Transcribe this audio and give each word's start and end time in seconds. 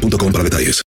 detalles. 0.00 0.82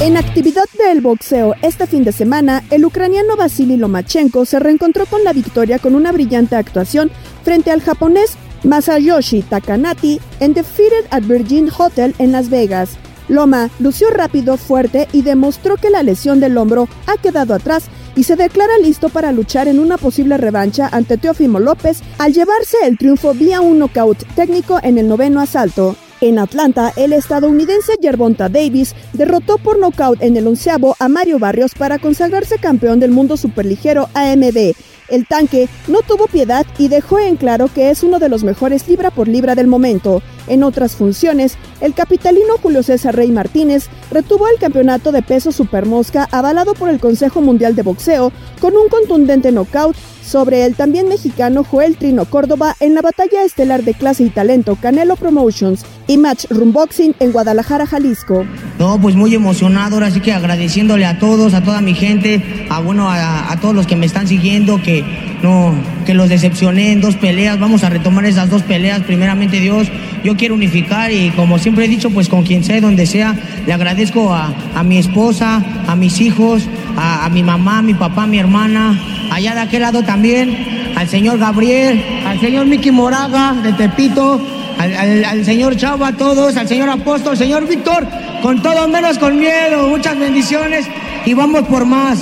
En 0.00 0.16
actividad 0.18 0.64
del 0.78 1.00
boxeo 1.00 1.54
este 1.62 1.86
fin 1.86 2.04
de 2.04 2.12
semana, 2.12 2.62
el 2.70 2.84
ucraniano 2.84 3.36
Vasily 3.36 3.76
Lomachenko 3.76 4.44
se 4.44 4.58
reencontró 4.58 5.06
con 5.06 5.24
la 5.24 5.32
victoria 5.32 5.78
con 5.78 5.94
una 5.94 6.12
brillante 6.12 6.56
actuación 6.56 7.10
frente 7.42 7.70
al 7.70 7.80
japonés 7.80 8.36
Masayoshi 8.64 9.42
Takanati 9.42 10.20
en 10.40 10.52
Defeated 10.52 11.06
at 11.10 11.22
Virgin 11.22 11.70
Hotel 11.76 12.14
en 12.18 12.32
Las 12.32 12.50
Vegas. 12.50 12.90
Loma 13.28 13.70
lució 13.78 14.10
rápido, 14.10 14.58
fuerte 14.58 15.08
y 15.12 15.22
demostró 15.22 15.76
que 15.76 15.90
la 15.90 16.02
lesión 16.02 16.40
del 16.40 16.58
hombro 16.58 16.88
ha 17.06 17.16
quedado 17.16 17.54
atrás 17.54 17.84
y 18.16 18.24
se 18.24 18.36
declara 18.36 18.78
listo 18.78 19.08
para 19.08 19.32
luchar 19.32 19.68
en 19.68 19.78
una 19.78 19.96
posible 19.96 20.36
revancha 20.36 20.88
ante 20.92 21.16
Teofimo 21.16 21.60
López 21.60 22.02
al 22.18 22.32
llevarse 22.32 22.76
el 22.84 22.98
triunfo 22.98 23.32
vía 23.32 23.60
un 23.60 23.78
knockout 23.78 24.24
técnico 24.34 24.78
en 24.82 24.98
el 24.98 25.08
noveno 25.08 25.40
asalto. 25.40 25.96
En 26.20 26.38
Atlanta, 26.38 26.92
el 26.96 27.12
estadounidense 27.12 27.94
Gervonta 28.00 28.48
Davis 28.48 28.94
derrotó 29.12 29.58
por 29.58 29.78
nocaut 29.78 30.22
en 30.22 30.36
el 30.36 30.46
onceavo 30.46 30.96
a 30.98 31.08
Mario 31.08 31.38
Barrios 31.38 31.72
para 31.74 31.98
consagrarse 31.98 32.58
campeón 32.58 33.00
del 33.00 33.10
mundo 33.10 33.36
superligero 33.36 34.08
AMB. 34.14 34.74
El 35.08 35.26
tanque 35.26 35.68
no 35.86 36.00
tuvo 36.00 36.26
piedad 36.26 36.64
y 36.78 36.88
dejó 36.88 37.18
en 37.18 37.36
claro 37.36 37.68
que 37.72 37.90
es 37.90 38.02
uno 38.02 38.18
de 38.18 38.28
los 38.28 38.42
mejores 38.42 38.88
libra 38.88 39.10
por 39.10 39.28
libra 39.28 39.54
del 39.54 39.66
momento. 39.66 40.22
En 40.46 40.62
otras 40.62 40.96
funciones, 40.96 41.56
el 41.80 41.94
capitalino 41.94 42.58
Julio 42.62 42.82
César 42.82 43.16
Rey 43.16 43.32
Martínez 43.32 43.88
retuvo 44.10 44.48
el 44.48 44.58
campeonato 44.58 45.12
de 45.12 45.22
peso 45.22 45.52
supermosca 45.52 46.28
avalado 46.30 46.74
por 46.74 46.90
el 46.90 47.00
Consejo 47.00 47.40
Mundial 47.40 47.74
de 47.74 47.82
Boxeo 47.82 48.32
con 48.60 48.76
un 48.76 48.88
contundente 48.88 49.52
knockout 49.52 49.96
sobre 50.24 50.64
el 50.64 50.74
también 50.74 51.08
mexicano 51.08 51.64
Joel 51.64 51.96
Trino 51.96 52.24
Córdoba 52.24 52.74
en 52.80 52.94
la 52.94 53.02
batalla 53.02 53.44
estelar 53.44 53.84
de 53.84 53.94
clase 53.94 54.24
y 54.24 54.30
talento 54.30 54.76
Canelo 54.76 55.16
Promotions 55.16 55.84
y 56.06 56.18
Match 56.18 56.46
Boxing 56.50 57.14
en 57.20 57.32
Guadalajara, 57.32 57.86
Jalisco. 57.86 58.44
No, 58.78 59.00
pues 59.00 59.14
muy 59.14 59.34
emocionado, 59.34 59.96
ahora 59.96 60.10
sí 60.10 60.20
que 60.20 60.32
agradeciéndole 60.32 61.06
a 61.06 61.18
todos, 61.18 61.54
a 61.54 61.62
toda 61.62 61.80
mi 61.80 61.94
gente, 61.94 62.66
a 62.70 62.80
bueno, 62.80 63.08
a, 63.08 63.56
todos 63.60 63.74
los 63.74 63.86
que 63.86 63.96
me 63.96 64.06
están 64.06 64.26
siguiendo, 64.26 64.82
que 64.82 65.04
no, 65.42 65.74
que 66.04 66.14
los 66.14 66.28
decepcioné 66.28 66.92
en 66.92 67.00
dos 67.00 67.16
peleas, 67.16 67.58
vamos 67.60 67.84
a 67.84 67.90
retomar 67.90 68.24
esas 68.24 68.50
dos 68.50 68.62
peleas, 68.62 69.02
primeramente 69.02 69.60
Dios, 69.60 69.88
yo 70.24 70.33
quiero 70.34 70.54
unificar 70.54 71.10
y 71.12 71.30
como 71.30 71.58
siempre 71.58 71.84
he 71.84 71.88
dicho, 71.88 72.10
pues 72.10 72.28
con 72.28 72.42
quien 72.42 72.64
sea, 72.64 72.80
donde 72.80 73.06
sea, 73.06 73.34
le 73.66 73.72
agradezco 73.72 74.32
a, 74.32 74.82
mi 74.84 74.98
esposa, 74.98 75.62
a 75.86 75.96
mis 75.96 76.20
hijos, 76.20 76.62
a, 76.96 77.24
a 77.24 77.28
mi 77.28 77.42
mamá, 77.42 77.78
a 77.78 77.82
mi 77.82 77.94
papá, 77.94 78.24
a 78.24 78.26
mi 78.26 78.38
hermana, 78.38 78.98
allá 79.30 79.54
de 79.54 79.60
aquel 79.60 79.82
lado 79.82 80.02
también, 80.02 80.56
al 80.96 81.08
señor 81.08 81.38
Gabriel, 81.38 82.02
al 82.26 82.40
señor 82.40 82.66
Miki 82.66 82.90
Moraga 82.90 83.54
de 83.54 83.72
Tepito, 83.72 84.40
al, 84.78 85.44
señor 85.44 85.76
Chava, 85.76 86.08
a 86.08 86.16
todos, 86.16 86.56
al 86.56 86.68
señor 86.68 86.88
Apóstol, 86.88 87.32
al 87.32 87.38
señor 87.38 87.66
Víctor, 87.66 88.06
con 88.42 88.62
todo 88.62 88.88
menos 88.88 89.18
con 89.18 89.38
miedo. 89.38 89.88
Muchas 89.88 90.18
bendiciones 90.18 90.86
y 91.24 91.34
vamos 91.34 91.62
por 91.68 91.84
más. 91.84 92.20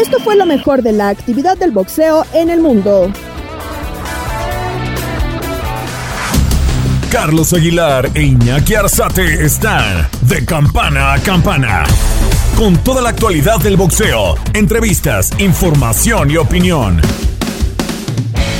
Esto 0.00 0.18
fue 0.20 0.36
lo 0.36 0.46
mejor 0.46 0.82
de 0.82 0.92
la 0.92 1.08
actividad 1.08 1.56
del 1.56 1.70
boxeo 1.70 2.24
en 2.34 2.50
el 2.50 2.60
mundo. 2.60 3.12
Carlos 7.14 7.52
Aguilar 7.52 8.10
e 8.12 8.22
Iñaki 8.22 8.74
Arzate 8.74 9.44
están 9.44 10.08
de 10.22 10.44
campana 10.44 11.12
a 11.12 11.20
campana. 11.20 11.84
Con 12.56 12.76
toda 12.78 13.00
la 13.00 13.10
actualidad 13.10 13.60
del 13.60 13.76
boxeo, 13.76 14.34
entrevistas, 14.52 15.30
información 15.38 16.32
y 16.32 16.38
opinión. 16.38 17.00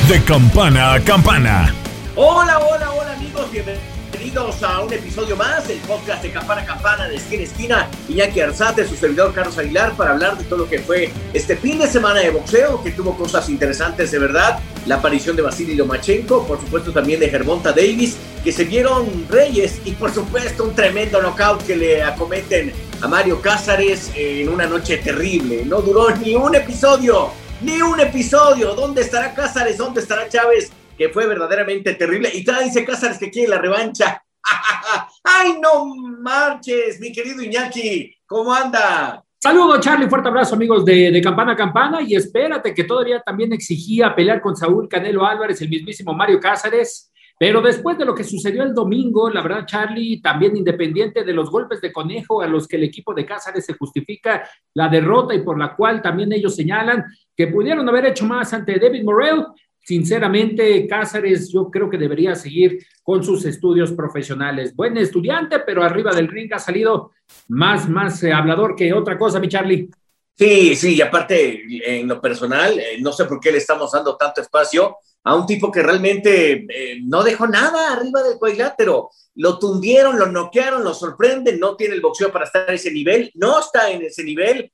De 0.09 0.23
campana 0.23 0.93
a 0.93 1.01
campana. 1.01 1.75
Hola, 2.15 2.61
hola, 2.61 2.93
hola 2.93 3.13
amigos, 3.15 3.51
bienvenidos 3.51 3.94
a 4.37 4.81
un 4.81 4.93
episodio 4.93 5.37
más 5.37 5.69
del 5.69 5.79
podcast 5.79 6.21
de 6.21 6.33
Campana 6.33 6.63
a 6.63 6.67
Campana 6.67 7.07
de 7.07 7.15
Esquina 7.15 7.43
a 7.43 7.45
Esquina. 7.45 7.89
Iñaki 8.09 8.41
Arzate, 8.41 8.85
su 8.85 8.97
servidor 8.97 9.33
Carlos 9.33 9.57
Aguilar, 9.59 9.93
para 9.97 10.11
hablar 10.11 10.37
de 10.37 10.43
todo 10.43 10.61
lo 10.61 10.69
que 10.69 10.81
fue 10.81 11.13
este 11.33 11.57
fin 11.57 11.79
de 11.79 11.87
semana 11.87 12.19
de 12.19 12.31
boxeo, 12.31 12.83
que 12.83 12.91
tuvo 12.91 13.17
cosas 13.17 13.49
interesantes 13.49 14.11
de 14.11 14.19
verdad. 14.19 14.59
La 14.87 14.97
aparición 14.97 15.37
de 15.37 15.43
Vasily 15.43 15.77
Lomachenko, 15.77 16.49
por 16.49 16.61
supuesto 16.61 16.91
también 16.91 17.21
de 17.21 17.29
Gervonta 17.29 17.71
Davis, 17.71 18.17
que 18.43 18.51
se 18.51 18.65
vieron 18.65 19.07
reyes 19.29 19.81
y 19.85 19.93
por 19.93 20.13
supuesto 20.13 20.65
un 20.65 20.75
tremendo 20.75 21.23
knockout 21.23 21.65
que 21.65 21.77
le 21.77 22.03
acometen 22.03 22.73
a 23.03 23.07
Mario 23.07 23.41
Cázares 23.41 24.11
en 24.17 24.49
una 24.49 24.67
noche 24.67 24.97
terrible. 24.97 25.65
No 25.65 25.81
duró 25.81 26.11
ni 26.11 26.35
un 26.35 26.57
episodio, 26.57 27.31
ni 27.61 27.81
un 27.81 28.01
episodio. 28.01 28.75
¿Dónde 28.75 29.03
estará 29.03 29.33
Cázares? 29.33 29.79
¿Dónde 29.79 30.01
estará 30.01 30.29
Chávez? 30.29 30.73
que 30.97 31.09
fue 31.09 31.27
verdaderamente 31.27 31.95
terrible. 31.95 32.31
Y 32.33 32.45
todavía 32.45 32.69
dice 32.69 32.85
Cáceres 32.85 33.19
que 33.19 33.31
quiere 33.31 33.49
la 33.49 33.59
revancha. 33.59 34.24
¡Ay, 35.25 35.59
no 35.61 35.95
marches, 36.21 37.01
mi 37.01 37.13
querido 37.13 37.43
Iñaki! 37.43 38.15
¿Cómo 38.27 38.53
anda? 38.53 39.25
Saludos, 39.39 39.81
Charlie. 39.81 40.09
Fuerte 40.09 40.29
abrazo, 40.29 40.55
amigos 40.55 40.85
de, 40.85 41.21
Campana 41.23 41.53
a 41.53 41.57
Campana. 41.57 42.01
Y 42.01 42.15
espérate 42.15 42.73
que 42.73 42.85
todavía 42.85 43.21
también 43.21 43.53
exigía 43.53 44.15
pelear 44.15 44.41
con 44.41 44.57
Saúl 44.57 44.89
Canelo 44.89 45.27
Álvarez, 45.27 45.61
el 45.61 45.69
mismísimo 45.69 46.15
Mario 46.15 46.41
Cáceres. 46.41 47.13
Pero 47.39 47.61
después 47.61 47.99
de 47.99 48.05
lo 48.05 48.15
que 48.15 48.25
sucedió 48.25 48.63
el 48.63 48.73
domingo, 48.73 49.29
la 49.29 49.43
verdad, 49.43 49.67
Charlie, 49.67 50.23
también 50.23 50.57
independiente 50.57 51.25
de 51.25 51.33
los 51.33 51.51
golpes 51.51 51.81
de 51.81 51.93
conejo 51.93 52.41
a 52.41 52.47
los 52.47 52.69
que 52.69 52.77
el 52.77 52.85
equipo 52.85 53.13
de 53.13 53.27
Cáceres 53.27 53.67
se 53.67 53.75
justifica 53.75 54.49
la 54.73 54.89
derrota 54.89 55.35
y 55.35 55.43
por 55.43 55.59
la 55.59 55.75
cual 55.75 56.01
también 56.01 56.33
ellos 56.33 56.55
señalan 56.55 57.05
que 57.37 57.49
pudieron 57.49 57.87
haber 57.89 58.07
hecho 58.07 58.25
más 58.25 58.53
ante 58.55 58.79
David 58.79 59.05
Morrell, 59.05 59.45
Sinceramente, 59.85 60.87
Cáceres 60.87 61.53
yo 61.53 61.71
creo 61.71 61.91
que 61.91 61.99
debería 61.99 62.35
seguir 62.35 62.87
con 63.03 63.23
sus 63.23 63.45
estudios 63.45 63.93
profesionales. 63.93 64.75
Buen 64.75 64.97
estudiante, 64.97 65.61
pero 65.61 65.83
arriba 65.83 66.13
del 66.15 66.29
ring 66.29 66.51
ha 66.55 66.59
salido 66.59 67.13
más, 67.49 67.87
más 67.89 68.23
eh, 68.23 68.33
hablador 68.33 68.75
que 68.75 68.95
otra 68.95 69.19
cosa, 69.19 69.39
mi 69.39 69.49
Charlie. 69.49 69.91
Sí, 70.37 70.75
sí, 70.75 70.97
y 70.97 71.03
aparte, 71.03 71.63
en 71.85 72.09
lo 72.09 72.19
personal, 72.21 72.79
eh, 72.79 72.97
no 73.01 73.13
sé 73.13 73.27
por 73.27 73.39
qué 73.39 73.53
le 73.53 73.59
estamos 73.59 73.93
dando 73.93 74.17
tanto 74.17 74.41
espacio 74.41 74.97
a 75.23 75.35
un 75.35 75.47
tipo 75.47 75.71
que 75.71 75.83
realmente 75.83 76.67
eh, 76.69 76.99
no 77.05 77.23
dejó 77.23 77.47
nada 77.47 77.93
arriba 77.93 78.23
del 78.23 78.39
cuadrilátero. 78.39 79.11
Lo 79.37 79.59
tundieron, 79.59 80.19
lo 80.19 80.27
noquearon, 80.27 80.83
lo 80.83 80.95
sorprenden, 80.95 81.61
no 81.61 81.77
tiene 81.77 81.95
el 81.95 82.01
boxeo 82.01 82.33
para 82.33 82.47
estar 82.47 82.71
a 82.71 82.75
ese 82.75 82.91
nivel, 82.91 83.31
no 83.35 83.61
está 83.61 83.91
en 83.91 84.03
ese 84.03 84.25
nivel, 84.25 84.73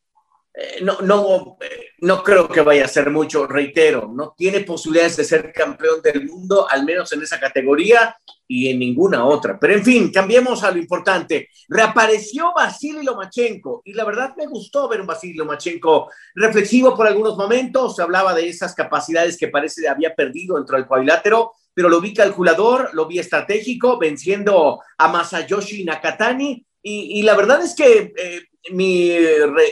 eh, 0.52 0.80
no, 0.82 1.00
no, 1.02 1.56
eh, 1.60 1.90
no 2.00 2.24
creo 2.24 2.48
que 2.48 2.62
vaya 2.62 2.84
a 2.84 2.88
ser 2.88 3.08
mucho, 3.10 3.46
reitero, 3.46 4.10
no 4.12 4.34
tiene 4.36 4.60
posibilidades 4.60 5.16
de 5.16 5.24
ser 5.24 5.52
campeón 5.52 6.02
del 6.02 6.26
mundo, 6.26 6.66
al 6.68 6.84
menos 6.84 7.12
en 7.12 7.22
esa 7.22 7.38
categoría 7.38 8.16
y 8.48 8.68
en 8.68 8.80
ninguna 8.80 9.24
otra. 9.24 9.58
Pero 9.60 9.74
en 9.74 9.84
fin, 9.84 10.10
cambiemos 10.10 10.64
a 10.64 10.72
lo 10.72 10.78
importante. 10.78 11.48
Reapareció 11.68 12.52
Vasily 12.52 13.04
Lomachenko 13.04 13.82
y 13.84 13.92
la 13.92 14.04
verdad 14.04 14.34
me 14.36 14.48
gustó 14.48 14.88
ver 14.88 15.00
un 15.00 15.06
Vasily 15.06 15.34
Lomachenko 15.34 16.10
reflexivo 16.34 16.96
por 16.96 17.06
algunos 17.06 17.36
momentos, 17.36 17.94
se 17.94 18.02
hablaba 18.02 18.34
de 18.34 18.48
esas 18.48 18.74
capacidades 18.74 19.38
que 19.38 19.48
parece 19.48 19.88
había 19.88 20.16
perdido 20.16 20.56
dentro 20.56 20.76
del 20.76 20.88
cuadrilátero, 20.88 21.52
pero 21.72 21.88
lo 21.88 22.00
vi 22.00 22.12
calculador, 22.12 22.90
lo 22.92 23.06
vi 23.06 23.20
estratégico, 23.20 23.98
venciendo 23.98 24.80
a 24.98 25.08
Masayoshi 25.08 25.84
Nakatani 25.84 26.66
y, 26.82 27.22
la 27.22 27.36
verdad 27.36 27.62
es 27.62 27.74
que 27.74 28.12
eh, 28.16 28.42
mi, 28.72 29.16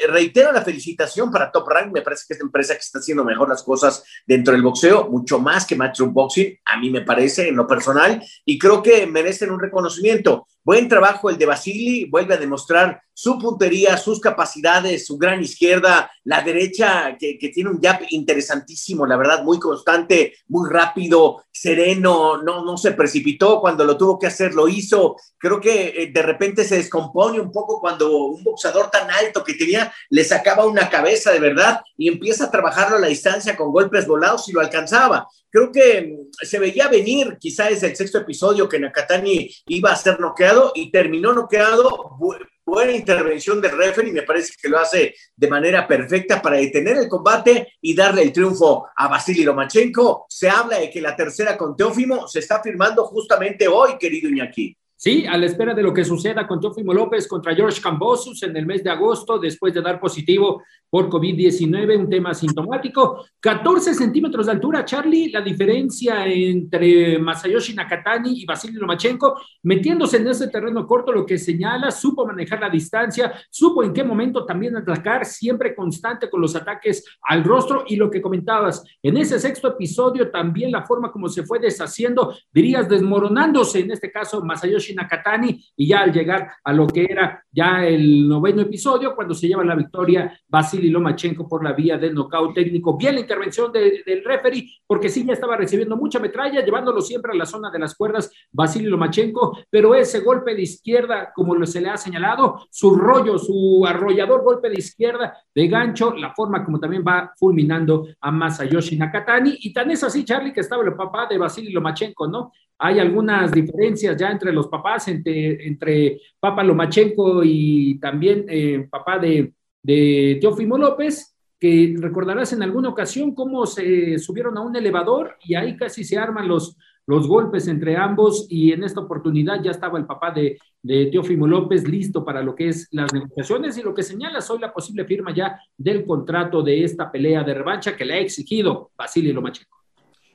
reitero 0.09 0.53
la 0.53 0.63
felicitación 0.63 1.31
para 1.31 1.51
Top 1.53 1.69
Rank, 1.69 1.93
me 1.93 2.03
parece 2.03 2.25
que 2.27 2.35
es 2.35 2.41
la 2.41 2.47
empresa 2.47 2.75
que 2.75 2.81
está 2.81 2.99
haciendo 2.99 3.25
mejor 3.25 3.49
las 3.49 3.63
cosas 3.63 4.03
dentro 4.27 4.53
del 4.53 4.63
boxeo, 4.63 5.09
mucho 5.09 5.39
más 5.39 5.67
que 5.67 5.77
Matchroom 5.77 6.13
Boxing, 6.13 6.59
a 6.65 6.79
mí 6.79 6.91
me 6.91 7.03
parece 7.03 7.49
en 7.49 7.57
lo 7.57 7.67
personal, 7.67 8.23
y 8.45 8.59
creo 8.59 8.83
que 8.83 9.07
merecen 9.07 9.51
un 9.51 9.61
reconocimiento. 9.61 10.47
Buen 10.65 10.89
trabajo 10.89 11.31
el 11.31 11.39
de 11.39 11.47
Basili, 11.47 12.05
vuelve 12.07 12.35
a 12.35 12.39
demostrar 12.39 13.01
su 13.15 13.37
puntería, 13.37 13.97
sus 13.97 14.21
capacidades, 14.21 15.05
su 15.07 15.19
gran 15.19 15.43
izquierda, 15.43 16.09
la 16.23 16.41
derecha 16.43 17.17
que, 17.19 17.37
tiene 17.53 17.71
un 17.71 17.81
jab 17.81 18.03
interesantísimo, 18.11 19.07
la 19.07 19.17
verdad, 19.17 19.43
muy 19.43 19.59
constante, 19.59 20.35
muy 20.47 20.71
rápido, 20.71 21.43
sereno, 21.51 22.41
no, 22.41 22.65
no 22.65 22.77
se 22.77 22.93
precipitó 22.93 23.61
cuando 23.61 23.85
lo 23.85 23.97
tuvo 23.97 24.21
que 24.21 24.29
hacer, 24.29 24.55
lo 24.55 24.69
hizo. 24.69 25.17
Creo 25.37 25.61
que 25.61 25.89
eh, 25.89 26.11
de 26.13 26.23
repente 26.23 26.63
se 26.63 26.77
descompone 26.77 27.41
un 27.41 27.51
poco 27.51 27.81
cuando 27.81 28.27
un 28.27 28.45
boxeador 28.45 28.78
tan 28.87 29.11
alto 29.11 29.45
que 29.45 29.55
tenía, 29.55 29.93
le 30.11 30.25
sacaba 30.25 30.67
una 30.67 30.89
cabeza 30.89 31.33
de 31.33 31.41
verdad 31.41 31.81
y 31.97 32.09
empieza 32.09 32.45
a 32.45 32.51
trabajarlo 32.51 32.97
a 32.97 33.01
la 33.01 33.09
distancia 33.09 33.57
con 33.57 33.73
golpes 33.73 34.07
volados 34.07 34.49
y 34.49 34.53
lo 34.53 34.61
alcanzaba. 34.61 35.29
Creo 35.51 35.73
que 35.73 36.03
mm, 36.03 36.47
se 36.47 36.59
veía 36.59 36.89
venir, 36.89 37.39
quizá 37.41 37.69
es 37.69 37.83
el 37.83 37.97
sexto 37.97 38.19
episodio, 38.19 38.69
que 38.69 38.79
Nakatani 38.79 39.51
iba 39.67 39.91
a 39.91 39.97
ser 39.97 40.21
noqueado 40.21 40.73
y 40.75 40.91
terminó 40.91 41.33
noqueado. 41.33 42.17
buena 42.65 42.93
intervención 42.93 43.63
del 43.63 43.77
referee, 43.79 44.13
me 44.13 44.23
parece 44.23 44.53
que 44.61 44.69
lo 44.69 44.79
hace 44.79 45.15
de 45.35 45.49
manera 45.49 45.89
perfecta 45.89 46.43
para 46.43 46.59
detener 46.59 46.99
el 46.99 47.09
combate 47.09 47.73
y 47.81 47.95
darle 47.95 48.23
el 48.23 48.33
triunfo 48.33 48.87
a 48.95 49.09
Vasily 49.09 49.43
Lomachenko. 49.43 50.27
Se 50.29 50.51
habla 50.51 50.79
de 50.79 50.91
que 50.91 51.01
la 51.01 51.17
tercera 51.17 51.57
con 51.57 51.75
Teófimo 51.75 52.29
se 52.29 52.41
está 52.41 52.63
firmando 52.63 53.07
justamente 53.07 53.67
hoy, 53.69 53.97
querido 53.99 54.29
Iñaki. 54.29 54.77
Sí, 55.01 55.25
a 55.29 55.39
la 55.39 55.47
espera 55.47 55.75
de 55.75 55.83
lo 55.85 55.95
que 55.95 56.05
suceda 56.05 56.45
con 56.45 56.59
Teófimo 56.59 56.93
López 56.93 57.29
contra 57.29 57.55
George 57.55 57.81
Cambosus 57.81 58.43
en 58.43 58.57
el 58.57 58.67
mes 58.67 58.83
de 58.83 58.91
agosto, 58.91 59.39
después 59.39 59.73
de 59.73 59.81
dar 59.81 60.01
positivo 60.01 60.65
por 60.91 61.09
COVID-19, 61.09 61.97
un 61.97 62.11
tema 62.11 62.35
sintomático. 62.35 63.25
14 63.39 63.95
centímetros 63.95 64.47
de 64.47 64.53
altura, 64.53 64.85
Charlie, 64.85 65.31
la 65.31 65.41
diferencia 65.41 66.27
entre 66.27 67.17
Masayoshi 67.21 67.75
Nakatani 67.75 68.41
y 68.41 68.45
Vasily 68.45 68.73
Lomachenko, 68.73 69.41
metiéndose 69.63 70.17
en 70.17 70.27
ese 70.27 70.49
terreno 70.49 70.85
corto, 70.85 71.13
lo 71.13 71.25
que 71.25 71.39
señala, 71.39 71.93
supo 71.93 72.27
manejar 72.27 72.59
la 72.59 72.69
distancia, 72.69 73.33
supo 73.51 73.85
en 73.85 73.93
qué 73.93 74.03
momento 74.03 74.45
también 74.45 74.77
atacar, 74.77 75.25
siempre 75.25 75.77
constante 75.77 76.29
con 76.29 76.41
los 76.41 76.57
ataques 76.57 77.05
al 77.23 77.45
rostro 77.45 77.85
y 77.87 77.95
lo 77.95 78.11
que 78.11 78.21
comentabas, 78.21 78.83
en 79.01 79.17
ese 79.17 79.39
sexto 79.39 79.69
episodio 79.69 80.29
también 80.29 80.73
la 80.73 80.85
forma 80.85 81.13
como 81.13 81.29
se 81.29 81.45
fue 81.45 81.61
deshaciendo, 81.61 82.35
dirías 82.53 82.89
desmoronándose, 82.89 83.79
en 83.79 83.93
este 83.93 84.11
caso 84.11 84.43
Masayoshi 84.43 84.88
Nakatani, 84.95 85.65
y 85.77 85.89
ya 85.89 86.01
al 86.01 86.13
llegar 86.13 86.53
a 86.63 86.73
lo 86.73 86.87
que 86.87 87.05
era 87.05 87.45
ya 87.51 87.85
el 87.87 88.29
noveno 88.29 88.63
episodio, 88.63 89.15
cuando 89.15 89.35
se 89.35 89.49
lleva 89.49 89.65
la 89.65 89.75
victoria 89.75 90.39
Vasily 90.47 90.91
Lomachenko 90.91 91.49
por 91.49 91.65
la 91.65 91.73
vía 91.73 91.99
del 91.99 92.15
nocaut 92.15 92.55
técnico. 92.55 92.97
Bien 92.97 93.15
la 93.15 93.21
intervención 93.21 93.73
del 93.73 94.23
referee, 94.25 94.71
porque 94.87 95.09
sí 95.09 95.25
ya 95.25 95.33
estaba 95.33 95.57
recibiendo 95.57 95.97
mucha 95.97 96.19
metralla, 96.19 96.65
llevándolo 96.65 97.01
siempre 97.01 97.33
a 97.33 97.37
la 97.37 97.47
zona 97.47 97.71
de 97.71 97.79
las 97.79 97.95
cuerdas 97.95 98.31
Vasily 98.53 98.87
Lomachenko, 98.87 99.59
pero 99.71 99.95
ese 99.95 100.21
golpe 100.21 100.55
de 100.55 100.63
izquierda, 100.63 101.33
como 101.35 101.65
se 101.67 101.81
le 101.81 101.89
ha 101.89 101.97
señalado, 101.97 102.67
su 102.71 102.95
rollo, 102.95 103.39
su 103.39 103.85
arrollador 103.87 104.43
golpe 104.43 104.69
de 104.69 104.77
izquierda 104.79 105.37
de 105.55 105.69
gancho, 105.69 106.15
la 106.15 106.33
forma 106.35 106.65
como 106.65 106.79
también 106.79 107.05
va 107.07 107.33
fulminando 107.37 108.07
a 108.21 108.31
Masayoshi 108.31 108.97
Nakatani, 108.97 109.57
y 109.61 109.73
tan 109.73 109.91
es 109.91 110.05
así, 110.05 110.25
Charlie, 110.25 110.53
que 110.53 110.61
estaba 110.61 110.83
el 110.85 110.95
papá 110.95 111.27
de 111.27 111.39
Vasily 111.39 111.73
Lomachenko, 111.73 112.29
¿no? 112.29 112.53
Hay 112.79 112.99
algunas 113.01 113.51
diferencias 113.51 114.17
ya 114.17 114.31
entre 114.31 114.53
los 114.53 114.69
papás, 114.69 115.09
entre, 115.09 116.21
Papa 116.39 116.63
Lomachenko 116.63 117.43
y 117.45 117.99
también 117.99 118.45
eh, 118.49 118.87
papá 118.89 119.19
de, 119.19 119.53
de 119.83 120.39
Teófimo 120.41 120.79
López, 120.79 121.37
que 121.59 121.97
recordarás 121.99 122.53
en 122.53 122.63
alguna 122.63 122.89
ocasión 122.89 123.35
cómo 123.35 123.67
se 123.67 124.19
subieron 124.19 124.57
a 124.57 124.61
un 124.61 124.77
elevador 124.77 125.37
y 125.45 125.57
ahí 125.57 125.77
casi 125.77 126.05
se 126.05 126.17
arman 126.17 126.47
los, 126.47 126.77
los 127.09 127.27
golpes 127.27 127.67
entre 127.69 127.97
ambos 127.97 128.47
y 128.49 128.71
en 128.71 128.85
esta 128.85 129.01
oportunidad 129.01 129.63
ya 129.63 129.71
estaba 129.71 129.99
el 129.99 130.07
papá 130.07 130.31
de, 130.31 130.59
de 130.83 131.07
Teófimo 131.07 131.49
López 131.49 131.89
listo 131.89 132.25
para 132.25 132.43
lo 132.43 132.55
que 132.55 132.69
es 132.69 132.87
las 132.93 133.13
negociaciones 133.13 133.77
y 133.79 133.83
lo 133.83 133.95
que 133.95 134.03
señala 134.03 134.39
hoy 134.49 134.59
la 134.61 134.73
posible 134.73 135.05
firma 135.05 135.35
ya 135.35 135.59
del 135.77 136.05
contrato 136.05 136.63
de 136.63 136.85
esta 136.85 137.11
pelea 137.11 137.43
de 137.43 137.55
revancha 137.55 137.97
que 137.97 138.05
le 138.05 138.15
ha 138.15 138.19
exigido 138.21 138.93
Basilio 138.97 139.33
Lomachenko. 139.33 139.78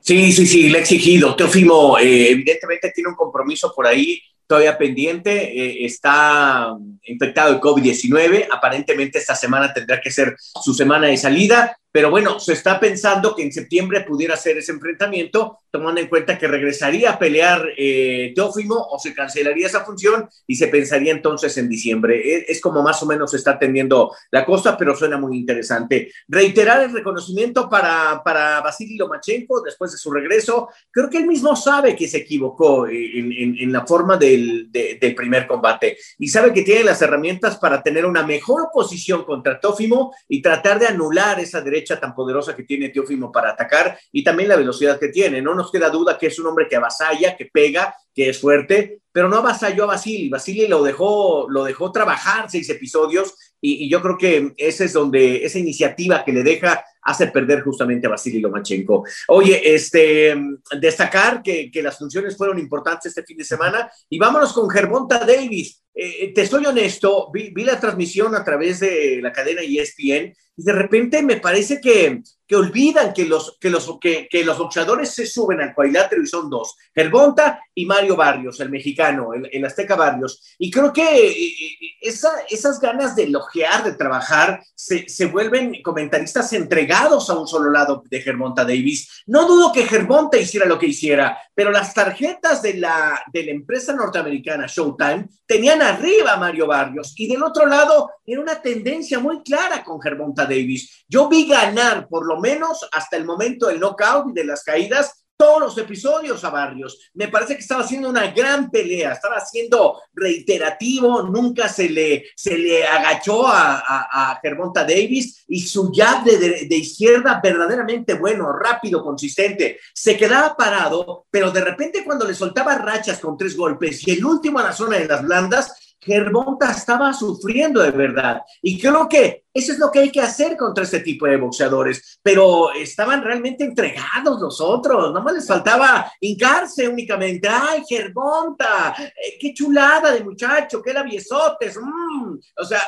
Sí, 0.03 0.33
sí, 0.33 0.45
sí, 0.45 0.69
le 0.69 0.79
he 0.79 0.81
exigido. 0.81 1.33
Teofimo, 1.33 1.97
eh, 1.97 2.31
evidentemente 2.31 2.91
tiene 2.93 3.09
un 3.09 3.15
compromiso 3.15 3.73
por 3.73 3.87
ahí 3.87 4.21
todavía 4.45 4.77
pendiente, 4.77 5.31
eh, 5.31 5.85
está 5.85 6.75
infectado 7.05 7.53
de 7.53 7.61
COVID-19, 7.61 8.47
aparentemente 8.51 9.17
esta 9.17 9.33
semana 9.33 9.73
tendrá 9.73 10.01
que 10.01 10.11
ser 10.11 10.35
su 10.37 10.73
semana 10.73 11.07
de 11.07 11.15
salida, 11.15 11.77
pero 11.93 12.09
bueno, 12.09 12.39
se 12.39 12.53
está 12.53 12.79
pensando 12.79 13.35
que 13.35 13.43
en 13.43 13.53
septiembre 13.53 14.01
pudiera 14.01 14.35
ser 14.35 14.57
ese 14.57 14.71
enfrentamiento, 14.71 15.59
tomando 15.69 16.01
en 16.01 16.07
cuenta 16.07 16.39
que 16.39 16.47
regresaría 16.47 17.11
a 17.11 17.19
pelear 17.19 17.67
eh, 17.77 18.33
Teófimo 18.35 18.75
o 18.75 18.97
se 18.97 19.13
cancelaría 19.13 19.67
esa 19.67 19.85
función 19.85 20.27
y 20.47 20.55
se 20.55 20.69
pensaría 20.69 21.11
entonces 21.11 21.55
en 21.55 21.69
diciembre. 21.69 22.45
Es, 22.47 22.59
como 22.61 22.81
más 22.81 23.03
o 23.03 23.05
menos 23.05 23.29
se 23.29 23.37
está 23.37 23.51
atendiendo 23.51 24.11
la 24.31 24.43
costa, 24.43 24.75
pero 24.75 24.95
suena 24.95 25.19
muy 25.19 25.37
interesante. 25.37 26.11
Reiterar 26.27 26.81
el 26.81 26.93
reconocimiento 26.93 27.69
para, 27.69 28.23
para 28.25 28.61
Vasily 28.61 28.97
Lomachenko 28.97 29.61
después 29.61 29.91
de 29.91 29.99
su 29.99 30.09
regreso. 30.09 30.69
Creo 30.89 31.11
que 31.11 31.19
él 31.19 31.27
mismo 31.27 31.55
sabe 31.55 31.95
que 31.95 32.07
se 32.07 32.17
equivocó 32.17 32.87
en, 32.87 33.71
la 33.71 33.85
forma 33.85 34.17
del, 34.17 34.71
del, 34.71 35.13
primer 35.13 35.45
combate 35.45 35.97
y 36.17 36.27
sabe 36.27 36.51
que 36.53 36.63
tiene 36.63 36.83
las 36.85 37.03
herramientas 37.03 37.57
para 37.57 37.83
tener 37.83 38.07
una 38.07 38.25
mejor 38.25 38.69
posición 38.73 39.23
contra 39.25 39.59
Teófimo 39.59 40.11
y 40.27 40.41
tratar 40.41 40.79
de 40.79 40.87
anular 40.87 41.39
esa 41.39 41.61
derecha 41.61 41.82
tan 41.83 42.15
poderosa 42.15 42.55
que 42.55 42.63
tiene 42.63 42.89
Teófimo 42.89 43.31
para 43.31 43.51
atacar 43.51 43.97
y 44.11 44.23
también 44.23 44.49
la 44.49 44.55
velocidad 44.55 44.99
que 44.99 45.09
tiene. 45.09 45.41
No 45.41 45.53
nos 45.53 45.71
queda 45.71 45.89
duda 45.89 46.17
que 46.17 46.27
es 46.27 46.39
un 46.39 46.47
hombre 46.47 46.67
que 46.67 46.75
avasalla, 46.75 47.35
que 47.35 47.45
pega, 47.45 47.95
que 48.13 48.29
es 48.29 48.39
fuerte, 48.39 49.01
pero 49.11 49.29
no 49.29 49.37
avasalló 49.37 49.83
a 49.83 49.87
Basili. 49.87 50.29
Basili 50.29 50.67
lo 50.67 50.83
dejó, 50.83 51.47
lo 51.49 51.63
dejó 51.63 51.91
trabajar 51.91 52.49
seis 52.49 52.69
episodios 52.69 53.33
y, 53.61 53.89
yo 53.89 54.01
creo 54.01 54.17
que 54.17 54.53
ese 54.57 54.85
es 54.85 54.93
donde 54.93 55.45
esa 55.45 55.59
iniciativa 55.59 56.23
que 56.23 56.33
le 56.33 56.43
deja 56.43 56.83
hace 57.01 57.27
perder 57.27 57.61
justamente 57.61 58.07
a 58.07 58.11
Vasily 58.11 58.39
Lomachenko. 58.39 59.05
Oye, 59.27 59.73
este, 59.73 60.35
destacar 60.79 61.41
que, 61.41 61.69
que, 61.69 61.83
las 61.83 61.97
funciones 61.97 62.35
fueron 62.37 62.59
importantes 62.59 63.07
este 63.07 63.23
fin 63.23 63.37
de 63.37 63.43
semana 63.43 63.89
y 64.09 64.17
vámonos 64.17 64.53
con 64.53 64.69
Gervonta 64.69 65.19
Davis. 65.19 65.83
Eh, 65.93 66.33
te 66.33 66.45
soy 66.47 66.65
honesto, 66.65 67.29
vi, 67.31 67.51
vi, 67.51 67.63
la 67.63 67.79
transmisión 67.79 68.33
a 68.33 68.43
través 68.43 68.79
de 68.79 69.19
la 69.21 69.31
cadena 69.31 69.61
ESPN 69.61 70.33
de 70.55 70.71
repente 70.71 71.23
me 71.23 71.37
parece 71.37 71.81
que, 71.81 72.21
que 72.47 72.55
olvidan 72.55 73.13
que 73.13 73.25
los, 73.25 73.57
que, 73.59 73.69
los, 73.69 73.97
que, 73.99 74.27
que, 74.29 74.43
los 74.43 74.57
boxeadores 74.57 75.09
se 75.09 75.25
suben 75.25 75.61
al 75.61 75.73
cuadrilátero 75.73 76.21
y 76.21 76.27
son 76.27 76.49
dos, 76.49 76.75
Gervonta 76.93 77.59
y 77.73 77.85
Mario 77.85 78.15
Barrios, 78.15 78.59
el 78.59 78.69
mexicano, 78.69 79.31
el, 79.33 79.65
Azteca 79.65 79.95
Barrios. 79.95 80.55
Y 80.59 80.69
creo 80.69 80.93
que 80.93 81.01
eh, 81.01 81.31
eh, 81.31 81.77
esa, 82.01 82.29
esas 82.49 82.79
ganas 82.79 83.15
de 83.15 83.23
elogiar, 83.23 83.83
de 83.83 83.93
trabajar, 83.93 84.61
se, 84.75 85.07
se, 85.09 85.25
vuelven 85.25 85.81
comentaristas 85.81 86.53
entregados 86.53 87.29
a 87.29 87.39
un 87.39 87.47
solo 87.47 87.71
lado 87.71 88.03
de 88.09 88.21
Gervonta 88.21 88.63
Davis. 88.63 89.23
No 89.25 89.47
dudo 89.47 89.71
que 89.71 89.85
Gervonta 89.85 90.37
hiciera 90.37 90.65
lo 90.65 90.77
que 90.77 90.87
hiciera, 90.87 91.37
pero 91.55 91.71
las 91.71 91.93
tarjetas 91.93 92.61
de 92.61 92.75
la, 92.75 93.19
de 93.31 93.45
la 93.45 93.51
empresa 93.51 93.93
norteamericana 93.93 94.67
Showtime 94.67 95.27
tenían 95.45 95.81
arriba 95.81 96.37
Mario 96.37 96.67
Barrios 96.67 97.13
y 97.17 97.27
del 97.27 97.43
otro 97.43 97.65
lado 97.65 98.11
era 98.25 98.41
una 98.41 98.61
tendencia 98.61 99.19
muy 99.19 99.41
clara 99.43 99.83
con 99.83 100.01
Gervonta 100.01 100.42
Davis. 100.45 101.05
Yo 101.07 101.29
vi 101.29 101.47
ganar 101.47 102.07
por 102.07 102.25
lo 102.25 102.39
menos 102.39 102.87
hasta 102.91 103.17
el 103.17 103.25
momento 103.25 103.67
del 103.67 103.79
knockout 103.79 104.29
y 104.29 104.33
de 104.33 104.45
las 104.45 104.63
caídas 104.63 105.23
todos 105.43 105.59
los 105.59 105.77
episodios 105.77 106.43
a 106.43 106.49
Barrios. 106.49 107.11
Me 107.13 107.27
parece 107.27 107.55
que 107.55 107.61
estaba 107.61 107.83
haciendo 107.83 108.09
una 108.09 108.31
gran 108.31 108.69
pelea, 108.69 109.13
estaba 109.13 109.39
siendo 109.41 110.01
reiterativo, 110.13 111.23
nunca 111.23 111.67
se 111.67 111.89
le, 111.89 112.25
se 112.35 112.57
le 112.57 112.85
agachó 112.85 113.47
a, 113.47 113.79
a, 113.79 114.39
Germonta 114.41 114.83
Davis 114.83 115.43
y 115.47 115.61
su 115.61 115.91
jab 115.93 116.23
de, 116.23 116.65
de, 116.65 116.75
izquierda 116.75 117.39
verdaderamente 117.43 118.13
bueno, 118.13 118.53
rápido, 118.53 119.03
consistente. 119.03 119.79
Se 119.93 120.15
quedaba 120.17 120.55
parado, 120.55 121.25
pero 121.29 121.51
de 121.51 121.61
repente 121.61 122.03
cuando 122.05 122.25
le 122.25 122.33
soltaba 122.33 122.77
rachas 122.77 123.19
con 123.19 123.37
tres 123.37 123.57
golpes 123.57 124.07
y 124.07 124.11
el 124.11 124.23
último 124.23 124.59
a 124.59 124.63
la 124.63 124.73
zona 124.73 124.97
de 124.97 125.07
las 125.07 125.23
blandas, 125.23 125.82
Gervonta 126.03 126.71
estaba 126.71 127.13
sufriendo 127.13 127.81
de 127.81 127.91
verdad. 127.91 128.41
Y 128.61 128.79
creo 128.79 129.07
que 129.07 129.45
eso 129.53 129.71
es 129.71 129.79
lo 129.79 129.91
que 129.91 129.99
hay 129.99 130.11
que 130.11 130.21
hacer 130.21 130.57
contra 130.57 130.83
este 130.83 130.99
tipo 130.99 131.25
de 131.25 131.37
boxeadores. 131.37 132.19
Pero 132.21 132.73
estaban 132.73 133.23
realmente 133.23 133.63
entregados 133.63 134.41
los 134.41 134.59
otros. 134.59 135.13
No 135.13 135.21
más 135.21 135.33
les 135.33 135.47
faltaba 135.47 136.11
hincarse 136.19 136.87
únicamente. 136.87 137.47
¡Ay, 137.47 137.83
Gervonta! 137.87 138.95
Eh, 138.99 139.37
¡Qué 139.39 139.53
chulada 139.53 140.11
de 140.11 140.23
muchacho! 140.23 140.81
¡Qué 140.81 140.93
labiesotes! 140.93 141.77
Mm". 141.77 142.37
O 142.57 142.65
sea, 142.65 142.81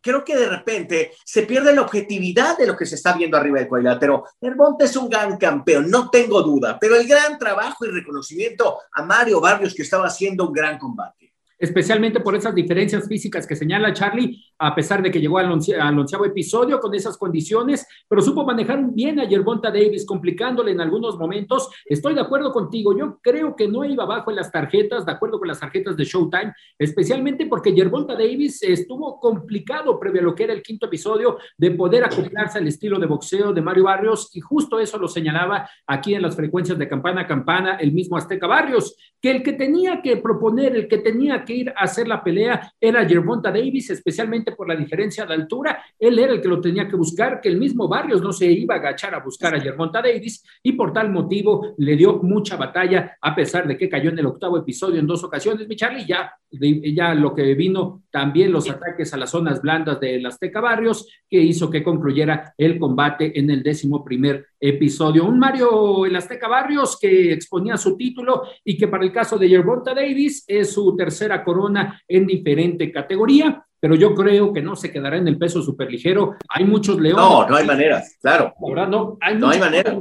creo 0.00 0.24
que 0.24 0.36
de 0.36 0.48
repente 0.48 1.12
se 1.24 1.42
pierde 1.42 1.74
la 1.74 1.82
objetividad 1.82 2.56
de 2.58 2.66
lo 2.66 2.76
que 2.76 2.86
se 2.86 2.96
está 2.96 3.12
viendo 3.12 3.36
arriba 3.36 3.58
del 3.58 3.68
cuadrilátero. 3.68 4.24
Gervonta 4.40 4.84
es 4.84 4.96
un 4.96 5.08
gran 5.08 5.36
campeón, 5.36 5.90
no 5.90 6.10
tengo 6.10 6.42
duda. 6.42 6.78
Pero 6.80 6.96
el 6.96 7.06
gran 7.06 7.38
trabajo 7.38 7.84
y 7.84 7.90
reconocimiento 7.90 8.78
a 8.92 9.02
Mario 9.02 9.40
Barrios 9.40 9.74
que 9.74 9.82
estaba 9.82 10.06
haciendo 10.06 10.46
un 10.46 10.52
gran 10.52 10.78
combate 10.78 11.35
especialmente 11.58 12.20
por 12.20 12.34
esas 12.34 12.54
diferencias 12.54 13.08
físicas 13.08 13.46
que 13.46 13.56
señala 13.56 13.92
Charlie, 13.92 14.44
a 14.58 14.74
pesar 14.74 15.02
de 15.02 15.10
que 15.10 15.20
llegó 15.20 15.38
al, 15.38 15.50
onceavo 15.50 16.24
episodio 16.24 16.80
con 16.80 16.94
esas 16.94 17.16
condiciones, 17.16 17.86
pero 18.08 18.22
supo 18.22 18.44
manejar 18.44 18.84
bien 18.92 19.20
a 19.20 19.24
Yerbonta 19.24 19.70
Davis, 19.70 20.06
complicándole 20.06 20.72
en 20.72 20.80
algunos 20.80 21.18
momentos. 21.18 21.70
Estoy 21.84 22.14
de 22.14 22.20
acuerdo 22.20 22.52
contigo, 22.52 22.96
yo 22.96 23.18
creo 23.22 23.56
que 23.56 23.68
no 23.68 23.84
iba 23.84 24.04
abajo 24.04 24.30
en 24.30 24.36
las 24.36 24.50
tarjetas, 24.50 25.04
de 25.06 25.12
acuerdo 25.12 25.38
con 25.38 25.48
las 25.48 25.60
tarjetas 25.60 25.96
de 25.96 26.04
Showtime, 26.04 26.52
especialmente 26.78 27.46
porque 27.46 27.72
Yerbonta 27.72 28.14
Davis 28.14 28.62
estuvo 28.62 29.18
complicado 29.20 29.98
previo 29.98 30.20
a 30.20 30.24
lo 30.24 30.34
que 30.34 30.44
era 30.44 30.52
el 30.52 30.62
quinto 30.62 30.86
episodio 30.86 31.38
de 31.56 31.70
poder 31.72 32.04
acoplarse 32.04 32.58
al 32.58 32.66
estilo 32.66 32.98
de 32.98 33.06
boxeo 33.06 33.52
de 33.52 33.62
Mario 33.62 33.84
Barrios, 33.84 34.30
y 34.34 34.40
justo 34.40 34.78
eso 34.78 34.98
lo 34.98 35.08
señalaba 35.08 35.68
aquí 35.86 36.14
en 36.14 36.22
las 36.22 36.36
frecuencias 36.36 36.78
de 36.78 36.88
campana 36.88 37.22
a 37.22 37.26
campana 37.26 37.76
el 37.76 37.92
mismo 37.92 38.16
Azteca 38.16 38.46
Barrios, 38.46 38.96
que 39.20 39.30
el 39.30 39.42
que 39.42 39.52
tenía 39.52 40.02
que 40.02 40.16
proponer, 40.18 40.76
el 40.76 40.88
que 40.88 40.98
tenía 40.98 41.44
que 41.46 41.54
ir 41.54 41.70
a 41.70 41.84
hacer 41.84 42.06
la 42.06 42.22
pelea 42.22 42.70
era 42.78 43.08
Gervonta 43.08 43.50
Davis, 43.50 43.88
especialmente 43.88 44.52
por 44.52 44.68
la 44.68 44.76
diferencia 44.76 45.24
de 45.24 45.32
altura. 45.32 45.82
Él 45.98 46.18
era 46.18 46.34
el 46.34 46.42
que 46.42 46.48
lo 46.48 46.60
tenía 46.60 46.86
que 46.86 46.96
buscar, 46.96 47.40
que 47.40 47.48
el 47.48 47.56
mismo 47.56 47.88
Barrios 47.88 48.20
no 48.20 48.34
se 48.34 48.52
iba 48.52 48.74
a 48.74 48.78
agachar 48.78 49.14
a 49.14 49.20
buscar 49.20 49.54
a 49.54 49.60
Gervonta 49.60 50.02
Davis 50.02 50.44
y 50.62 50.72
por 50.72 50.92
tal 50.92 51.10
motivo 51.10 51.74
le 51.78 51.96
dio 51.96 52.18
mucha 52.22 52.56
batalla, 52.56 53.16
a 53.20 53.34
pesar 53.34 53.66
de 53.66 53.78
que 53.78 53.88
cayó 53.88 54.10
en 54.10 54.18
el 54.18 54.26
octavo 54.26 54.58
episodio 54.58 55.00
en 55.00 55.06
dos 55.06 55.24
ocasiones, 55.24 55.66
mi 55.66 55.76
Charlie, 55.76 56.04
ya, 56.06 56.32
ya 56.50 57.14
lo 57.14 57.34
que 57.34 57.54
vino 57.54 58.02
también 58.10 58.52
los 58.52 58.68
ataques 58.68 59.14
a 59.14 59.16
las 59.16 59.30
zonas 59.30 59.62
blandas 59.62 60.00
de 60.00 60.26
Azteca 60.26 60.60
Barrios, 60.60 61.08
que 61.30 61.40
hizo 61.40 61.70
que 61.70 61.82
concluyera 61.82 62.54
el 62.58 62.78
combate 62.78 63.38
en 63.38 63.50
el 63.50 63.62
décimo 63.62 64.04
primer 64.04 64.46
episodio. 64.58 65.24
Un 65.24 65.38
Mario 65.38 66.06
el 66.06 66.16
Azteca 66.16 66.48
Barrios 66.48 66.98
que 67.00 67.32
exponía 67.32 67.76
su 67.76 67.96
título 67.96 68.42
y 68.64 68.76
que 68.76 68.88
para 68.88 69.04
el 69.04 69.12
caso 69.12 69.38
de 69.38 69.48
Yerbonta 69.48 69.94
Davis 69.94 70.44
es 70.46 70.72
su 70.72 70.96
tercera 70.96 71.44
corona 71.44 72.02
en 72.06 72.26
diferente 72.26 72.90
categoría, 72.90 73.64
pero 73.78 73.94
yo 73.94 74.14
creo 74.14 74.52
que 74.52 74.62
no 74.62 74.76
se 74.76 74.90
quedará 74.90 75.16
en 75.16 75.28
el 75.28 75.38
peso 75.38 75.62
superligero. 75.62 76.36
Hay 76.48 76.64
muchos 76.64 77.00
leones. 77.00 77.24
No, 77.24 77.48
no 77.48 77.56
hay 77.56 77.66
manera, 77.66 78.02
claro. 78.20 78.54
Ahora 78.60 78.86
no, 78.86 79.18
hay, 79.20 79.36
no 79.36 79.48
hay 79.48 79.60
manera. 79.60 79.98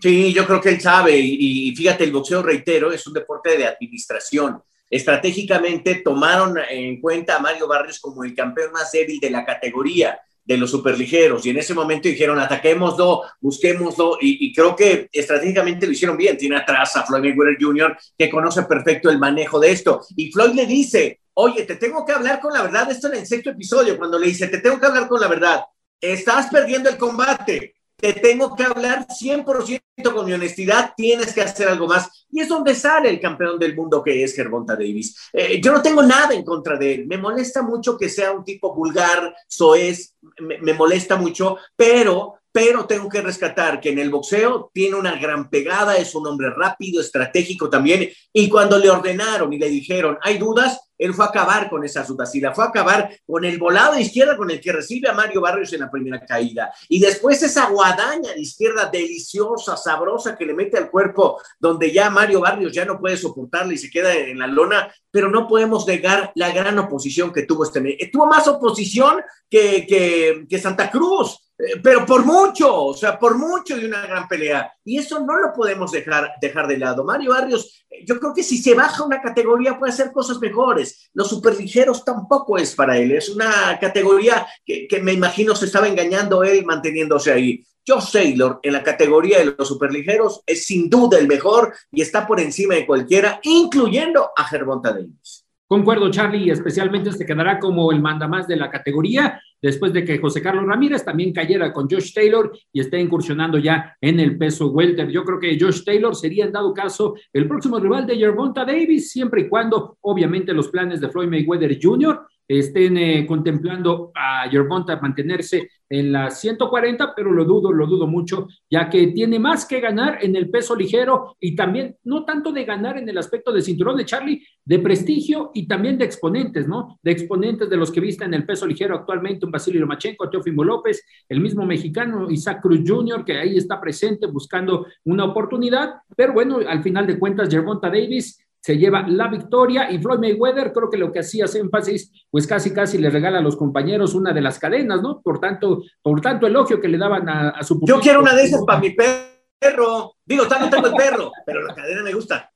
Sí, 0.00 0.32
yo 0.32 0.46
creo 0.46 0.60
que 0.60 0.70
él 0.70 0.80
sabe 0.80 1.18
y, 1.18 1.68
y 1.68 1.76
fíjate, 1.76 2.04
el 2.04 2.12
boxeo, 2.12 2.42
reitero, 2.42 2.92
es 2.92 3.06
un 3.06 3.14
deporte 3.14 3.56
de 3.56 3.66
administración 3.66 4.62
estratégicamente 4.90 6.02
tomaron 6.04 6.58
en 6.68 7.00
cuenta 7.00 7.36
a 7.36 7.38
Mario 7.38 7.68
Barrios 7.68 8.00
como 8.00 8.24
el 8.24 8.34
campeón 8.34 8.72
más 8.72 8.90
débil 8.90 9.20
de 9.20 9.30
la 9.30 9.44
categoría 9.44 10.18
de 10.44 10.56
los 10.56 10.70
superligeros 10.70 11.44
y 11.46 11.50
en 11.50 11.58
ese 11.58 11.74
momento 11.74 12.08
dijeron 12.08 12.38
ataquémoslo, 12.38 13.22
busquémoslo 13.40 14.18
y, 14.20 14.46
y 14.46 14.52
creo 14.52 14.74
que 14.74 15.08
estratégicamente 15.12 15.86
lo 15.86 15.92
hicieron 15.92 16.16
bien. 16.16 16.36
Tiene 16.36 16.56
atrás 16.56 16.96
a 16.96 17.04
Floyd 17.04 17.22
Mayweather 17.22 17.56
Jr. 17.60 17.96
que 18.18 18.30
conoce 18.30 18.62
perfecto 18.64 19.10
el 19.10 19.18
manejo 19.18 19.60
de 19.60 19.70
esto 19.70 20.00
y 20.16 20.30
Floyd 20.32 20.54
le 20.54 20.66
dice, 20.66 21.20
oye, 21.34 21.64
te 21.64 21.76
tengo 21.76 22.04
que 22.04 22.12
hablar 22.12 22.40
con 22.40 22.52
la 22.52 22.62
verdad, 22.62 22.90
esto 22.90 23.08
en 23.08 23.18
el 23.18 23.26
sexto 23.26 23.50
episodio, 23.50 23.96
cuando 23.96 24.18
le 24.18 24.26
dice, 24.26 24.48
te 24.48 24.58
tengo 24.58 24.78
que 24.78 24.86
hablar 24.86 25.08
con 25.08 25.20
la 25.20 25.28
verdad, 25.28 25.64
estás 26.00 26.48
perdiendo 26.48 26.90
el 26.90 26.96
combate, 26.96 27.74
te 28.00 28.14
tengo 28.14 28.54
que 28.54 28.64
hablar 28.64 29.06
100% 29.08 29.80
con 30.14 30.26
mi 30.26 30.32
honestidad, 30.32 30.94
tienes 30.96 31.32
que 31.32 31.42
hacer 31.42 31.68
algo 31.68 31.86
más. 31.86 32.26
Y 32.30 32.40
es 32.40 32.48
donde 32.48 32.74
sale 32.74 33.10
el 33.10 33.20
campeón 33.20 33.58
del 33.58 33.76
mundo 33.76 34.02
que 34.02 34.22
es 34.22 34.34
Gervonta 34.34 34.74
Davis. 34.74 35.16
Eh, 35.32 35.60
yo 35.60 35.72
no 35.72 35.82
tengo 35.82 36.02
nada 36.02 36.34
en 36.34 36.44
contra 36.44 36.76
de 36.76 36.94
él. 36.94 37.06
Me 37.06 37.18
molesta 37.18 37.62
mucho 37.62 37.96
que 37.96 38.08
sea 38.08 38.32
un 38.32 38.44
tipo 38.44 38.74
vulgar, 38.74 39.34
soez, 39.46 40.14
me, 40.40 40.58
me 40.58 40.74
molesta 40.74 41.16
mucho, 41.16 41.58
pero 41.76 42.34
pero 42.52 42.86
tengo 42.86 43.08
que 43.08 43.22
rescatar 43.22 43.80
que 43.80 43.90
en 43.90 43.98
el 43.98 44.10
boxeo 44.10 44.70
tiene 44.72 44.96
una 44.96 45.16
gran 45.16 45.48
pegada, 45.48 45.96
es 45.96 46.14
un 46.14 46.26
hombre 46.26 46.50
rápido, 46.50 47.00
estratégico 47.00 47.70
también, 47.70 48.08
y 48.32 48.48
cuando 48.48 48.78
le 48.78 48.90
ordenaron 48.90 49.52
y 49.52 49.58
le 49.58 49.68
dijeron, 49.68 50.18
hay 50.22 50.38
dudas, 50.38 50.89
él 51.00 51.14
fue 51.14 51.24
a 51.24 51.28
acabar 51.28 51.70
con 51.70 51.82
esas 51.82 52.06
dudas 52.06 52.32
y 52.34 52.40
la 52.40 52.54
fue 52.54 52.64
a 52.64 52.68
acabar 52.68 53.10
con 53.26 53.44
el 53.44 53.58
volado 53.58 53.94
de 53.94 54.02
izquierda 54.02 54.36
con 54.36 54.50
el 54.50 54.60
que 54.60 54.70
recibe 54.70 55.08
a 55.08 55.14
Mario 55.14 55.40
Barrios 55.40 55.72
en 55.72 55.80
la 55.80 55.90
primera 55.90 56.24
caída. 56.24 56.72
Y 56.88 57.00
después 57.00 57.42
esa 57.42 57.70
guadaña 57.70 58.34
de 58.34 58.40
izquierda 58.40 58.90
deliciosa, 58.92 59.76
sabrosa 59.76 60.36
que 60.36 60.44
le 60.44 60.52
mete 60.52 60.76
al 60.76 60.90
cuerpo, 60.90 61.40
donde 61.58 61.90
ya 61.90 62.10
Mario 62.10 62.40
Barrios 62.40 62.72
ya 62.72 62.84
no 62.84 63.00
puede 63.00 63.16
soportarla 63.16 63.72
y 63.72 63.78
se 63.78 63.90
queda 63.90 64.14
en 64.14 64.38
la 64.38 64.46
lona, 64.46 64.92
pero 65.10 65.30
no 65.30 65.48
podemos 65.48 65.86
negar 65.86 66.32
la 66.34 66.52
gran 66.52 66.78
oposición 66.78 67.32
que 67.32 67.44
tuvo 67.44 67.64
este. 67.64 67.80
Tuvo 68.12 68.26
más 68.26 68.46
oposición 68.46 69.22
que, 69.48 69.86
que, 69.86 70.46
que 70.48 70.58
Santa 70.58 70.90
Cruz 70.90 71.49
pero 71.82 72.06
por 72.06 72.24
mucho, 72.24 72.84
o 72.86 72.94
sea, 72.94 73.18
por 73.18 73.36
mucho 73.36 73.76
de 73.76 73.86
una 73.86 74.06
gran 74.06 74.28
pelea. 74.28 74.72
Y 74.84 74.98
eso 74.98 75.20
no 75.20 75.38
lo 75.38 75.52
podemos 75.52 75.92
dejar, 75.92 76.32
dejar 76.40 76.66
de 76.66 76.78
lado. 76.78 77.04
Mario 77.04 77.30
Barrios, 77.30 77.84
eh, 77.90 78.04
yo 78.06 78.18
creo 78.18 78.32
que 78.34 78.42
si 78.42 78.58
se 78.58 78.74
baja 78.74 79.04
una 79.04 79.20
categoría 79.20 79.78
puede 79.78 79.92
hacer 79.92 80.12
cosas 80.12 80.38
mejores. 80.40 81.10
Los 81.12 81.28
superligeros 81.28 82.04
tampoco 82.04 82.56
es 82.56 82.74
para 82.74 82.96
él. 82.96 83.12
Es 83.12 83.28
una 83.28 83.78
categoría 83.80 84.46
que, 84.64 84.86
que 84.88 85.00
me 85.00 85.12
imagino 85.12 85.54
se 85.54 85.66
estaba 85.66 85.88
engañando 85.88 86.42
él 86.44 86.64
manteniéndose 86.64 87.32
ahí. 87.32 87.64
Josh 87.86 88.12
Taylor 88.12 88.60
en 88.62 88.72
la 88.74 88.82
categoría 88.82 89.38
de 89.38 89.54
los 89.56 89.68
superligeros 89.68 90.42
es 90.46 90.64
sin 90.64 90.88
duda 90.88 91.18
el 91.18 91.26
mejor 91.26 91.74
y 91.90 92.02
está 92.02 92.26
por 92.26 92.38
encima 92.40 92.74
de 92.74 92.86
cualquiera, 92.86 93.40
incluyendo 93.42 94.30
a 94.36 94.44
Gervonta 94.44 94.92
Davis. 94.92 95.46
Concuerdo, 95.66 96.10
Charlie, 96.10 96.50
especialmente 96.50 97.12
se 97.12 97.24
quedará 97.24 97.58
como 97.58 97.92
el 97.92 98.00
mandamás 98.00 98.48
de 98.48 98.56
la 98.56 98.70
categoría 98.70 99.40
después 99.60 99.92
de 99.92 100.04
que 100.04 100.18
José 100.18 100.42
Carlos 100.42 100.66
Ramírez 100.66 101.04
también 101.04 101.32
cayera 101.32 101.72
con 101.72 101.88
Josh 101.88 102.12
Taylor 102.12 102.52
y 102.72 102.80
esté 102.80 103.00
incursionando 103.00 103.58
ya 103.58 103.96
en 104.00 104.20
el 104.20 104.36
peso 104.38 104.68
welter. 104.68 105.08
Yo 105.08 105.24
creo 105.24 105.38
que 105.38 105.58
Josh 105.60 105.84
Taylor 105.84 106.14
sería 106.14 106.44
en 106.44 106.52
dado 106.52 106.72
caso 106.72 107.14
el 107.32 107.46
próximo 107.46 107.78
rival 107.78 108.06
de 108.06 108.16
Gervonta 108.16 108.64
Davis, 108.64 109.10
siempre 109.10 109.42
y 109.42 109.48
cuando 109.48 109.98
obviamente 110.02 110.52
los 110.52 110.68
planes 110.68 111.00
de 111.00 111.08
Floyd 111.08 111.28
Mayweather 111.28 111.78
Jr 111.80 112.20
estén 112.58 112.96
eh, 112.96 113.26
contemplando 113.26 114.10
a 114.14 114.48
Gervonta 114.50 114.98
mantenerse 115.00 115.68
en 115.88 116.12
las 116.12 116.40
140, 116.40 117.14
pero 117.14 117.32
lo 117.32 117.44
dudo, 117.44 117.72
lo 117.72 117.86
dudo 117.86 118.06
mucho, 118.06 118.48
ya 118.70 118.88
que 118.88 119.08
tiene 119.08 119.38
más 119.38 119.66
que 119.66 119.80
ganar 119.80 120.18
en 120.22 120.36
el 120.36 120.48
peso 120.48 120.74
ligero 120.74 121.36
y 121.40 121.54
también 121.54 121.96
no 122.04 122.24
tanto 122.24 122.52
de 122.52 122.64
ganar 122.64 122.96
en 122.96 123.08
el 123.08 123.18
aspecto 123.18 123.52
de 123.52 123.60
cinturón 123.60 123.96
de 123.96 124.04
Charlie, 124.04 124.42
de 124.64 124.78
prestigio 124.78 125.50
y 125.52 125.66
también 125.66 125.98
de 125.98 126.04
exponentes, 126.04 126.68
¿no? 126.68 126.98
De 127.02 127.10
exponentes 127.10 127.68
de 127.68 127.76
los 127.76 127.90
que 127.90 128.00
visten 128.00 128.28
en 128.28 128.40
el 128.40 128.46
peso 128.46 128.66
ligero 128.66 128.94
actualmente, 128.94 129.46
un 129.46 129.52
Basilio 129.52 129.80
Lomachenko, 129.80 130.30
Teofimo 130.30 130.62
López, 130.62 131.04
el 131.28 131.40
mismo 131.40 131.66
mexicano 131.66 132.30
Isaac 132.30 132.60
Cruz 132.62 132.80
Jr., 132.86 133.24
que 133.24 133.38
ahí 133.38 133.56
está 133.56 133.80
presente 133.80 134.26
buscando 134.26 134.86
una 135.04 135.24
oportunidad, 135.24 135.94
pero 136.16 136.32
bueno, 136.32 136.58
al 136.66 136.82
final 136.82 137.06
de 137.06 137.18
cuentas, 137.18 137.48
Gervonta 137.48 137.88
Davis 137.88 138.38
se 138.60 138.76
lleva 138.76 139.06
la 139.08 139.28
victoria 139.28 139.90
y 139.90 139.98
Floyd 139.98 140.18
Mayweather 140.18 140.72
creo 140.72 140.90
que 140.90 140.98
lo 140.98 141.10
que 141.10 141.20
hacía 141.20 141.46
énfasis, 141.52 142.26
pues 142.30 142.46
casi 142.46 142.72
casi 142.72 142.98
le 142.98 143.10
regala 143.10 143.38
a 143.38 143.42
los 143.42 143.56
compañeros 143.56 144.14
una 144.14 144.32
de 144.32 144.42
las 144.42 144.58
cadenas, 144.58 145.00
¿no? 145.00 145.22
Por 145.22 145.40
tanto, 145.40 145.82
por 146.02 146.20
tanto 146.20 146.46
elogio 146.46 146.80
que 146.80 146.88
le 146.88 146.98
daban 146.98 147.28
a, 147.28 147.62
su 147.62 147.80
Yo 147.86 148.00
quiero 148.00 148.20
una 148.20 148.34
de 148.34 148.42
esas 148.44 148.62
para 148.64 148.80
mi 148.80 148.90
perro. 148.90 150.14
Digo, 150.24 150.44
no 150.44 150.70
tengo 150.70 150.86
el 150.86 150.94
perro, 150.94 151.32
pero 151.46 151.62
la 151.62 151.74
cadena 151.74 152.02
me 152.02 152.12
gusta. 152.12 152.50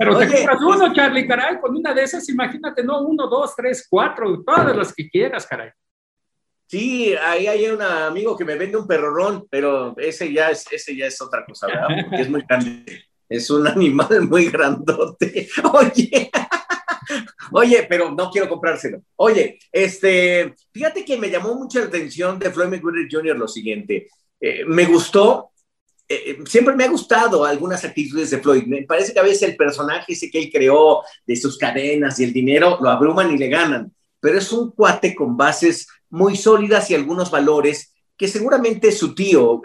Pero 0.00 0.16
te 0.16 0.28
compras 0.28 0.62
uno, 0.62 0.92
Charlie, 0.94 1.26
caray, 1.26 1.58
con 1.60 1.76
una 1.76 1.92
de 1.92 2.04
esas, 2.04 2.28
imagínate, 2.28 2.84
no, 2.84 3.02
uno, 3.02 3.26
dos, 3.26 3.56
tres, 3.56 3.84
cuatro, 3.90 4.44
todas 4.46 4.76
las 4.76 4.94
que 4.94 5.08
quieras, 5.08 5.44
caray. 5.44 5.70
Sí, 6.68 7.14
ahí 7.14 7.48
hay 7.48 7.66
un 7.66 7.82
amigo 7.82 8.36
que 8.36 8.44
me 8.44 8.54
vende 8.54 8.76
un 8.76 8.86
perrorón, 8.86 9.48
pero 9.50 9.96
ese 9.96 10.32
ya 10.32 10.50
es, 10.50 10.70
ese 10.70 10.94
ya 10.94 11.06
es 11.06 11.20
otra 11.20 11.44
cosa, 11.44 11.66
¿verdad? 11.66 11.88
Porque 12.04 12.22
es 12.22 12.30
muy 12.30 12.44
grande. 12.46 12.84
Es 13.28 13.50
un 13.50 13.66
animal 13.68 14.28
muy 14.28 14.46
grandote. 14.46 15.48
Oye, 15.72 16.30
oye, 17.52 17.86
pero 17.88 18.10
no 18.10 18.30
quiero 18.30 18.48
comprárselo. 18.48 19.02
Oye, 19.16 19.58
este, 19.72 20.54
fíjate 20.72 21.04
que 21.04 21.18
me 21.18 21.30
llamó 21.30 21.54
mucha 21.54 21.82
atención 21.82 22.38
de 22.38 22.50
Floyd 22.50 22.68
Mayweather 22.68 23.08
Jr. 23.10 23.36
lo 23.36 23.48
siguiente. 23.48 24.08
Eh, 24.40 24.64
me 24.64 24.86
gustó, 24.86 25.50
eh, 26.08 26.22
eh, 26.26 26.38
siempre 26.46 26.74
me 26.74 26.84
ha 26.84 26.88
gustado 26.88 27.44
algunas 27.44 27.84
actitudes 27.84 28.30
de 28.30 28.38
Floyd. 28.38 28.64
Me 28.66 28.82
parece 28.82 29.12
que 29.12 29.20
a 29.20 29.24
veces 29.24 29.42
el 29.42 29.56
personaje 29.56 30.12
ese 30.12 30.30
que 30.30 30.38
él 30.38 30.50
creó 30.52 31.02
de 31.26 31.36
sus 31.36 31.58
cadenas 31.58 32.18
y 32.18 32.24
el 32.24 32.32
dinero 32.32 32.78
lo 32.80 32.88
abruman 32.88 33.32
y 33.32 33.38
le 33.38 33.48
ganan. 33.48 33.92
Pero 34.20 34.38
es 34.38 34.50
un 34.52 34.72
cuate 34.72 35.14
con 35.14 35.36
bases 35.36 35.86
muy 36.10 36.36
sólidas 36.36 36.90
y 36.90 36.94
algunos 36.94 37.30
valores 37.30 37.92
que 38.16 38.26
seguramente 38.26 38.90
su 38.90 39.14
tío 39.14 39.62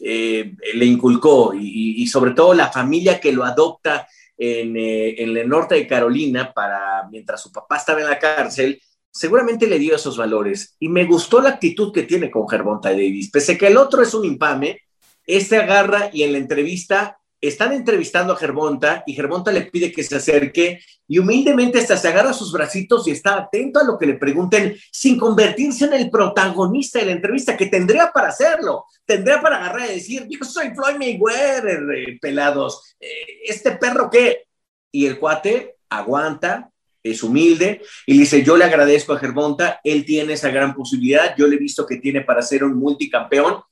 eh, 0.00 0.54
le 0.74 0.86
inculcó 0.86 1.52
y, 1.54 2.06
sobre 2.06 2.32
todo 2.32 2.54
la 2.54 2.72
familia 2.72 3.20
que 3.20 3.32
lo 3.32 3.44
adopta 3.44 4.08
en, 4.36 4.76
eh, 4.76 5.22
en, 5.22 5.36
el 5.36 5.48
norte 5.48 5.74
de 5.74 5.86
Carolina 5.86 6.52
para 6.52 7.06
mientras 7.10 7.42
su 7.42 7.52
papá 7.52 7.76
estaba 7.76 8.00
en 8.00 8.06
la 8.06 8.18
cárcel, 8.18 8.80
seguramente 9.10 9.66
le 9.66 9.78
dio 9.78 9.94
esos 9.94 10.16
valores. 10.16 10.76
Y 10.78 10.88
me 10.88 11.04
gustó 11.04 11.40
la 11.40 11.50
actitud 11.50 11.92
que 11.92 12.04
tiene 12.04 12.30
con 12.30 12.48
Gervonta 12.48 12.90
Davis. 12.90 13.30
Pese 13.30 13.58
que 13.58 13.66
el 13.66 13.76
otro 13.76 14.02
es 14.02 14.14
un 14.14 14.24
infame, 14.24 14.80
este 15.26 15.58
agarra 15.58 16.10
y 16.12 16.22
en 16.22 16.32
la 16.32 16.38
entrevista 16.38 17.19
están 17.40 17.72
entrevistando 17.72 18.32
a 18.32 18.36
Gervonta 18.36 19.02
y 19.06 19.14
Gervonta 19.14 19.50
le 19.50 19.62
pide 19.62 19.90
que 19.92 20.02
se 20.02 20.16
acerque 20.16 20.80
y 21.08 21.18
humildemente 21.18 21.78
hasta 21.78 21.96
se 21.96 22.08
agarra 22.08 22.32
sus 22.32 22.52
bracitos 22.52 23.08
y 23.08 23.12
está 23.12 23.36
atento 23.36 23.80
a 23.80 23.84
lo 23.84 23.98
que 23.98 24.06
le 24.06 24.14
pregunten 24.14 24.76
sin 24.92 25.18
convertirse 25.18 25.86
en 25.86 25.94
el 25.94 26.10
protagonista 26.10 26.98
de 26.98 27.06
la 27.06 27.12
entrevista 27.12 27.56
que 27.56 27.66
tendría 27.66 28.10
para 28.12 28.28
hacerlo. 28.28 28.84
Tendría 29.04 29.40
para 29.40 29.56
agarrar 29.56 29.90
y 29.90 29.94
decir, 29.94 30.26
yo 30.28 30.44
soy 30.44 30.70
Floyd 30.74 30.98
Mayweather, 30.98 31.82
eh, 31.96 32.18
pelados. 32.20 32.94
Eh, 33.00 33.08
¿Este 33.46 33.72
perro 33.72 34.10
qué? 34.10 34.44
Y 34.92 35.06
el 35.06 35.18
cuate 35.18 35.76
aguanta, 35.88 36.70
es 37.02 37.22
humilde 37.22 37.82
y 38.06 38.18
dice, 38.18 38.42
yo 38.42 38.56
le 38.56 38.64
agradezco 38.64 39.14
a 39.14 39.18
Gervonta, 39.18 39.80
él 39.84 40.04
tiene 40.04 40.34
esa 40.34 40.50
gran 40.50 40.74
posibilidad, 40.74 41.34
yo 41.36 41.46
le 41.46 41.56
he 41.56 41.58
visto 41.58 41.86
que 41.86 41.96
tiene 41.96 42.20
para 42.20 42.42
ser 42.42 42.62
un 42.62 42.76
multicampeón 42.76 43.62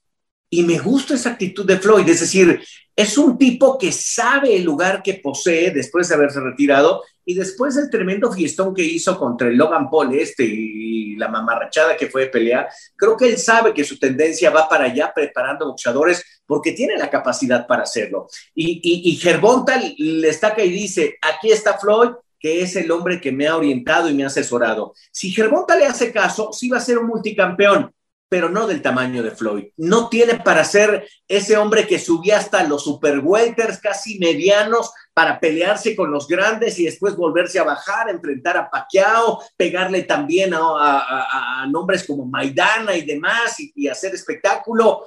y 0.51 0.63
me 0.63 0.79
gusta 0.79 1.15
esa 1.15 1.31
actitud 1.31 1.67
de 1.67 1.79
Floyd, 1.79 2.09
es 2.09 2.21
decir, 2.21 2.61
es 2.97 3.17
un 3.17 3.39
tipo 3.39 3.79
que 3.79 3.93
sabe 3.93 4.57
el 4.57 4.65
lugar 4.65 5.03
que 5.03 5.15
posee 5.15 5.71
después 5.71 6.09
de 6.09 6.15
haberse 6.15 6.41
retirado 6.41 7.03
y 7.25 7.35
después 7.35 7.75
del 7.75 7.91
tremendo 7.91 8.33
fiestón 8.33 8.75
que 8.75 8.83
hizo 8.83 9.19
contra 9.19 9.49
el 9.49 9.57
Logan 9.57 9.89
Paul 9.91 10.15
este 10.15 10.45
y 10.45 11.15
la 11.17 11.29
mamarrachada 11.29 11.97
que 11.97 12.09
fue 12.09 12.23
de 12.23 12.29
pelea, 12.29 12.69
creo 12.97 13.17
que 13.17 13.29
él 13.29 13.37
sabe 13.37 13.75
que 13.75 13.85
su 13.85 13.99
tendencia 13.99 14.51
va 14.51 14.69
para 14.69 14.87
allá 14.87 15.13
preparando 15.15 15.67
boxeadores 15.67 16.25
porque 16.47 16.73
tiene 16.73 16.97
la 16.97 17.11
capacidad 17.11 17.67
para 17.67 17.83
hacerlo. 17.83 18.27
Y, 18.55 18.81
y, 18.83 19.11
y 19.11 19.17
Gervonta 19.17 19.81
le 19.99 20.29
estaca 20.29 20.65
y 20.65 20.71
dice, 20.71 21.19
aquí 21.21 21.53
está 21.53 21.79
Floyd, 21.79 22.11
que 22.41 22.63
es 22.63 22.75
el 22.77 22.91
hombre 22.91 23.21
que 23.21 23.33
me 23.33 23.47
ha 23.47 23.57
orientado 23.57 24.09
y 24.09 24.15
me 24.15 24.25
ha 24.25 24.29
asesorado. 24.29 24.95
Si 25.13 25.31
Gervonta 25.31 25.77
le 25.77 25.87
hace 25.87 26.13
caso, 26.13 26.53
sí 26.53 26.69
va 26.69 26.79
a 26.79 26.81
ser 26.81 26.99
un 26.99 27.09
multicampeón, 27.09 27.93
pero 28.29 28.51
no 28.51 28.67
del 28.67 28.83
tamaño 28.83 29.23
de 29.23 29.31
Floyd. 29.31 29.69
No 29.77 30.09
tiene 30.09 30.35
para 30.37 30.65
ser 30.65 31.09
ese 31.27 31.57
hombre 31.57 31.87
que 31.87 31.99
subía 31.99 32.39
hasta 32.39 32.63
los 32.65 32.85
super 32.85 33.21
welters 33.21 33.81
casi 33.81 34.19
medianos 34.19 34.93
para 35.15 35.41
pelearse 35.41 35.97
con 35.97 36.11
los 36.11 36.29
grandes 36.29 36.79
y 36.79 36.85
después 36.85 37.17
volverse 37.17 37.59
a 37.59 37.65
bajar, 37.65 38.11
enfrentar 38.11 38.57
a 38.57 38.71
Pacquiao, 38.71 39.41
pegarle 39.57 40.03
también 40.03 40.53
a, 40.55 41.67
nombres 41.71 42.07
como 42.07 42.27
Maidana 42.27 42.95
y 42.95 43.03
demás 43.03 43.57
y, 43.59 43.89
hacer 43.89 44.15
espectáculo. 44.15 45.07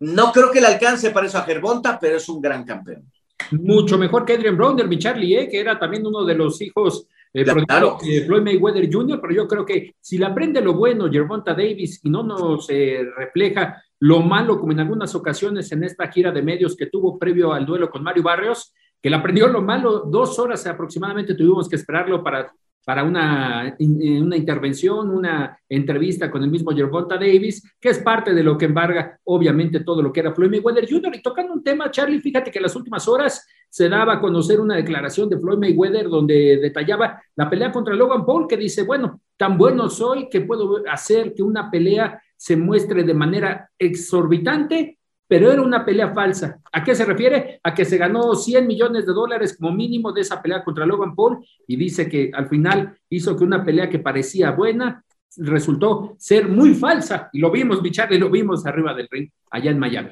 No 0.00 0.32
creo 0.32 0.50
que 0.50 0.60
le 0.60 0.68
alcance 0.68 1.10
para 1.10 1.26
eso 1.26 1.38
a 1.38 1.42
Gervonta, 1.42 1.98
pero 2.00 2.16
es 2.16 2.28
un 2.28 2.40
gran 2.40 2.64
campeón. 2.64 3.10
Mucho 3.50 3.98
mejor 3.98 4.24
que 4.24 4.34
Adrian 4.34 4.56
Browner, 4.56 4.86
mi 4.86 4.98
Charlie, 4.98 5.36
¿eh? 5.36 5.48
que 5.48 5.60
era 5.60 5.78
también 5.78 6.06
uno 6.06 6.24
de 6.24 6.34
los 6.34 6.60
hijos 6.62 7.06
eh, 7.32 7.44
claro. 7.66 7.98
Floyd 7.98 8.42
Mayweather 8.42 8.88
Jr., 8.92 9.20
pero 9.20 9.32
yo 9.32 9.48
creo 9.48 9.64
que 9.64 9.94
si 10.00 10.18
le 10.18 10.26
aprende 10.26 10.60
lo 10.60 10.74
bueno 10.74 11.10
Gervonta 11.10 11.54
Davis 11.54 12.00
y 12.04 12.10
no 12.10 12.22
nos 12.22 12.68
eh, 12.68 13.04
refleja 13.16 13.82
lo 14.00 14.20
malo, 14.20 14.58
como 14.58 14.72
en 14.72 14.80
algunas 14.80 15.14
ocasiones 15.14 15.70
en 15.72 15.84
esta 15.84 16.08
gira 16.08 16.32
de 16.32 16.42
medios 16.42 16.76
que 16.76 16.86
tuvo 16.86 17.18
previo 17.18 17.52
al 17.52 17.64
duelo 17.64 17.88
con 17.88 18.02
Mario 18.02 18.24
Barrios, 18.24 18.74
que 19.00 19.10
le 19.10 19.16
aprendió 19.16 19.48
lo 19.48 19.62
malo, 19.62 20.04
dos 20.06 20.38
horas 20.38 20.66
aproximadamente 20.66 21.34
tuvimos 21.34 21.68
que 21.68 21.76
esperarlo 21.76 22.22
para 22.22 22.52
para 22.84 23.04
una, 23.04 23.76
una 23.78 24.36
intervención, 24.36 25.10
una 25.10 25.58
entrevista 25.68 26.30
con 26.30 26.42
el 26.42 26.50
mismo 26.50 26.72
Gervonta 26.72 27.16
Davis, 27.16 27.62
que 27.80 27.90
es 27.90 27.98
parte 28.00 28.34
de 28.34 28.42
lo 28.42 28.58
que 28.58 28.64
embarga, 28.64 29.18
obviamente, 29.24 29.80
todo 29.80 30.02
lo 30.02 30.12
que 30.12 30.20
era 30.20 30.34
Floyd 30.34 30.50
Mayweather 30.50 30.88
Jr. 30.88 31.14
Y 31.14 31.22
tocando 31.22 31.52
un 31.52 31.62
tema, 31.62 31.90
Charlie, 31.90 32.20
fíjate 32.20 32.50
que 32.50 32.58
en 32.58 32.64
las 32.64 32.76
últimas 32.76 33.06
horas 33.06 33.46
se 33.68 33.88
daba 33.88 34.14
a 34.14 34.20
conocer 34.20 34.60
una 34.60 34.76
declaración 34.76 35.28
de 35.28 35.38
Floyd 35.38 35.58
Mayweather 35.58 36.08
donde 36.08 36.58
detallaba 36.58 37.22
la 37.36 37.48
pelea 37.48 37.70
contra 37.70 37.94
Logan 37.94 38.26
Paul, 38.26 38.46
que 38.48 38.56
dice, 38.56 38.82
bueno, 38.82 39.20
tan 39.36 39.56
bueno 39.56 39.88
soy 39.88 40.28
que 40.28 40.40
puedo 40.40 40.82
hacer 40.90 41.34
que 41.34 41.42
una 41.42 41.70
pelea 41.70 42.20
se 42.36 42.56
muestre 42.56 43.04
de 43.04 43.14
manera 43.14 43.70
exorbitante 43.78 44.98
pero 45.32 45.50
era 45.50 45.62
una 45.62 45.82
pelea 45.82 46.12
falsa. 46.12 46.60
¿A 46.70 46.84
qué 46.84 46.94
se 46.94 47.06
refiere? 47.06 47.58
A 47.62 47.72
que 47.72 47.86
se 47.86 47.96
ganó 47.96 48.34
100 48.34 48.66
millones 48.66 49.06
de 49.06 49.14
dólares 49.14 49.56
como 49.56 49.72
mínimo 49.72 50.12
de 50.12 50.20
esa 50.20 50.42
pelea 50.42 50.62
contra 50.62 50.84
Logan 50.84 51.16
Paul 51.16 51.42
y 51.66 51.76
dice 51.76 52.06
que 52.06 52.30
al 52.34 52.50
final 52.50 52.98
hizo 53.08 53.34
que 53.34 53.42
una 53.42 53.64
pelea 53.64 53.88
que 53.88 53.98
parecía 53.98 54.50
buena 54.50 55.02
resultó 55.38 56.16
ser 56.18 56.48
muy 56.48 56.74
falsa. 56.74 57.30
Y 57.32 57.38
lo 57.38 57.50
vimos, 57.50 57.80
Bicharle, 57.80 58.18
lo 58.18 58.28
vimos 58.28 58.66
arriba 58.66 58.92
del 58.92 59.08
ring, 59.10 59.30
allá 59.50 59.70
en 59.70 59.78
Miami. 59.78 60.10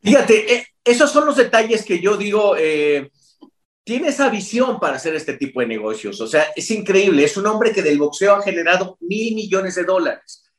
Fíjate, 0.00 0.54
eh, 0.54 0.66
esos 0.82 1.12
son 1.12 1.26
los 1.26 1.36
detalles 1.36 1.84
que 1.84 2.00
yo 2.00 2.16
digo, 2.16 2.56
eh, 2.58 3.10
tiene 3.84 4.08
esa 4.08 4.30
visión 4.30 4.80
para 4.80 4.96
hacer 4.96 5.14
este 5.14 5.34
tipo 5.34 5.60
de 5.60 5.66
negocios. 5.66 6.18
O 6.22 6.26
sea, 6.26 6.46
es 6.56 6.70
increíble, 6.70 7.22
es 7.22 7.36
un 7.36 7.46
hombre 7.48 7.70
que 7.70 7.82
del 7.82 7.98
boxeo 7.98 8.36
ha 8.36 8.42
generado 8.42 8.96
mil 9.00 9.34
millones 9.34 9.74
de 9.74 9.84
dólares. 9.84 10.50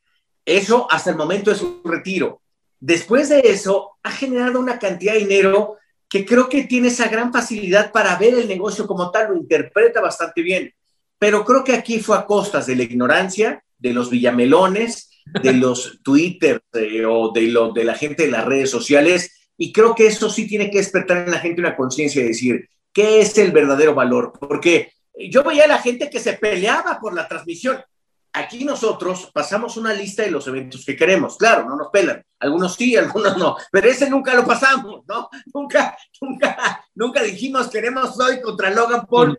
Eso 0.44 0.86
hasta 0.88 1.10
el 1.10 1.16
momento 1.16 1.50
es 1.50 1.58
su 1.58 1.82
retiro 1.84 2.40
Después 2.80 3.28
de 3.28 3.40
eso, 3.44 3.98
ha 4.02 4.10
generado 4.10 4.58
una 4.58 4.78
cantidad 4.78 5.12
de 5.12 5.20
dinero 5.20 5.76
que 6.08 6.24
creo 6.24 6.48
que 6.48 6.64
tiene 6.64 6.88
esa 6.88 7.08
gran 7.08 7.32
facilidad 7.32 7.92
para 7.92 8.16
ver 8.16 8.34
el 8.34 8.48
negocio 8.48 8.86
como 8.86 9.10
tal, 9.10 9.28
lo 9.28 9.36
interpreta 9.36 10.00
bastante 10.00 10.42
bien. 10.42 10.74
Pero 11.18 11.44
creo 11.44 11.62
que 11.62 11.74
aquí 11.74 12.00
fue 12.00 12.16
a 12.16 12.24
costas 12.24 12.66
de 12.66 12.74
la 12.74 12.82
ignorancia, 12.82 13.62
de 13.78 13.92
los 13.92 14.10
villamelones, 14.10 15.10
de 15.42 15.52
los 15.54 16.00
Twitter 16.02 16.62
o 17.06 17.30
de, 17.32 17.42
lo, 17.42 17.72
de 17.72 17.84
la 17.84 17.94
gente 17.94 18.24
de 18.24 18.32
las 18.32 18.44
redes 18.44 18.70
sociales. 18.70 19.50
Y 19.56 19.72
creo 19.72 19.94
que 19.94 20.06
eso 20.06 20.30
sí 20.30 20.48
tiene 20.48 20.70
que 20.70 20.78
despertar 20.78 21.18
en 21.18 21.30
la 21.30 21.38
gente 21.38 21.60
una 21.60 21.76
conciencia 21.76 22.22
de 22.22 22.28
decir, 22.28 22.68
¿qué 22.92 23.20
es 23.20 23.36
el 23.38 23.52
verdadero 23.52 23.94
valor? 23.94 24.32
Porque 24.40 24.92
yo 25.28 25.44
veía 25.44 25.64
a 25.64 25.68
la 25.68 25.78
gente 25.78 26.08
que 26.08 26.18
se 26.18 26.32
peleaba 26.32 26.98
por 26.98 27.14
la 27.14 27.28
transmisión 27.28 27.78
aquí 28.32 28.64
nosotros 28.64 29.30
pasamos 29.32 29.76
una 29.76 29.92
lista 29.92 30.22
de 30.22 30.30
los 30.30 30.46
eventos 30.46 30.84
que 30.84 30.96
queremos. 30.96 31.36
Claro, 31.36 31.68
no 31.68 31.76
nos 31.76 31.88
pelan. 31.88 32.24
Algunos 32.38 32.74
sí, 32.74 32.96
algunos 32.96 33.36
no. 33.36 33.56
Pero 33.70 33.88
ese 33.88 34.08
nunca 34.08 34.34
lo 34.34 34.44
pasamos, 34.44 35.02
¿no? 35.06 35.28
Nunca, 35.52 35.96
nunca, 36.20 36.84
nunca 36.94 37.22
dijimos 37.22 37.68
queremos 37.68 38.18
hoy 38.20 38.40
contra 38.40 38.70
Logan 38.70 39.06
Paul. 39.06 39.38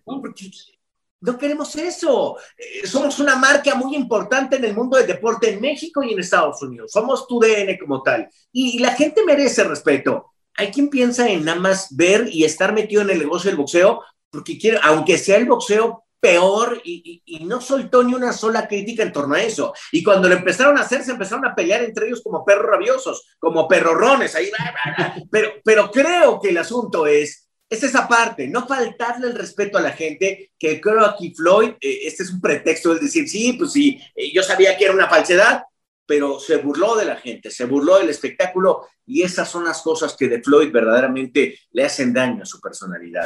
No 1.21 1.37
queremos 1.37 1.75
eso. 1.75 2.37
Eh, 2.57 2.87
somos 2.87 3.19
una 3.19 3.35
marca 3.35 3.75
muy 3.75 3.95
importante 3.95 4.55
en 4.55 4.65
el 4.65 4.73
mundo 4.73 4.97
del 4.97 5.05
deporte 5.05 5.51
en 5.51 5.61
México 5.61 6.01
y 6.01 6.13
en 6.13 6.19
Estados 6.19 6.61
Unidos. 6.63 6.91
Somos 6.91 7.27
tu 7.27 7.39
DN 7.39 7.77
como 7.77 8.01
tal. 8.01 8.27
Y, 8.51 8.79
la 8.79 8.93
gente 8.95 9.23
merece 9.23 9.63
respeto. 9.63 10.31
Hay 10.55 10.71
quien 10.71 10.89
piensa 10.89 11.29
en 11.29 11.45
nada 11.45 11.59
más 11.59 11.95
ver 11.95 12.27
y 12.31 12.43
estar 12.43 12.73
metido 12.73 13.03
en 13.03 13.11
el 13.11 13.19
negocio 13.19 13.49
del 13.49 13.57
boxeo 13.57 14.01
porque 14.31 14.57
quiere, 14.57 14.79
aunque 14.81 15.17
sea 15.17 15.37
el 15.37 15.45
boxeo 15.45 16.03
peor 16.21 16.79
y, 16.85 17.21
no 17.45 17.59
soltó 17.59 18.03
ni 18.03 18.13
una 18.13 18.31
sola 18.31 18.67
crítica 18.67 19.03
en 19.03 19.11
torno 19.11 19.35
a 19.35 19.41
eso. 19.41 19.73
Y 19.91 20.03
cuando 20.03 20.29
lo 20.29 20.35
empezaron 20.35 20.77
a 20.77 20.81
hacer, 20.81 21.03
se 21.03 21.11
empezaron 21.11 21.45
a 21.45 21.55
pelear 21.55 21.83
entre 21.83 22.07
ellos 22.07 22.21
como 22.23 22.45
perros 22.45 22.67
rabiosos, 22.67 23.35
como 23.39 23.67
perrorrones. 23.67 24.35
Ahí, 24.35 24.49
pero, 25.31 25.53
pero 25.65 25.91
creo 25.91 26.39
que 26.39 26.49
el 26.49 26.57
asunto 26.59 27.07
es, 27.07 27.49
es 27.69 27.83
esa 27.83 28.07
parte, 28.07 28.47
no 28.47 28.67
faltarle 28.67 29.27
el 29.27 29.35
respeto 29.35 29.77
a 29.77 29.81
la 29.81 29.91
gente, 29.91 30.51
que 30.59 30.79
creo 30.79 31.03
aquí 31.03 31.33
Floyd, 31.33 31.71
eh, 31.81 31.99
este 32.03 32.23
es 32.23 32.31
un 32.31 32.39
pretexto 32.39 32.93
de 32.93 32.99
decir, 32.99 33.27
sí, 33.27 33.53
pues 33.53 33.71
sí, 33.71 33.99
eh, 34.15 34.31
yo 34.33 34.43
sabía 34.43 34.77
que 34.77 34.85
era 34.85 34.93
una 34.93 35.09
falsedad, 35.09 35.63
pero 36.05 36.39
se 36.39 36.57
burló 36.57 36.95
de 36.95 37.05
la 37.05 37.15
gente, 37.15 37.49
se 37.49 37.65
burló 37.65 37.97
del 37.97 38.09
espectáculo 38.09 38.87
y 39.05 39.23
esas 39.23 39.49
son 39.49 39.63
las 39.63 39.81
cosas 39.81 40.15
que 40.17 40.27
de 40.27 40.41
Floyd 40.41 40.71
verdaderamente 40.71 41.59
le 41.71 41.85
hacen 41.85 42.13
daño 42.13 42.43
a 42.43 42.45
su 42.45 42.59
personalidad. 42.59 43.25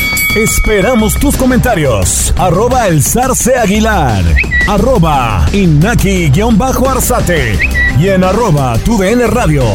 Esperamos 0.35 1.19
tus 1.19 1.35
comentarios. 1.35 2.33
Arroba 2.37 2.87
el 2.87 3.03
zarce 3.03 3.57
aguilar. 3.57 4.23
Arroba 4.65 5.45
inaki-arzate. 5.51 7.59
Y 7.99 8.07
en 8.07 8.23
arroba 8.23 8.79
tu 8.79 8.97
radio. 8.97 9.65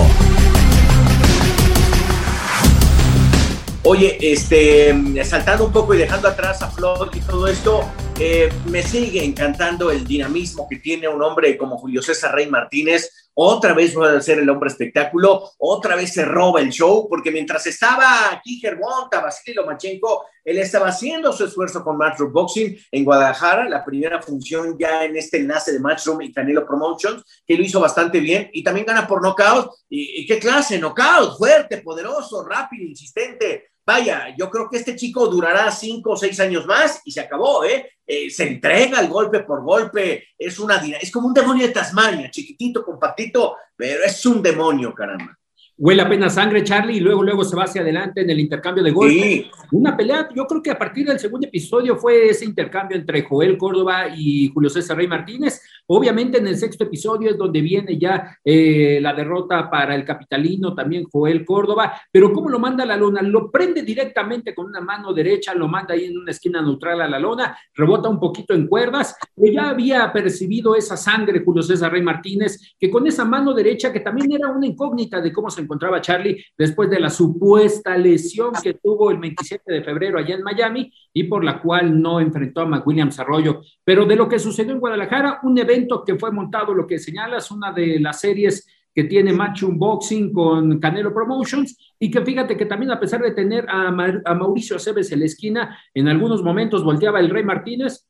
Oye, 3.83 4.17
este, 4.19 4.95
saltando 5.25 5.67
un 5.67 5.73
poco 5.73 5.93
y 5.93 5.99
dejando 5.99 6.29
atrás 6.29 6.63
a 6.63 6.71
Flor 6.71 7.11
y 7.13 7.21
todo 7.21 7.49
esto, 7.49 7.85
eh, 8.19 8.49
me 8.65 8.83
sigue 8.83 9.23
encantando 9.23 9.91
el 9.91 10.07
dinamismo 10.07 10.67
que 10.71 10.77
tiene 10.77 11.07
un 11.07 11.23
hombre 11.23 11.59
como 11.59 11.77
Julio 11.77 12.01
César 12.01 12.35
Rey 12.35 12.49
Martínez. 12.49 13.26
Otra 13.39 13.75
vez 13.75 13.95
vuelve 13.95 14.17
a 14.17 14.21
ser 14.23 14.39
el 14.39 14.49
hombre 14.49 14.71
espectáculo, 14.71 15.51
otra 15.59 15.95
vez 15.95 16.15
se 16.15 16.25
roba 16.25 16.63
el 16.63 16.71
show, 16.71 17.07
porque 17.07 17.31
mientras 17.31 17.67
estaba 17.67 18.33
aquí 18.33 18.59
Germonta, 18.59 19.21
Vasily 19.21 19.55
Lomachenko, 19.55 20.25
él 20.43 20.57
estaba 20.57 20.89
haciendo 20.89 21.35
su 21.35 21.45
esfuerzo 21.45 21.85
con 21.85 21.99
Matchroom 21.99 22.33
Boxing 22.33 22.79
en 22.91 23.05
Guadalajara, 23.05 23.69
la 23.69 23.85
primera 23.85 24.23
función 24.23 24.79
ya 24.79 25.05
en 25.05 25.17
este 25.17 25.37
enlace 25.37 25.73
de 25.73 25.81
Matchroom 25.81 26.23
y 26.23 26.33
Canelo 26.33 26.67
Promotions, 26.67 27.43
que 27.47 27.59
lo 27.59 27.63
hizo 27.63 27.79
bastante 27.79 28.21
bien, 28.21 28.49
y 28.55 28.65
también 28.65 28.87
gana 28.87 29.07
por 29.07 29.21
knockout. 29.21 29.71
¿Y, 29.91 30.23
y 30.23 30.27
qué 30.27 30.39
clase? 30.39 30.79
Knockout, 30.79 31.37
fuerte, 31.37 31.83
poderoso, 31.83 32.43
rápido, 32.43 32.87
insistente 32.87 33.67
vaya, 33.87 34.35
yo 34.37 34.51
creo 34.51 34.69
que 34.69 34.79
este 34.79 34.97
chico 34.97 35.29
durará 35.29 35.71
cinco 35.71 36.11
o 36.11 36.17
seis 36.17 36.39
años 36.41 36.67
más 36.67 37.01
y 37.05 37.13
se 37.13 37.21
acabó, 37.21 37.65
¿eh? 37.65 37.91
¿eh? 38.07 38.29
se 38.29 38.49
entrega 38.49 39.01
el 39.01 39.09
golpe 39.09 39.41
por 39.41 39.63
golpe, 39.63 40.25
es 40.37 40.59
una 40.59 40.77
es 41.01 41.11
como 41.11 41.29
un 41.29 41.35
demonio 41.35 41.67
de 41.67 41.73
Tasmania, 41.73 42.31
chiquitito, 42.31 42.85
compactito, 42.85 43.57
pero 43.77 44.05
es 44.05 44.27
un 44.27 44.43
demonio, 44.43 44.93
caramba 44.93 45.39
huele 45.79 46.03
apenas 46.03 46.35
sangre, 46.35 46.65
Charlie, 46.65 46.97
y 46.97 47.01
luego, 47.01 47.23
luego 47.23 47.45
se 47.45 47.55
va 47.55 47.65
hacia 47.65 47.83
adelante 47.83 48.23
en 48.23 48.31
el 48.31 48.41
intercambio 48.41 48.83
de 48.83 48.93
golpes. 48.93 49.47
Una 49.73 49.97
pelea, 49.97 50.29
yo 50.35 50.47
creo 50.47 50.63
que 50.63 50.71
a 50.71 50.79
partir 50.79 51.07
del 51.07 51.19
segundo 51.19 51.47
episodio 51.47 51.97
fue 51.97 52.29
ese 52.29 52.45
intercambio 52.45 52.97
entre 52.97 53.23
Joel 53.23 53.59
Córdoba 53.59 54.09
y 54.15 54.49
Julio 54.49 54.71
César 54.71 54.97
Rey 54.97 55.07
Martínez. 55.07 55.61
Obviamente 55.89 56.39
en 56.39 56.47
el 56.47 56.57
sexto 56.57 56.85
episodio 56.85 57.31
es 57.31 57.37
donde 57.37 57.61
viene 57.61 57.99
ya 57.99 58.39
eh, 58.45 58.99
la 59.01 59.13
derrota 59.13 59.71
para 59.71 59.95
el 59.95 60.05
capitalino, 60.05 60.75
también 60.75 61.05
Joel 61.05 61.45
Córdoba, 61.45 61.93
pero 62.11 62.33
¿cómo 62.33 62.49
lo 62.49 62.59
manda 62.59 62.85
a 62.85 62.87
la 62.87 62.97
lona? 62.97 63.23
Lo 63.23 63.51
prende 63.51 63.83
directamente 63.83 64.55
con 64.55 64.67
una 64.67 64.81
mano 64.81 65.13
derecha, 65.13 65.55
lo 65.55 65.69
manda 65.69 65.95
ahí 65.95 66.07
en 66.07 66.19
una 66.19 66.31
esquina 66.31 66.63
neutral 66.63 67.01
a 67.03 67.09
la 67.09 67.19
lona, 67.19 67.57
rebota 67.75 68.09
un 68.09 68.19
poquito 68.19 68.55
en 68.55 68.67
cuerdas, 68.67 69.17
que 69.37 69.53
ya 69.53 69.69
había 69.69 70.13
percibido 70.13 70.75
esa 70.75 70.97
sangre 70.97 71.43
Julio 71.45 71.63
César 71.63 71.93
Rey 71.93 72.03
Martínez, 72.03 72.75
que 72.79 72.91
con 72.91 73.07
esa 73.07 73.25
mano 73.25 73.53
derecha, 73.53 73.93
que 73.93 74.01
también 74.01 74.33
era 74.33 74.49
una 74.49 74.67
incógnita 74.67 75.21
de 75.21 75.33
cómo 75.33 75.51
se 75.51 75.66
encontraba 75.67 76.01
Charlie 76.01 76.43
después 76.57 76.89
de 76.89 76.99
la 76.99 77.11
supuesta 77.11 77.97
lesión 77.97 78.53
que 78.63 78.75
tuvo 78.75 79.11
el 79.11 79.19
27 79.19 79.73
de 79.73 79.85
febrero 79.85 80.19
allá 80.19 80.35
en 80.35 80.43
Miami 80.43 80.93
y 81.13 81.25
por 81.25 81.45
la 81.45 81.61
cual 81.61 82.01
no 82.01 82.21
enfrentó 82.21 82.63
a 82.63 82.67
McWilliams 82.67 83.19
Arroyo. 83.19 83.61
Pero 83.85 84.07
de 84.07 84.17
lo 84.17 84.29
que 84.29 84.39
sucedió 84.39 84.73
en 84.73 84.81
Guadalajara, 84.81 85.41
un 85.43 85.59
evento 85.59 86.03
que 86.05 86.17
fue 86.17 86.33
montado, 86.33 86.73
lo 86.73 86.87
que 86.87 86.99
señalas, 86.99 87.51
una 87.51 87.73
de 87.73 88.01
las 88.01 88.21
series 88.21 88.67
que 88.97 89.05
tiene 89.05 89.31
Match 89.31 89.63
Unboxing 89.63 90.33
con 90.33 90.81
Canelo 90.81 91.13
Promotions 91.13 91.95
y 92.01 92.11
que 92.11 92.23
fíjate 92.23 92.57
que 92.57 92.65
también 92.65 92.91
a 92.91 92.99
pesar 92.99 93.21
de 93.21 93.33
tener 93.33 93.67
a, 93.69 93.91
Mauricio 93.91 94.77
Aceves 94.77 95.13
en 95.13 95.21
la 95.21 95.27
esquina, 95.27 95.79
en 95.93 96.09
algunos 96.09 96.43
momentos 96.43 96.83
volteaba 96.83 97.21
el 97.21 97.29
Rey 97.29 97.45
Martínez 97.45 98.07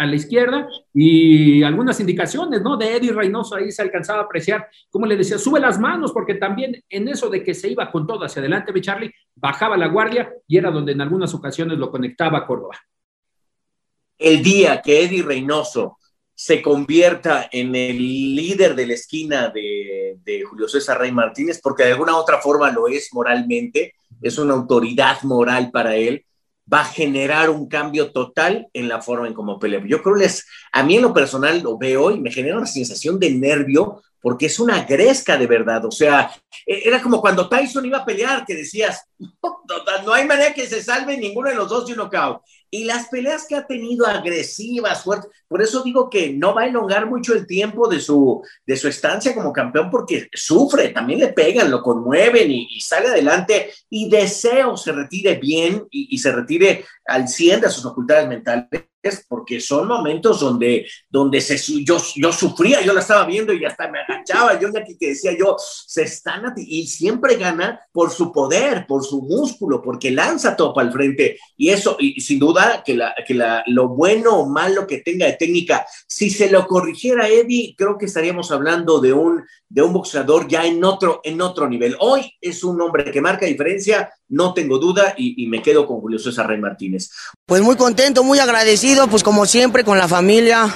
a 0.00 0.06
la 0.06 0.16
izquierda 0.16 0.66
y 0.94 1.62
algunas 1.62 2.00
indicaciones, 2.00 2.62
¿no? 2.62 2.78
De 2.78 2.96
Eddie 2.96 3.12
Reynoso 3.12 3.54
ahí 3.54 3.70
se 3.70 3.82
alcanzaba 3.82 4.20
a 4.20 4.24
apreciar, 4.24 4.66
como 4.88 5.04
le 5.04 5.14
decía, 5.14 5.36
sube 5.36 5.60
las 5.60 5.78
manos, 5.78 6.12
porque 6.12 6.36
también 6.36 6.82
en 6.88 7.06
eso 7.06 7.28
de 7.28 7.44
que 7.44 7.52
se 7.52 7.68
iba 7.68 7.90
con 7.92 8.06
todo 8.06 8.24
hacia 8.24 8.40
adelante, 8.40 8.72
mi 8.72 8.80
Charlie, 8.80 9.12
bajaba 9.34 9.76
la 9.76 9.88
guardia 9.88 10.32
y 10.48 10.56
era 10.56 10.70
donde 10.70 10.92
en 10.92 11.02
algunas 11.02 11.34
ocasiones 11.34 11.76
lo 11.76 11.90
conectaba 11.90 12.38
a 12.38 12.46
Córdoba. 12.46 12.78
El 14.16 14.42
día 14.42 14.80
que 14.80 15.04
Eddie 15.04 15.22
Reynoso 15.22 15.98
se 16.34 16.62
convierta 16.62 17.50
en 17.52 17.76
el 17.76 17.98
líder 17.98 18.74
de 18.74 18.86
la 18.86 18.94
esquina 18.94 19.50
de, 19.50 20.16
de, 20.24 20.44
Julio 20.44 20.66
César 20.66 20.98
Rey 20.98 21.12
Martínez, 21.12 21.60
porque 21.62 21.84
de 21.84 21.92
alguna 21.92 22.16
otra 22.16 22.38
forma 22.38 22.70
lo 22.70 22.88
es 22.88 23.10
moralmente, 23.12 23.92
es 24.22 24.38
una 24.38 24.54
autoridad 24.54 25.20
moral 25.24 25.70
para 25.70 25.94
él, 25.96 26.24
va 26.72 26.82
a 26.82 26.84
generar 26.84 27.50
un 27.50 27.68
cambio 27.68 28.12
total 28.12 28.68
en 28.72 28.88
la 28.88 29.02
forma 29.02 29.26
en 29.26 29.34
cómo 29.34 29.58
pelea. 29.58 29.82
Yo 29.86 30.02
creo 30.02 30.16
que 30.16 30.28
a 30.72 30.82
mí 30.82 30.96
en 30.96 31.02
lo 31.02 31.12
personal 31.12 31.60
lo 31.62 31.78
veo 31.78 32.10
y 32.10 32.20
me 32.20 32.30
genera 32.30 32.56
una 32.56 32.66
sensación 32.66 33.18
de 33.18 33.30
nervio 33.30 34.02
porque 34.20 34.46
es 34.46 34.60
una 34.60 34.84
gresca 34.84 35.36
de 35.36 35.46
verdad. 35.46 35.84
O 35.84 35.90
sea, 35.90 36.30
e, 36.66 36.82
era 36.84 37.00
como 37.00 37.20
cuando 37.20 37.48
Tyson 37.48 37.86
iba 37.86 37.98
a 37.98 38.04
pelear, 38.04 38.44
que 38.44 38.54
decías, 38.54 39.04
no, 39.18 40.12
hay 40.12 40.26
manera 40.26 40.52
que 40.52 40.66
se 40.66 40.82
salve 40.82 41.16
ninguno 41.16 41.48
de 41.48 41.54
los 41.54 41.68
dos 41.68 41.86
de 41.86 41.92
un 41.92 41.98
knockout. 41.98 42.42
Y 42.72 42.84
las 42.84 43.08
peleas 43.08 43.46
que 43.48 43.56
ha 43.56 43.66
tenido 43.66 44.06
agresivas, 44.06 45.02
fuertes, 45.02 45.30
por 45.48 45.60
eso 45.60 45.82
digo 45.82 46.08
que 46.08 46.32
no 46.32 46.54
va 46.54 46.62
a 46.62 46.66
elongar 46.66 47.06
mucho 47.06 47.34
el 47.34 47.44
tiempo 47.44 47.88
de 47.88 47.98
su, 47.98 48.42
de 48.64 48.76
su 48.76 48.86
estancia 48.86 49.34
como 49.34 49.52
campeón, 49.52 49.90
porque 49.90 50.28
sufre, 50.32 50.90
también 50.90 51.18
le 51.18 51.28
pegan, 51.32 51.70
lo 51.70 51.82
conmueven 51.82 52.50
y, 52.50 52.80
sale 52.80 53.08
adelante. 53.08 53.72
Y 53.88 54.08
deseo 54.08 54.76
se 54.76 54.92
retire 54.92 55.34
bien 55.36 55.86
y, 55.90 56.14
y 56.14 56.18
se 56.18 56.30
retire 56.30 56.84
al 57.06 57.28
100 57.28 57.62
de 57.62 57.70
sus 57.70 57.82
facultades 57.82 58.28
mentales 58.28 58.68
porque 59.28 59.60
son 59.60 59.88
momentos 59.88 60.40
donde, 60.40 60.86
donde 61.08 61.40
se, 61.40 61.58
yo, 61.84 61.96
yo 62.14 62.32
sufría, 62.32 62.82
yo 62.82 62.92
la 62.92 63.00
estaba 63.00 63.24
viendo 63.24 63.52
y 63.52 63.64
hasta 63.64 63.90
me 63.90 63.98
agachaba, 64.00 64.58
yo 64.60 64.68
aquí 64.76 64.96
que 64.98 65.08
decía 65.08 65.36
yo, 65.38 65.56
se 65.58 66.02
están 66.02 66.40
y 66.56 66.86
siempre 66.86 67.36
gana 67.36 67.80
por 67.92 68.10
su 68.10 68.32
poder, 68.32 68.86
por 68.86 69.04
su 69.04 69.22
músculo, 69.22 69.82
porque 69.82 70.10
lanza 70.10 70.56
todo 70.56 70.74
para 70.74 70.88
el 70.88 70.92
frente 70.92 71.38
y 71.56 71.70
eso, 71.70 71.96
y 71.98 72.20
sin 72.20 72.38
duda 72.38 72.82
que, 72.84 72.94
la, 72.94 73.14
que 73.26 73.34
la, 73.34 73.62
lo 73.66 73.88
bueno 73.88 74.36
o 74.36 74.48
malo 74.48 74.86
que 74.86 74.98
tenga 74.98 75.26
de 75.26 75.34
técnica, 75.34 75.86
si 76.06 76.30
se 76.30 76.50
lo 76.50 76.66
corrigiera 76.66 77.28
Eddie, 77.28 77.74
creo 77.76 77.96
que 77.98 78.06
estaríamos 78.06 78.50
hablando 78.50 79.00
de 79.00 79.12
un, 79.12 79.44
de 79.68 79.82
un 79.82 79.92
boxeador 79.92 80.48
ya 80.48 80.64
en 80.66 80.82
otro, 80.84 81.20
en 81.24 81.40
otro 81.40 81.68
nivel. 81.68 81.96
Hoy 82.00 82.32
es 82.40 82.64
un 82.64 82.80
hombre 82.80 83.10
que 83.10 83.20
marca 83.20 83.46
diferencia, 83.46 84.12
no 84.28 84.54
tengo 84.54 84.78
duda, 84.78 85.14
y, 85.16 85.42
y 85.42 85.46
me 85.46 85.62
quedo 85.62 85.86
con 85.86 86.00
Julio 86.00 86.18
César 86.18 86.48
Rey 86.48 86.58
Martínez. 86.58 87.10
Pues 87.46 87.62
muy 87.62 87.76
contento, 87.76 88.22
muy 88.22 88.38
agradecido, 88.38 88.89
pues 89.08 89.22
como 89.22 89.46
siempre, 89.46 89.84
con 89.84 89.98
la 89.98 90.08
familia, 90.08 90.68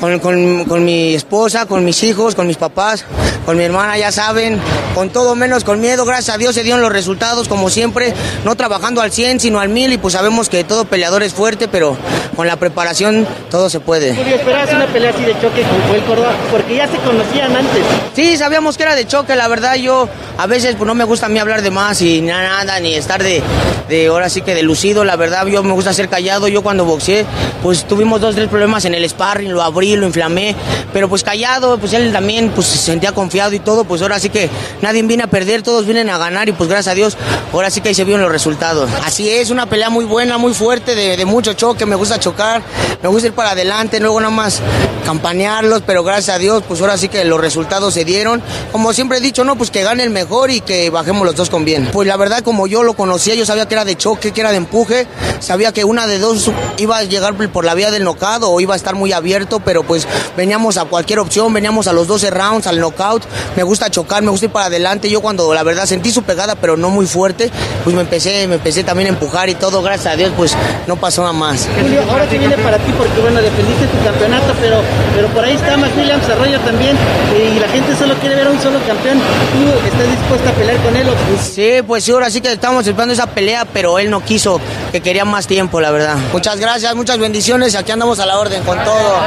con, 0.00 0.18
con, 0.18 0.64
con, 0.64 0.84
mi 0.84 1.14
esposa, 1.14 1.66
con 1.66 1.84
mis 1.84 2.02
hijos, 2.02 2.34
con 2.34 2.46
mis 2.46 2.56
papás, 2.56 3.04
con 3.46 3.56
mi 3.56 3.62
hermana, 3.62 3.96
ya 3.96 4.10
saben, 4.10 4.60
con 4.94 5.10
todo 5.10 5.34
menos 5.34 5.62
con 5.62 5.80
miedo, 5.80 6.04
gracias 6.04 6.34
a 6.34 6.38
Dios 6.38 6.54
se 6.54 6.62
dieron 6.62 6.80
los 6.80 6.92
resultados, 6.92 7.48
como 7.48 7.70
siempre, 7.70 8.12
no 8.44 8.56
trabajando 8.56 9.00
al 9.00 9.12
100, 9.12 9.40
sino 9.40 9.60
al 9.60 9.68
1000, 9.68 9.92
y 9.92 9.98
pues 9.98 10.14
sabemos 10.14 10.48
que 10.48 10.64
todo 10.64 10.84
peleador 10.84 11.22
es 11.22 11.32
fuerte, 11.32 11.68
pero 11.68 11.96
con 12.34 12.46
la 12.46 12.56
preparación 12.56 13.26
todo 13.50 13.70
se 13.70 13.80
puede. 13.80 14.14
Julio, 14.14 14.34
¿esperabas 14.34 14.72
una 14.72 14.86
pelea 14.86 15.10
así 15.10 15.22
de 15.22 15.32
choque 15.34 15.62
con 15.62 15.88
Joel 15.88 16.04
Córdoba? 16.04 16.32
Porque 16.50 16.76
ya 16.76 16.88
se 16.88 16.98
conocían 16.98 17.54
antes. 17.54 17.82
Sí, 18.14 18.36
sabíamos 18.36 18.76
que 18.76 18.82
era 18.82 18.94
de 18.96 19.06
choque, 19.06 19.36
la 19.36 19.48
verdad, 19.48 19.76
yo 19.76 20.08
a 20.36 20.46
veces 20.46 20.74
pues 20.76 20.86
no 20.86 20.94
me 20.94 21.04
gusta 21.04 21.26
a 21.26 21.28
mí 21.28 21.38
hablar 21.38 21.62
de 21.62 21.70
más 21.70 22.02
y 22.02 22.20
nada, 22.20 22.80
ni 22.80 22.94
estar 22.94 23.22
de, 23.22 23.42
de 23.88 24.06
ahora 24.08 24.28
sí 24.28 24.42
que 24.42 24.54
de 24.54 24.62
lucido, 24.62 25.04
la 25.04 25.16
verdad, 25.16 25.46
yo 25.46 25.62
me 25.62 25.72
gusta 25.72 25.90
hacer 25.90 26.08
callado. 26.08 26.48
Yo 26.48 26.62
cuando 26.62 26.84
boxeé, 26.84 27.26
pues 27.62 27.84
tuvimos 27.84 28.20
dos, 28.20 28.34
tres 28.34 28.48
problemas 28.48 28.84
en 28.84 28.94
el 28.94 29.08
sparring, 29.08 29.52
lo 29.52 29.62
abrí, 29.62 29.96
lo 29.96 30.06
inflamé, 30.06 30.54
pero 30.92 31.08
pues 31.08 31.22
callado, 31.22 31.78
pues 31.78 31.92
él 31.92 32.12
también 32.12 32.50
pues 32.50 32.66
se 32.66 32.78
sentía 32.78 33.12
confiado 33.12 33.52
y 33.54 33.60
todo, 33.60 33.84
pues 33.84 34.02
ahora 34.02 34.18
sí 34.18 34.28
que 34.28 34.50
nadie 34.82 35.02
viene 35.02 35.24
a 35.24 35.26
perder, 35.28 35.62
todos 35.62 35.84
vienen 35.86 36.10
a 36.10 36.18
ganar 36.18 36.48
y 36.48 36.52
pues 36.52 36.68
gracias 36.68 36.92
a 36.92 36.94
Dios, 36.94 37.16
ahora 37.52 37.70
sí 37.70 37.80
que 37.80 37.88
ahí 37.88 37.94
se 37.94 38.04
vieron 38.04 38.22
los 38.22 38.30
resultados. 38.32 38.90
Así 39.04 39.30
es, 39.30 39.50
una 39.50 39.66
pelea 39.66 39.90
muy 39.90 40.04
buena, 40.04 40.38
muy 40.38 40.54
fuerte, 40.54 40.94
de, 40.94 41.16
de 41.16 41.24
mucho 41.24 41.54
choque, 41.54 41.86
me 41.86 41.96
gusta 41.96 42.18
chocar, 42.18 42.62
me 43.02 43.08
gusta 43.08 43.28
ir 43.28 43.34
para 43.34 43.50
adelante, 43.50 44.00
luego 44.00 44.20
nada 44.20 44.34
más 44.34 44.60
campanearlos, 45.04 45.82
pero 45.86 46.02
gracias 46.02 46.36
a 46.36 46.38
Dios, 46.38 46.62
pues 46.66 46.80
ahora 46.80 46.96
sí 46.96 47.08
que 47.08 47.24
los 47.24 47.40
resultados 47.40 47.94
se 47.94 48.04
dieron. 48.04 48.42
Como 48.72 48.92
siempre 48.92 49.18
he 49.18 49.20
dicho, 49.20 49.44
no, 49.44 49.56
pues 49.56 49.70
que 49.70 49.82
gane 49.82 50.02
el 50.02 50.10
mejor 50.10 50.50
y 50.50 50.60
que 50.60 50.90
bajemos 50.90 51.26
los 51.26 51.36
dos 51.36 51.50
con 51.50 51.64
bien. 51.64 51.90
Pues 51.92 52.08
la 52.08 52.16
verdad, 52.16 52.42
como 52.42 52.66
yo 52.66 52.82
lo 52.82 52.94
conocía, 52.94 53.34
yo 53.34 53.46
sabía 53.46 53.66
que 53.66 53.74
era 53.74 53.84
de 53.84 53.96
choque, 53.96 54.32
que 54.32 54.40
era 54.40 54.50
de 54.50 54.56
empuje, 54.56 55.06
sabía 55.40 55.72
que 55.72 55.84
una 55.84 56.06
de 56.06 56.18
dos 56.18 56.50
iba 56.78 56.98
a 56.98 57.04
llegar 57.04 57.33
por 57.34 57.64
la 57.64 57.74
vía 57.74 57.90
del 57.90 58.04
knockout 58.04 58.42
o 58.44 58.60
iba 58.60 58.74
a 58.74 58.76
estar 58.76 58.94
muy 58.94 59.12
abierto, 59.12 59.60
pero 59.60 59.82
pues 59.82 60.06
veníamos 60.36 60.76
a 60.76 60.84
cualquier 60.84 61.18
opción, 61.18 61.52
veníamos 61.52 61.86
a 61.86 61.92
los 61.92 62.06
12 62.06 62.30
rounds, 62.30 62.66
al 62.66 62.78
knockout. 62.78 63.24
Me 63.56 63.62
gusta 63.62 63.90
chocar, 63.90 64.22
me 64.22 64.30
gusta 64.30 64.46
ir 64.46 64.52
para 64.52 64.66
adelante. 64.66 65.10
Yo 65.10 65.20
cuando 65.20 65.52
la 65.54 65.62
verdad 65.62 65.86
sentí 65.86 66.10
su 66.10 66.22
pegada, 66.22 66.54
pero 66.54 66.76
no 66.76 66.90
muy 66.90 67.06
fuerte, 67.06 67.50
pues 67.82 67.94
me 67.94 68.02
empecé, 68.02 68.46
me 68.46 68.56
empecé 68.56 68.84
también 68.84 69.08
a 69.08 69.10
empujar 69.10 69.48
y 69.48 69.54
todo, 69.54 69.82
gracias 69.82 70.14
a 70.14 70.16
Dios, 70.16 70.32
pues 70.36 70.56
no 70.86 70.96
pasó 70.96 71.22
nada 71.22 71.32
más. 71.32 71.68
Julio, 71.80 72.02
ahora 72.10 72.28
que 72.28 72.38
viene 72.38 72.56
para 72.58 72.78
ti, 72.78 72.92
porque 72.96 73.20
bueno, 73.20 73.40
defendiste 73.40 73.86
tu 73.86 74.04
campeonato, 74.04 74.54
pero, 74.60 74.80
pero 75.14 75.28
por 75.28 75.44
ahí 75.44 75.54
está 75.54 75.76
más 75.76 75.90
Williams 75.96 76.28
Arroyo 76.28 76.58
también, 76.60 76.96
y 77.34 77.58
la 77.58 77.68
gente 77.68 77.96
solo 77.96 78.14
quiere 78.14 78.36
ver 78.36 78.46
a 78.46 78.50
un 78.50 78.60
solo 78.60 78.78
campeón. 78.86 79.18
¿Tú 79.18 79.86
estás 79.86 80.10
dispuesta 80.10 80.50
a 80.50 80.52
pelear 80.52 80.76
con 80.82 80.96
él? 80.96 81.06
Sí, 81.42 81.82
pues 81.86 82.04
sí, 82.04 82.12
ahora 82.12 82.30
sí 82.30 82.40
que 82.40 82.52
estamos 82.52 82.86
esperando 82.86 83.14
esa 83.14 83.26
pelea, 83.26 83.64
pero 83.64 83.98
él 83.98 84.10
no 84.10 84.20
quiso, 84.24 84.60
que 84.92 85.00
quería 85.00 85.24
más 85.24 85.46
tiempo, 85.46 85.80
la 85.80 85.90
verdad. 85.90 86.16
Muchas 86.32 86.58
gracias, 86.58 86.94
muchas 86.94 87.18
bendiciones, 87.24 87.74
aquí 87.74 87.90
andamos 87.90 88.20
a 88.20 88.26
la 88.26 88.38
orden 88.38 88.62
con 88.64 88.76
todo. 88.84 89.18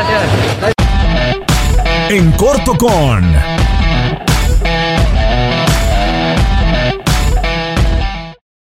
En 2.11 2.31
corto 2.33 2.77
con... 2.77 3.35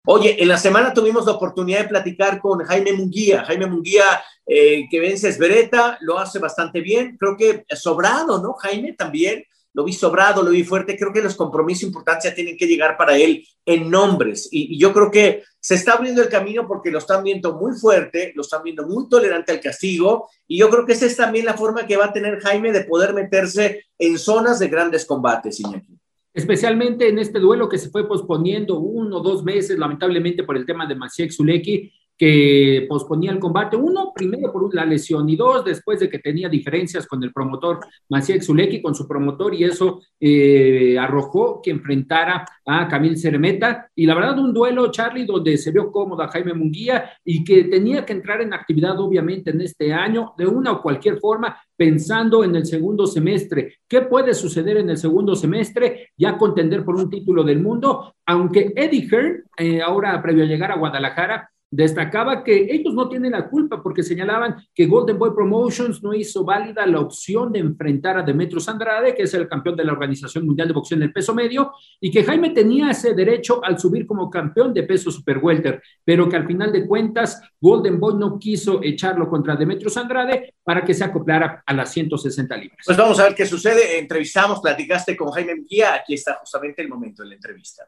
Oye, 0.06 0.42
en 0.42 0.48
la 0.48 0.56
semana 0.56 0.94
tuvimos 0.94 1.26
la 1.26 1.32
oportunidad 1.32 1.80
de 1.80 1.88
platicar 1.88 2.40
con 2.40 2.64
Jaime 2.64 2.94
Munguía. 2.94 3.44
Jaime 3.44 3.66
Munguía, 3.66 4.04
eh, 4.46 4.86
que 4.90 5.00
vence 5.00 5.28
Esbereta, 5.28 5.98
lo 6.00 6.18
hace 6.18 6.38
bastante 6.38 6.80
bien. 6.80 7.18
Creo 7.18 7.36
que 7.36 7.66
sobrado, 7.76 8.40
¿no? 8.40 8.54
Jaime 8.54 8.94
también. 8.94 9.44
Lo 9.76 9.84
vi 9.84 9.92
sobrado, 9.92 10.42
lo 10.42 10.50
vi 10.50 10.64
fuerte. 10.64 10.96
Creo 10.96 11.12
que 11.12 11.20
los 11.20 11.34
compromisos 11.34 11.82
importantes 11.82 12.30
ya 12.30 12.34
tienen 12.34 12.56
que 12.56 12.66
llegar 12.66 12.96
para 12.96 13.18
él 13.18 13.46
en 13.66 13.90
nombres. 13.90 14.48
Y, 14.50 14.74
y 14.74 14.78
yo 14.78 14.90
creo 14.90 15.10
que 15.10 15.42
se 15.60 15.74
está 15.74 15.92
abriendo 15.92 16.22
el 16.22 16.30
camino 16.30 16.66
porque 16.66 16.90
lo 16.90 16.96
están 16.96 17.22
viendo 17.22 17.52
muy 17.58 17.74
fuerte, 17.74 18.32
lo 18.34 18.40
están 18.40 18.62
viendo 18.62 18.86
muy 18.86 19.06
tolerante 19.06 19.52
al 19.52 19.60
castigo. 19.60 20.30
Y 20.48 20.56
yo 20.56 20.70
creo 20.70 20.86
que 20.86 20.94
esa 20.94 21.04
es 21.04 21.14
también 21.14 21.44
la 21.44 21.58
forma 21.58 21.86
que 21.86 21.98
va 21.98 22.06
a 22.06 22.12
tener 22.14 22.40
Jaime 22.40 22.72
de 22.72 22.84
poder 22.84 23.12
meterse 23.12 23.84
en 23.98 24.18
zonas 24.18 24.58
de 24.58 24.68
grandes 24.68 25.04
combates, 25.04 25.60
Iñaki 25.60 26.00
especialmente 26.36 27.08
en 27.08 27.18
este 27.18 27.38
duelo 27.38 27.66
que 27.66 27.78
se 27.78 27.88
fue 27.88 28.06
posponiendo 28.06 28.78
uno 28.78 29.16
o 29.16 29.22
dos 29.22 29.42
meses, 29.42 29.78
lamentablemente 29.78 30.44
por 30.44 30.58
el 30.58 30.66
tema 30.66 30.86
de 30.86 30.94
Maciek 30.94 31.32
Zuleki, 31.32 31.90
que 32.16 32.86
posponía 32.88 33.30
el 33.30 33.38
combate. 33.38 33.76
Uno, 33.76 34.12
primero 34.14 34.52
por 34.52 34.74
la 34.74 34.84
lesión 34.84 35.28
y 35.28 35.36
dos, 35.36 35.64
después 35.64 36.00
de 36.00 36.08
que 36.08 36.18
tenía 36.18 36.48
diferencias 36.48 37.06
con 37.06 37.22
el 37.22 37.32
promotor 37.32 37.80
Maciek 38.08 38.42
Zuleki, 38.42 38.80
con 38.80 38.94
su 38.94 39.06
promotor, 39.06 39.54
y 39.54 39.64
eso 39.64 40.00
eh, 40.18 40.96
arrojó 40.98 41.60
que 41.62 41.70
enfrentara 41.70 42.44
a 42.64 42.88
Camil 42.88 43.18
Ceremeta. 43.18 43.90
Y 43.94 44.06
la 44.06 44.14
verdad, 44.14 44.38
un 44.38 44.52
duelo, 44.52 44.90
Charlie, 44.90 45.26
donde 45.26 45.58
se 45.58 45.70
vio 45.70 45.92
cómoda 45.92 46.28
Jaime 46.28 46.54
Munguía 46.54 47.10
y 47.24 47.44
que 47.44 47.64
tenía 47.64 48.04
que 48.04 48.12
entrar 48.12 48.40
en 48.40 48.54
actividad, 48.54 48.98
obviamente, 48.98 49.50
en 49.50 49.60
este 49.60 49.92
año, 49.92 50.32
de 50.38 50.46
una 50.46 50.72
o 50.72 50.82
cualquier 50.82 51.18
forma, 51.18 51.56
pensando 51.76 52.42
en 52.42 52.56
el 52.56 52.64
segundo 52.64 53.06
semestre. 53.06 53.78
¿Qué 53.86 54.02
puede 54.02 54.34
suceder 54.34 54.78
en 54.78 54.90
el 54.90 54.96
segundo 54.96 55.36
semestre? 55.36 56.10
Ya 56.16 56.38
contender 56.38 56.84
por 56.84 56.96
un 56.96 57.10
título 57.10 57.44
del 57.44 57.60
mundo, 57.60 58.14
aunque 58.24 58.72
Eddie 58.74 59.06
Hearn, 59.10 59.44
eh, 59.58 59.82
ahora 59.82 60.20
previo 60.22 60.44
a 60.44 60.46
llegar 60.46 60.72
a 60.72 60.78
Guadalajara, 60.78 61.50
destacaba 61.70 62.44
que 62.44 62.68
ellos 62.70 62.94
no 62.94 63.08
tienen 63.08 63.32
la 63.32 63.48
culpa 63.48 63.82
porque 63.82 64.02
señalaban 64.02 64.56
que 64.74 64.86
Golden 64.86 65.18
Boy 65.18 65.30
Promotions 65.34 66.02
no 66.02 66.14
hizo 66.14 66.44
válida 66.44 66.86
la 66.86 67.00
opción 67.00 67.52
de 67.52 67.58
enfrentar 67.58 68.18
a 68.18 68.22
Demetrius 68.22 68.68
Andrade, 68.68 69.14
que 69.14 69.24
es 69.24 69.34
el 69.34 69.48
campeón 69.48 69.76
de 69.76 69.84
la 69.84 69.92
Organización 69.92 70.46
Mundial 70.46 70.68
de 70.68 70.74
Boxeo 70.74 70.96
en 70.96 71.02
el 71.02 71.12
peso 71.12 71.34
medio, 71.34 71.72
y 72.00 72.10
que 72.10 72.24
Jaime 72.24 72.50
tenía 72.50 72.90
ese 72.90 73.14
derecho 73.14 73.60
al 73.64 73.78
subir 73.78 74.06
como 74.06 74.30
campeón 74.30 74.72
de 74.72 74.84
peso 74.84 75.10
super 75.10 75.38
welter, 75.38 75.82
pero 76.04 76.28
que 76.28 76.36
al 76.36 76.46
final 76.46 76.72
de 76.72 76.86
cuentas 76.86 77.40
Golden 77.60 77.98
Boy 77.98 78.14
no 78.16 78.38
quiso 78.38 78.80
echarlo 78.82 79.28
contra 79.28 79.56
Demetrius 79.56 79.96
Andrade 79.96 80.54
para 80.62 80.84
que 80.84 80.94
se 80.94 81.04
acoplara 81.04 81.62
a 81.66 81.72
las 81.72 81.92
160 81.92 82.56
libras. 82.56 82.78
Pues 82.84 82.96
vamos 82.96 83.18
a 83.20 83.24
ver 83.24 83.34
qué 83.34 83.46
sucede. 83.46 83.98
Entrevistamos, 83.98 84.60
platicaste 84.60 85.16
con 85.16 85.30
Jaime 85.30 85.54
Guía. 85.68 85.94
Aquí 85.94 86.14
está 86.14 86.34
justamente 86.34 86.82
el 86.82 86.88
momento 86.88 87.22
de 87.22 87.30
la 87.30 87.34
entrevista. 87.34 87.84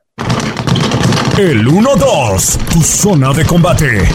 El 1.38 1.68
1-2, 1.68 2.58
tu 2.72 2.80
zona 2.80 3.32
de 3.32 3.44
combate. 3.44 4.08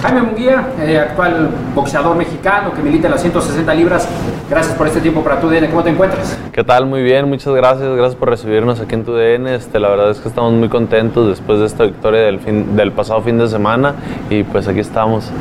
Jaime 0.00 0.22
Munguía, 0.22 0.68
eh, 0.80 0.96
actual 0.96 1.50
boxeador 1.74 2.16
mexicano 2.16 2.72
que 2.72 2.82
milita 2.82 3.08
las 3.08 3.20
160 3.20 3.74
libras. 3.74 4.08
Gracias 4.48 4.76
por 4.76 4.86
este 4.86 5.00
tiempo 5.00 5.24
para 5.24 5.40
tu 5.40 5.48
DN. 5.48 5.68
¿Cómo 5.70 5.82
te 5.82 5.90
encuentras? 5.90 6.38
¿Qué 6.52 6.62
tal? 6.62 6.86
Muy 6.86 7.02
bien, 7.02 7.28
muchas 7.28 7.52
gracias. 7.52 7.96
Gracias 7.96 8.14
por 8.14 8.30
recibirnos 8.30 8.78
aquí 8.78 8.94
en 8.94 9.04
tu 9.04 9.12
DN. 9.12 9.56
Este, 9.56 9.80
la 9.80 9.88
verdad 9.88 10.12
es 10.12 10.20
que 10.20 10.28
estamos 10.28 10.52
muy 10.52 10.68
contentos 10.68 11.26
después 11.30 11.58
de 11.58 11.66
esta 11.66 11.82
victoria 11.82 12.20
del, 12.20 12.38
fin, 12.38 12.76
del 12.76 12.92
pasado 12.92 13.20
fin 13.22 13.38
de 13.38 13.48
semana 13.48 13.96
y 14.30 14.44
pues 14.44 14.68
aquí 14.68 14.78
estamos. 14.78 15.32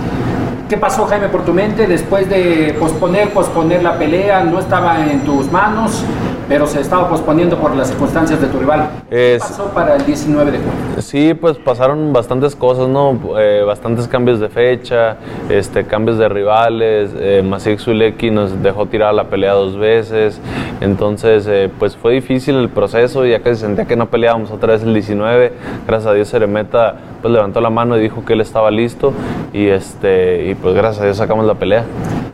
¿Qué 0.68 0.78
pasó, 0.78 1.06
Jaime, 1.06 1.28
por 1.28 1.46
tu 1.46 1.54
mente 1.54 1.86
después 1.86 2.28
de 2.28 2.76
posponer, 2.80 3.30
posponer 3.30 3.84
la 3.84 4.00
pelea? 4.00 4.44
No 4.44 4.58
estaba 4.58 5.06
en 5.06 5.20
tus 5.20 5.52
manos, 5.52 6.04
pero 6.48 6.68
se 6.68 6.82
estaba 6.82 7.10
posponiendo 7.10 7.58
por 7.58 7.76
las 7.76 7.88
circunstancias 7.88 8.40
de 8.40 8.48
tu 8.48 8.60
rival. 8.60 8.90
¿Qué 9.10 9.38
pasó 9.40 9.66
para 9.66 9.96
el 9.96 10.06
19 10.06 10.52
de 10.52 10.58
junio? 10.58 10.72
Sí, 11.00 11.34
pues 11.34 11.58
pasaron 11.58 12.14
bastantes 12.14 12.56
cosas, 12.56 12.88
¿no? 12.88 13.20
Eh, 13.38 13.64
bastantes 13.66 14.08
cambios 14.08 14.40
de 14.40 14.50
fecha, 14.50 15.18
este, 15.50 15.86
cambios 15.86 16.18
de 16.18 16.30
rivales. 16.30 17.12
Eh, 17.18 17.44
Zuleki 17.78 18.32
nos 18.32 18.62
dejó 18.62 18.86
tirar 18.86 19.14
la 19.14 19.26
pelea 19.26 19.54
dos 19.54 19.78
veces. 19.78 20.40
Entonces, 20.82 21.48
eh, 21.48 21.70
pues 21.80 21.96
fue 21.96 22.14
difícil 22.14 22.56
el 22.56 22.70
proceso, 22.70 23.26
ya 23.26 23.40
que 23.40 23.56
se 23.56 23.62
sentía 23.62 23.86
que 23.86 23.96
no 23.96 24.08
peleábamos 24.08 24.52
otra 24.52 24.74
vez 24.74 24.84
el 24.84 24.94
19. 24.94 25.54
Gracias 25.88 26.12
a 26.12 26.14
Dios, 26.14 26.30
Ceremeta 26.30 26.96
pues 27.22 27.34
levantó 27.34 27.60
la 27.60 27.72
mano 27.72 27.98
y 27.98 28.02
dijo 28.02 28.24
que 28.24 28.34
él 28.34 28.42
estaba 28.42 28.70
listo. 28.72 29.14
Y 29.54 29.68
este 29.68 30.56
pues 30.62 30.76
gracias 30.76 31.02
a 31.02 31.06
Dios 31.06 31.18
sacamos 31.18 31.46
la 31.46 31.56
pelea. 31.56 31.86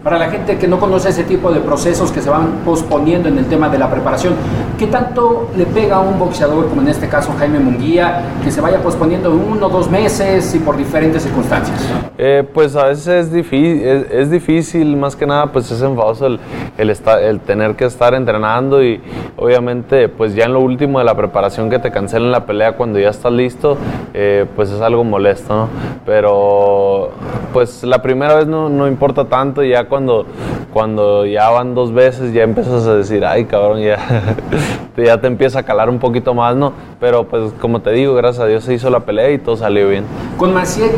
Para 0.04 0.18
la 0.18 0.32
gente 0.32 0.58
que 0.58 0.68
no 0.68 0.80
conoce 0.80 1.10
ese 1.10 1.24
tipo 1.24 1.52
de 1.52 1.60
procesos 1.60 2.12
que 2.12 2.22
se 2.22 2.30
van 2.32 2.62
posponiendo 2.66 3.30
en 3.30 3.38
el 3.38 3.46
tema 3.46 3.70
de 3.70 3.78
la 3.78 3.88
preparación, 3.92 4.34
¿qué 4.82 4.88
tanto 4.88 5.48
le 5.56 5.67
pega 5.67 5.98
a 5.98 6.00
un 6.00 6.17
boxeador, 6.17 6.67
como 6.67 6.82
en 6.82 6.88
este 6.88 7.08
caso 7.08 7.32
Jaime 7.38 7.60
Munguía, 7.60 8.24
que 8.44 8.50
se 8.50 8.62
vaya 8.62 8.80
posponiendo 8.80 9.30
uno 9.30 9.67
o 9.67 9.70
dos 9.70 9.91
meses 9.91 10.56
y 10.56 10.58
por 10.58 10.76
diferentes 10.76 11.22
circunstancias? 11.22 11.80
Eh, 12.17 12.44
pues 12.52 12.76
a 12.76 12.88
veces 12.88 13.32
es 13.32 14.32
difícil, 14.32 14.98
más 14.98 15.15
que 15.15 15.28
nada, 15.28 15.52
pues 15.52 15.70
es 15.70 15.84
enfadoso 15.84 16.26
el, 16.26 16.39
el, 16.80 16.89
el 17.22 17.39
tener 17.41 17.76
que 17.76 17.86
estar 17.86 18.15
entrenando 18.15 18.84
y 18.84 19.00
obviamente 19.38 20.10
pues 20.10 20.34
ya 20.34 20.46
en 20.46 20.54
lo 20.54 20.62
último 20.62 20.98
de 20.98 21.06
la 21.06 21.13
preparación 21.13 21.70
que 21.70 21.78
te 21.78 21.91
cancelen 21.91 22.32
la 22.32 22.48
pelea 22.48 22.72
cuando 22.72 22.98
ya 22.98 23.10
estás 23.10 23.32
listo, 23.32 23.78
eh, 24.15 24.48
pues 24.56 24.72
es 24.72 24.82
algo 24.82 25.04
molesto, 25.04 25.56
¿no? 25.56 25.70
Pero 26.08 27.12
pues 27.54 27.84
la 27.84 28.02
primera 28.02 28.34
vez 28.34 28.48
no, 28.48 28.67
no 28.70 28.88
importa 28.88 29.26
tanto, 29.26 29.62
ya 29.63 29.84
cuando, 29.84 30.26
cuando 30.74 31.26
ya 31.26 31.50
van 31.50 31.76
dos 31.76 31.94
veces 31.94 32.34
ya 32.34 32.44
empiezas 32.44 32.88
a 32.88 32.96
decir, 32.96 33.24
ay 33.26 33.46
cabrón, 33.46 33.82
ya, 33.82 33.98
ya 34.97 35.19
te 35.19 35.27
empieza 35.27 35.60
a 35.60 35.63
calar 35.63 35.89
un 35.89 35.99
poquito 35.99 36.34
más, 36.34 36.55
¿no? 36.55 36.73
Pero 36.99 37.27
pues 37.27 37.53
como 37.60 37.81
te 37.81 37.91
digo, 37.91 38.13
gracias 38.13 38.43
a 38.43 38.47
Dios 38.47 38.63
se 38.63 38.73
hizo 38.73 38.89
la 38.89 39.01
pelea 39.01 39.31
y 39.31 39.38
todo 39.38 39.57
salió 39.57 39.89
bien. 39.89 40.05
Con 40.38 40.53
Maciel 40.53 40.91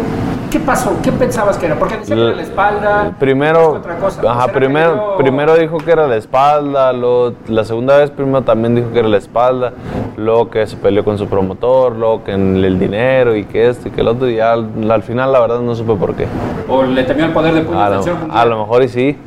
¿Qué 0.54 0.60
pasó? 0.60 0.96
¿Qué 1.02 1.12
pensabas 1.12 1.58
que 1.58 1.66
era? 1.66 1.80
Porque 1.80 1.98
decía 1.98 2.16
que 2.16 2.22
era 2.22 2.36
la 2.36 2.42
espalda. 2.44 3.16
Primero, 3.20 3.82
Ajá, 4.30 4.50
primero, 4.50 5.18
primero 5.18 5.56
dijo 5.56 5.80
que 5.80 5.92
era 5.92 6.06
la 6.06 6.16
espalda, 6.16 6.94
luego, 6.94 7.34
la 7.48 7.64
segunda 7.64 7.98
vez 7.98 8.12
primero 8.12 8.44
también 8.44 8.76
dijo 8.76 8.92
que 8.92 9.00
era 9.00 9.08
la 9.08 9.18
espalda, 9.18 9.74
luego 10.16 10.52
que 10.52 10.68
se 10.68 10.78
peleó 10.78 11.04
con 11.04 11.18
su 11.18 11.26
promotor, 11.26 11.96
luego 11.96 12.24
que 12.24 12.34
en 12.34 12.64
el 12.64 12.78
dinero 12.78 13.36
y 13.36 13.46
que 13.46 13.68
esto 13.68 13.88
y 13.88 13.92
que 13.92 14.02
el 14.02 14.08
otro, 14.10 14.30
y 14.30 14.40
al, 14.40 15.02
final 15.02 15.32
la 15.32 15.40
verdad 15.40 15.60
no 15.60 15.74
supe 15.74 15.96
por 15.96 16.14
qué. 16.14 16.28
¿O 16.70 16.84
le 16.84 17.04
temió 17.04 17.26
el 17.26 17.32
poder 17.32 17.56
de 17.56 17.62
puño 17.62 17.82
a, 17.82 17.90
lo, 17.90 18.04
a 18.30 18.46
lo 18.46 18.60
mejor 18.60 18.84
y 18.84 18.90
sí. 18.90 19.18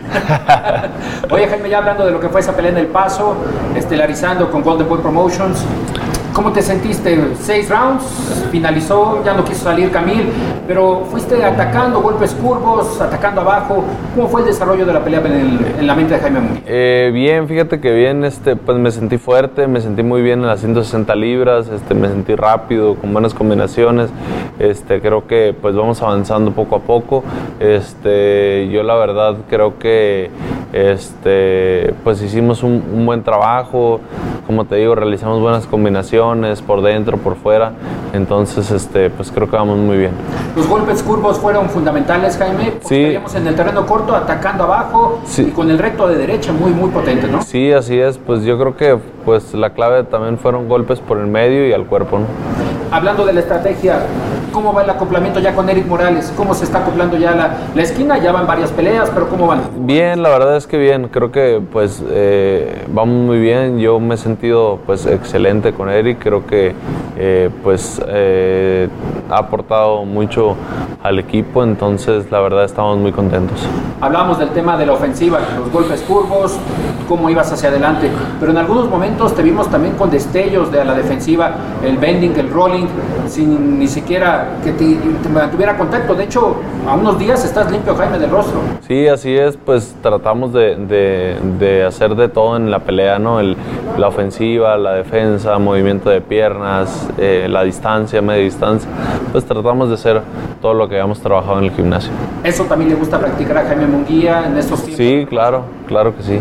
Oye 1.33 1.49
Jaime, 1.49 1.69
ya 1.69 1.79
hablando 1.79 2.07
de 2.07 2.12
lo 2.12 2.21
que 2.21 2.29
fue 2.29 2.39
esa 2.39 2.55
pelea 2.55 2.71
en 2.71 2.79
El 2.79 2.87
Paso, 2.87 3.35
estelarizando 3.75 4.49
con 4.49 4.62
Golden 4.62 4.89
Boy 4.89 5.01
Promotions, 5.01 5.67
¿Cómo 6.37 6.53
te 6.53 6.61
sentiste? 6.61 7.18
Seis 7.40 7.70
rounds, 7.70 8.05
finalizó, 8.53 9.25
ya 9.25 9.33
no 9.33 9.42
quiso 9.42 9.64
salir 9.64 9.90
Camil, 9.90 10.29
pero 10.68 11.07
fuiste 11.11 11.42
atacando, 11.42 12.03
golpes 12.03 12.35
curvos, 12.35 13.01
atacando 13.01 13.40
abajo. 13.40 13.83
¿Cómo 14.14 14.29
fue 14.29 14.42
el 14.42 14.49
desarrollo 14.49 14.85
de 14.85 14.92
la 14.92 15.03
pelea 15.03 15.22
en, 15.25 15.87
la 15.87 15.94
mente 15.94 16.12
de 16.12 16.20
Jaime 16.20 16.40
Munguía? 16.40 16.62
Eh, 16.66 17.11
bien, 17.11 17.49
fíjate 17.49 17.81
que 17.81 17.90
bien, 17.90 18.22
este, 18.22 18.55
pues 18.55 18.77
me 18.77 18.90
sentí 18.90 19.16
fuerte, 19.16 19.66
me 19.66 19.81
sentí 19.81 20.03
muy 20.03 20.20
bien 20.20 20.40
en 20.40 20.49
las 20.49 20.61
160 20.61 21.14
libras, 21.16 21.68
este, 21.68 21.94
me 21.94 22.09
sentí 22.09 22.35
rápido, 22.35 22.96
con 22.96 23.14
buenas 23.14 23.33
combinaciones. 23.33 24.11
Este, 24.59 25.01
creo 25.01 25.27
que 25.27 25.55
pues 25.59 25.75
vamos 25.75 26.03
avanzando 26.03 26.51
poco 26.51 26.77
a 26.77 26.81
poco. 26.81 27.25
Este, 27.61 28.68
yo 28.70 28.83
la 28.83 28.96
verdad 28.96 29.37
creo 29.49 29.79
que 29.79 30.31
este, 30.75 31.94
pues 32.05 32.20
hicimos 32.20 32.62
un, 32.62 32.85
un 32.92 33.07
buen 33.07 33.22
trabajo, 33.22 34.01
como 34.46 34.66
te 34.66 34.77
digo, 34.77 34.94
realizamos 34.94 35.40
buenas 35.40 35.66
combinaciones 35.66 36.26
por 36.67 36.83
dentro, 36.83 37.19
por 37.19 37.37
fuera. 37.37 37.73
Entonces, 38.12 38.71
este, 38.71 39.11
pues 39.11 39.31
creo 39.31 39.49
que 39.49 39.57
vamos 39.57 39.79
muy 39.79 39.97
bien. 39.97 40.12
Los 40.57 40.67
golpes 40.67 41.03
curvos 41.03 41.39
fueron 41.39 41.69
fundamentales, 41.69 42.37
Jaime. 42.37 42.75
Sí. 42.85 43.17
en 43.35 43.47
el 43.47 43.55
terreno 43.55 43.87
corto, 43.87 44.15
atacando 44.15 44.65
abajo 44.65 45.21
y 45.37 45.51
con 45.51 45.71
el 45.71 45.79
recto 45.79 46.09
de 46.09 46.17
derecha 46.17 46.53
muy, 46.53 46.71
muy 46.71 46.91
potente, 46.91 47.29
¿no? 47.29 47.43
Sí, 47.43 47.73
así 47.73 47.99
es. 47.99 48.19
Pues 48.19 48.43
yo 48.43 48.59
creo 48.59 48.77
que 48.77 48.99
pues 49.25 49.55
la 49.55 49.71
clave 49.71 50.05
también 50.05 50.39
fueron 50.39 50.69
golpes 50.69 51.01
por 51.01 51.19
el 51.19 51.27
medio 51.27 51.67
y 51.69 51.73
al 51.73 51.87
cuerpo, 51.87 52.19
¿no? 52.19 52.27
Hablando 52.91 53.27
de 53.27 53.33
la 53.33 53.41
estrategia, 53.41 54.01
¿cómo 54.57 54.73
va 54.73 54.85
el 54.85 54.88
acoplamiento 54.88 55.38
ya 55.38 55.55
con 55.55 55.69
Eric 55.69 55.87
Morales? 55.87 56.33
¿Cómo 56.35 56.55
se 56.55 56.64
está 56.64 56.79
acoplando 56.79 57.19
ya 57.19 57.33
la, 57.33 57.59
la 57.75 57.83
esquina? 57.83 58.16
Ya 58.16 58.33
van 58.33 58.47
varias 58.47 58.71
peleas, 58.71 59.11
pero 59.11 59.29
¿cómo 59.29 59.47
van? 59.47 59.61
Bien, 59.81 60.23
la 60.23 60.31
verdad 60.31 60.57
es 60.57 60.66
que 60.66 60.79
bien. 60.79 61.09
Creo 61.09 61.31
que 61.31 61.61
pues 61.71 62.03
eh, 62.09 62.87
vamos 62.88 63.27
muy 63.27 63.38
bien. 63.38 63.79
Yo 63.79 64.01
me 64.01 64.14
he 64.14 64.16
sentido 64.16 64.79
pues 64.87 65.05
excelente 65.05 65.75
con 65.75 65.90
Eric. 65.90 66.21
Creo 66.21 66.47
que 66.47 66.73
eh, 67.19 67.51
pues 67.62 68.01
eh, 68.09 68.88
ha 69.31 69.39
aportado 69.39 70.05
mucho 70.05 70.57
al 71.03 71.19
equipo, 71.19 71.62
entonces 71.62 72.31
la 72.31 72.41
verdad 72.41 72.65
estamos 72.65 72.99
muy 72.99 73.12
contentos. 73.12 73.59
Hablábamos 74.01 74.39
del 74.39 74.51
tema 74.51 74.77
de 74.77 74.87
la 74.87 74.93
ofensiva, 74.93 75.39
los 75.59 75.71
golpes 75.71 76.03
curvos, 76.03 76.57
cómo 77.09 77.31
ibas 77.31 77.53
hacia 77.53 77.69
adelante, 77.69 78.11
pero 78.41 78.51
en 78.53 78.59
algunos 78.59 78.89
momentos 78.89 79.35
te 79.35 79.43
vimos 79.43 79.69
también 79.69 79.95
con 79.95 80.11
destellos 80.11 80.71
de 80.73 80.85
la 80.85 80.95
defensiva, 80.95 81.53
el 81.85 81.97
bending, 81.97 82.35
el 82.37 82.51
rolling, 82.51 82.87
sin 83.29 83.79
ni 83.79 83.87
siquiera 83.89 84.57
que 84.65 84.73
te, 84.73 84.97
te 85.23 85.29
mantuviera 85.29 85.77
contacto. 85.77 86.15
De 86.15 86.25
hecho, 86.25 86.57
a 86.89 86.95
unos 86.95 87.19
días 87.19 87.45
estás 87.45 87.71
limpio, 87.71 87.95
Jaime, 87.95 88.19
del 88.19 88.31
rostro. 88.31 88.59
Sí, 88.87 89.07
así 89.09 89.37
es, 89.37 89.57
pues 89.57 89.95
tratamos 90.03 90.53
de, 90.53 90.77
de- 90.77 91.37
de 91.59 91.85
hacer 91.85 92.15
de 92.17 92.29
todo 92.29 92.57
en 92.57 92.71
la 92.71 92.81
pelea, 92.81 93.19
¿no? 93.19 93.41
El- 93.41 93.57
la 93.99 94.09
ofensiva, 94.09 94.77
la 94.77 94.93
defensa, 94.95 95.59
movimiento 95.59 96.11
de 96.11 96.21
piernas, 96.21 97.09
eh, 97.19 97.47
la 97.49 97.62
distancia, 97.62 98.21
media 98.21 98.43
distancia, 98.43 98.89
pues 99.33 99.44
tratamos 99.44 99.88
de 99.88 99.94
hacer 99.94 100.22
todo 100.61 100.74
lo 100.74 100.88
que 100.88 100.96
habíamos 100.96 101.20
trabajado 101.20 101.59
en 101.59 101.64
el 101.64 101.70
gimnasio. 101.72 102.11
Eso 102.44 102.64
también 102.64 102.90
le 102.90 102.96
gusta 102.96 103.18
practicar 103.18 103.59
a 103.59 103.64
Jaime 103.64 103.87
Munguía 103.87 104.46
en 104.46 104.57
estos 104.57 104.83
tiempos. 104.83 104.96
Sí, 104.96 105.26
claro, 105.29 105.64
claro 105.87 106.16
que 106.16 106.22
sí. 106.22 106.40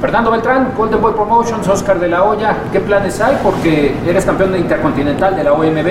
Fernando 0.00 0.30
Beltrán, 0.30 0.72
Golden 0.76 1.00
Boy 1.00 1.12
Promotions, 1.12 1.68
Oscar 1.68 2.00
de 2.00 2.08
la 2.08 2.24
Hoya, 2.24 2.56
¿qué 2.72 2.80
planes 2.80 3.20
hay? 3.20 3.36
Porque 3.42 3.94
eres 4.06 4.24
campeón 4.24 4.52
de 4.52 4.58
intercontinental 4.58 5.36
de 5.36 5.44
la 5.44 5.52
OMB, 5.52 5.88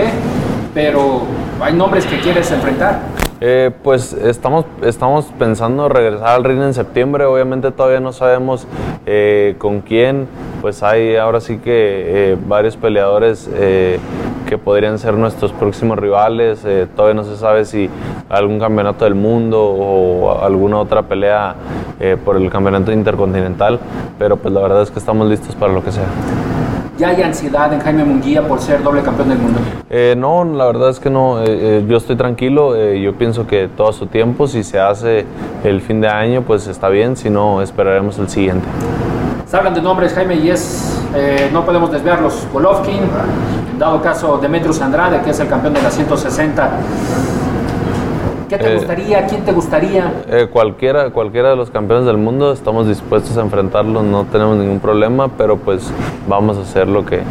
pero 0.74 1.22
hay 1.62 1.74
nombres 1.74 2.08
que 2.08 2.20
quieres 2.20 2.52
enfrentar. 2.52 3.02
Eh, 3.42 3.72
pues 3.84 4.12
estamos, 4.14 4.66
estamos 4.82 5.26
pensando 5.38 5.88
regresar 5.88 6.28
al 6.28 6.44
ring 6.44 6.62
en 6.62 6.74
septiembre, 6.74 7.24
obviamente 7.24 7.72
todavía 7.72 8.00
no 8.00 8.12
sabemos 8.12 8.68
eh, 9.06 9.56
con 9.60 9.80
quién, 9.80 10.28
pues 10.60 10.84
hay 10.84 11.16
ahora 11.16 11.40
sí 11.40 11.58
que 11.58 12.32
eh, 12.34 12.38
varios 12.48 12.76
peleadores 12.76 13.50
que 14.50 14.58
podrían 14.58 14.98
ser 14.98 15.14
nuestros 15.14 15.52
próximos 15.52 16.00
rivales, 16.00 16.66
eh, 16.66 16.88
todavía 16.96 17.14
no 17.22 17.24
se 17.24 17.38
sabe 17.38 17.66
si 17.66 17.88
algún 18.30 18.60
campeonato 18.60 19.06
del 19.06 19.14
mundo 19.14 19.64
o 19.64 20.44
alguna 20.44 20.80
otra 20.80 21.04
pelea 21.04 21.54
eh, 22.00 22.18
por 22.26 22.36
el 22.36 22.50
campeonato 22.50 22.92
intercontinental, 22.92 23.80
pero 24.18 24.38
pues 24.38 24.52
la 24.52 24.62
verdad 24.62 24.82
es 24.82 24.90
que 24.90 24.98
estamos 24.98 25.28
listos 25.30 25.54
para 25.56 25.72
lo 25.72 25.84
que 25.84 25.92
sea. 25.92 26.08
¿Ya 26.98 27.10
hay 27.10 27.22
ansiedad 27.22 27.72
en 27.72 27.80
Jaime 27.80 28.04
Munguía 28.04 28.46
por 28.46 28.60
ser 28.60 28.82
doble 28.84 29.04
campeón 29.04 29.30
del 29.30 29.38
mundo? 29.38 29.60
Eh, 29.90 30.16
no, 30.18 30.44
la 30.44 30.66
verdad 30.66 30.90
es 30.90 31.00
que 31.00 31.10
no. 31.10 31.42
eh, 31.42 31.46
eh, 31.48 31.86
yo 31.88 31.96
estoy 31.96 32.18
tranquilo. 32.18 32.76
eh, 32.76 33.00
yo 33.00 33.14
pienso 33.14 33.48
que 33.48 33.70
todo 33.70 33.94
su 33.94 34.08
tiempo. 34.08 34.48
Si 34.48 34.64
se 34.64 34.80
hace 34.80 35.26
el 35.64 35.80
fin 35.80 36.02
de 36.02 36.10
año, 36.10 36.42
pues 36.42 36.68
está 36.68 36.90
bien. 36.90 37.16
Si 37.16 37.30
no, 37.30 37.62
esperaremos 37.62 38.20
el 38.20 38.28
siguiente. 38.28 38.68
Se 39.46 39.56
hablan 39.56 39.74
de 39.74 39.82
nombres, 39.82 40.14
Jaime, 40.14 40.36
y 40.36 40.50
es, 40.50 41.02
eh, 41.16 41.50
no 41.54 41.64
podemos 41.64 41.90
desviarlos. 41.90 42.46
Golovkin, 42.52 43.00
dado 43.80 44.02
caso 44.02 44.38
Demetrius 44.38 44.82
Andrade, 44.82 45.22
que 45.22 45.32
es 45.32 45.40
el 45.40 45.48
campeón 45.48 45.74
de 45.74 45.82
la 45.82 45.90
160. 45.90 46.70
¿Qué 48.50 48.58
te 48.58 48.72
Eh, 48.72 48.76
gustaría? 48.78 49.28
¿Quién 49.28 49.42
te 49.46 49.52
gustaría? 49.52 50.12
Eh, 50.28 50.48
cualquiera, 50.52 51.12
cualquiera 51.12 51.52
de 51.52 51.56
los 51.56 51.70
campeones 51.70 52.08
del 52.08 52.18
mundo 52.18 52.52
estamos 52.52 52.88
dispuestos 52.88 53.38
a 53.38 53.42
enfrentarlos. 53.42 54.04
No 54.04 54.26
tenemos 54.26 54.58
ningún 54.58 54.80
problema, 54.80 55.28
pero 55.38 55.58
pues 55.58 55.92
vamos 56.28 56.58
a 56.58 56.62
hacer 56.62 56.88
lo 56.88 57.06
que, 57.06 57.22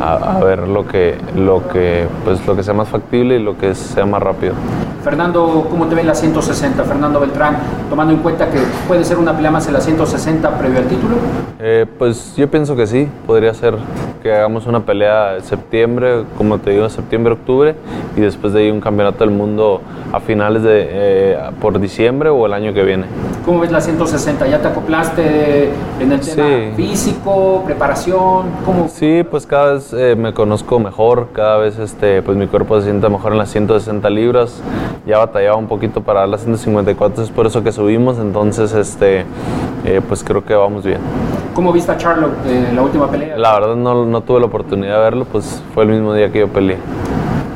a, 0.00 0.36
a 0.38 0.44
ver 0.44 0.68
lo 0.68 0.86
que, 0.86 1.16
lo 1.34 1.66
que, 1.68 2.06
pues 2.24 2.46
lo 2.46 2.54
que 2.54 2.62
sea 2.62 2.72
más 2.74 2.88
factible 2.88 3.36
y 3.36 3.42
lo 3.42 3.58
que 3.58 3.74
sea 3.74 4.06
más 4.06 4.22
rápido. 4.22 4.54
Fernando, 5.02 5.66
¿cómo 5.70 5.86
te 5.86 5.94
ven 5.94 6.06
la 6.06 6.14
160? 6.14 6.84
Fernando 6.84 7.18
Beltrán, 7.20 7.56
tomando 7.88 8.12
en 8.12 8.20
cuenta 8.20 8.48
que 8.50 8.58
puede 8.86 9.02
ser 9.02 9.16
una 9.18 9.34
pelea 9.34 9.50
más 9.50 9.66
en 9.66 9.72
la 9.72 9.80
160 9.80 10.58
previo 10.58 10.78
al 10.78 10.84
título. 10.84 11.16
Eh, 11.58 11.86
pues 11.98 12.34
yo 12.36 12.48
pienso 12.50 12.76
que 12.76 12.86
sí, 12.86 13.08
podría 13.26 13.54
ser 13.54 13.74
que 14.22 14.30
hagamos 14.34 14.66
una 14.66 14.80
pelea 14.80 15.36
en 15.36 15.42
septiembre, 15.42 16.24
como 16.36 16.58
te 16.58 16.70
digo, 16.72 16.86
septiembre, 16.90 17.32
octubre, 17.32 17.74
y 18.14 18.20
después 18.20 18.52
de 18.52 18.60
ahí 18.60 18.70
un 18.70 18.80
campeonato 18.82 19.24
del 19.24 19.34
mundo 19.34 19.80
a 20.12 20.20
finales 20.20 20.59
de, 20.62 20.86
eh, 20.90 21.38
por 21.60 21.78
diciembre 21.80 22.28
o 22.30 22.46
el 22.46 22.52
año 22.52 22.72
que 22.72 22.82
viene. 22.82 23.06
¿Cómo 23.44 23.60
ves 23.60 23.70
la 23.72 23.80
160? 23.80 24.46
¿Ya 24.48 24.58
te 24.60 24.68
acoplaste 24.68 25.70
en 26.00 26.12
el 26.12 26.20
tema 26.20 26.46
Sí. 26.48 26.72
físico, 26.76 27.62
preparación? 27.64 28.46
¿Cómo? 28.64 28.88
Sí, 28.88 29.24
pues 29.30 29.46
cada 29.46 29.74
vez 29.74 29.92
eh, 29.92 30.14
me 30.16 30.32
conozco 30.34 30.78
mejor, 30.78 31.28
cada 31.32 31.56
vez 31.58 31.78
este, 31.78 32.22
pues 32.22 32.36
mi 32.36 32.46
cuerpo 32.46 32.78
se 32.78 32.84
siente 32.84 33.08
mejor 33.08 33.32
en 33.32 33.38
las 33.38 33.50
160 33.50 34.08
libras, 34.10 34.60
ya 35.06 35.18
batallaba 35.18 35.56
un 35.56 35.66
poquito 35.68 36.02
para 36.02 36.26
las 36.26 36.42
154, 36.42 37.24
es 37.24 37.30
por 37.30 37.46
eso 37.46 37.62
que 37.62 37.72
subimos, 37.72 38.18
entonces 38.18 38.72
este, 38.74 39.24
eh, 39.84 40.00
pues 40.06 40.22
creo 40.22 40.44
que 40.44 40.54
vamos 40.54 40.84
bien. 40.84 40.98
¿Cómo 41.54 41.72
viste 41.72 41.90
a 41.92 41.96
Charlotte 41.96 42.32
en 42.46 42.76
la 42.76 42.82
última 42.82 43.10
pelea? 43.10 43.36
La 43.36 43.54
verdad 43.58 43.74
no, 43.74 44.04
no 44.04 44.20
tuve 44.22 44.40
la 44.40 44.46
oportunidad 44.46 44.96
de 44.98 45.02
verlo, 45.02 45.24
pues 45.30 45.62
fue 45.74 45.84
el 45.84 45.90
mismo 45.90 46.14
día 46.14 46.30
que 46.30 46.40
yo 46.40 46.48
peleé. 46.48 46.76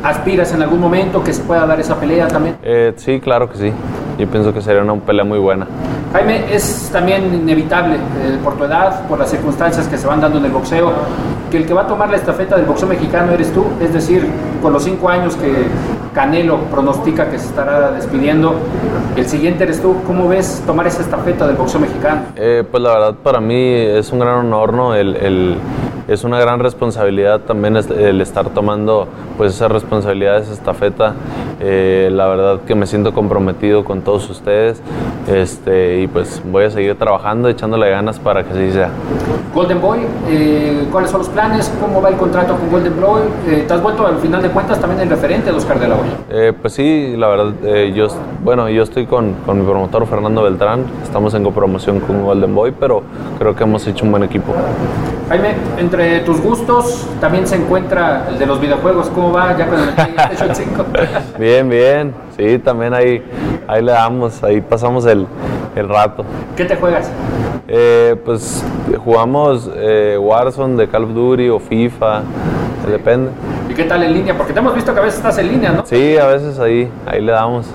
¿Aspiras 0.05 0.53
en 0.53 0.63
algún 0.63 0.81
momento 0.81 1.25
que 1.25 1.33
se 1.33 1.43
pueda 1.43 1.67
dar 1.67 1.81
esa 1.81 1.97
pelea 1.97 2.29
también? 2.29 2.57
Eh, 2.63 2.93
sí, 2.97 3.21
claro 3.21 3.51
que 3.51 3.57
sí. 3.57 3.73
Yo 4.19 4.29
pienso 4.29 4.53
que 4.53 4.61
sería 4.61 4.83
una 4.83 4.95
pelea 4.97 5.25
muy 5.25 5.39
buena. 5.39 5.67
Jaime, 6.13 6.45
es 6.55 6.91
también 6.93 7.35
inevitable 7.35 7.95
eh, 7.97 8.39
por 8.45 8.55
tu 8.57 8.65
edad, 8.65 9.07
por 9.09 9.19
las 9.19 9.31
circunstancias 9.31 9.89
que 9.89 9.97
se 9.99 10.07
van 10.07 10.21
dando 10.21 10.39
en 10.39 10.45
el 10.45 10.53
boxeo, 10.53 10.93
que 11.51 11.57
el 11.57 11.67
que 11.67 11.75
va 11.75 11.83
a 11.83 11.87
tomar 11.89 12.11
la 12.11 12.17
estafeta 12.17 12.55
del 12.57 12.67
boxeo 12.67 12.87
mexicano 12.89 13.33
eres 13.33 13.53
tú, 13.53 13.65
es 13.81 13.93
decir, 13.93 14.25
con 14.63 14.73
los 14.73 14.85
cinco 14.85 15.09
años 15.09 15.35
que 15.37 15.53
Canelo 16.15 16.59
pronostica 16.71 17.29
que 17.31 17.39
se 17.41 17.47
estará 17.47 17.91
despidiendo, 17.91 18.55
el 19.17 19.27
siguiente 19.27 19.65
eres 19.65 19.83
tú. 19.83 19.97
¿Cómo 20.07 20.29
ves 20.29 20.63
tomar 20.65 20.87
esa 20.87 21.03
estafeta 21.03 21.47
del 21.49 21.57
boxeo 21.57 21.81
mexicano? 21.81 22.21
Eh, 22.37 22.63
pues 22.71 22.81
la 22.81 22.91
verdad 22.91 23.15
para 23.21 23.41
mí 23.41 23.57
es 23.75 24.13
un 24.13 24.21
gran 24.21 24.35
honor, 24.37 24.73
¿no? 24.75 24.95
El, 24.95 25.17
el- 25.17 25.57
es 26.07 26.23
una 26.23 26.39
gran 26.39 26.61
responsabilidad 26.61 27.41
también 27.41 27.77
el 27.79 28.21
estar 28.21 28.51
tomando 28.51 29.09
pues 29.37 29.55
esa 29.55 29.69
responsabilidad, 29.69 30.39
esa 30.39 30.53
estafeta. 30.53 31.15
Eh, 31.61 32.09
la 32.13 32.27
verdad 32.27 32.61
que 32.67 32.75
me 32.75 32.87
siento 32.87 33.13
comprometido 33.13 33.85
con 33.85 34.03
todos 34.03 34.29
ustedes 34.29 34.83
este, 35.29 36.01
y 36.01 36.07
pues 36.07 36.43
voy 36.45 36.65
a 36.65 36.71
seguir 36.71 36.97
trabajando, 36.99 37.49
echándole 37.49 37.91
ganas 37.91 38.19
para 38.19 38.45
que 38.45 38.51
así 38.53 38.73
sea. 38.73 38.91
Golden 39.55 39.81
Boy, 39.81 40.01
eh, 40.29 40.87
¿cuáles 40.91 41.11
son 41.11 41.21
los 41.21 41.29
planes? 41.29 41.73
¿Cómo 41.81 42.03
va 42.03 42.09
el 42.09 42.17
contrato 42.17 42.57
con 42.57 42.71
Golden 42.71 43.01
Boy? 43.01 43.23
Eh, 43.49 43.65
¿Te 43.67 43.75
has 43.75 43.83
vuelto 43.83 44.07
al 44.07 44.19
final 44.19 44.43
de 44.43 44.49
cuentas 44.49 44.81
también 44.81 45.01
el 45.03 45.09
referente 45.09 45.51
de 45.51 45.57
Oscar 45.57 45.79
de 45.79 45.89
la 45.89 45.95
Hoya? 45.95 46.11
Eh, 46.29 46.53
pues 46.61 46.73
sí, 46.73 47.15
la 47.17 47.29
verdad, 47.29 47.53
eh, 47.63 47.93
yo, 47.95 48.09
bueno, 48.43 48.69
yo 48.69 48.83
estoy 48.83 49.07
con, 49.07 49.35
con 49.47 49.61
mi 49.61 49.65
promotor 49.65 50.07
Fernando 50.07 50.43
Beltrán, 50.43 50.85
estamos 51.03 51.35
en 51.35 51.45
copromoción 51.45 52.01
con 52.01 52.25
Golden 52.25 52.55
Boy, 52.55 52.73
pero 52.79 53.03
creo 53.39 53.55
que 53.55 53.63
hemos 53.63 53.87
hecho 53.87 54.05
un 54.05 54.11
buen 54.11 54.25
equipo. 54.25 54.53
Jaime, 55.29 55.55
entre 55.79 56.21
tus 56.21 56.41
gustos 56.41 57.07
también 57.21 57.47
se 57.47 57.57
encuentra 57.57 58.27
el 58.29 58.39
de 58.39 58.47
los 58.47 58.61
videojuegos. 58.61 59.09
¿Cómo 59.09 59.24
va 59.33 59.57
ya 59.57 59.67
con 59.67 59.79
el 59.81 59.89
PlayStation 59.91 60.55
5? 60.55 60.85
Bien, 61.39 61.69
bien, 61.69 62.15
sí, 62.37 62.59
también 62.59 62.95
ahí, 62.95 63.23
ahí 63.67 63.83
le 63.83 63.93
damos, 63.93 64.43
ahí 64.43 64.61
pasamos 64.61 65.07
el, 65.07 65.27
el 65.77 65.89
rato. 65.89 66.25
¿Qué 66.57 66.65
te 66.65 66.77
juegas? 66.77 67.11
Eh, 67.69 68.17
pues 68.25 68.65
jugamos 69.05 69.71
eh, 69.75 70.19
Warzone 70.21 70.77
de 70.77 70.89
Call 70.89 71.05
of 71.05 71.15
Duty 71.15 71.49
o 71.49 71.59
FIFA, 71.59 72.23
depende. 72.89 73.31
¿Y 73.71 73.75
qué 73.75 73.85
tal 73.85 74.03
en 74.03 74.13
línea? 74.13 74.37
Porque 74.37 74.53
te 74.53 74.59
hemos 74.59 74.75
visto 74.75 74.93
que 74.93 75.01
a 75.01 75.03
veces 75.03 75.19
estás 75.19 75.39
en 75.39 75.49
línea, 75.49 75.73
¿no? 75.73 75.87
Sí, 75.87 76.17
a 76.19 76.27
veces 76.27 76.59
ahí, 76.59 76.89
ahí 77.07 77.21
le 77.23 77.33
damos. 77.33 77.67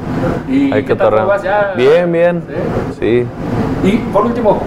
¿Y 0.47 0.71
Ahí 0.71 0.83
qué 0.83 0.95
tal 0.95 1.09
cotorreamos. 1.09 1.29
vas 1.29 1.43
ya? 1.43 1.73
Bien, 1.75 2.11
bien, 2.11 2.43
sí. 2.99 3.25
Y 3.83 3.97
por 4.13 4.25
último, 4.27 4.61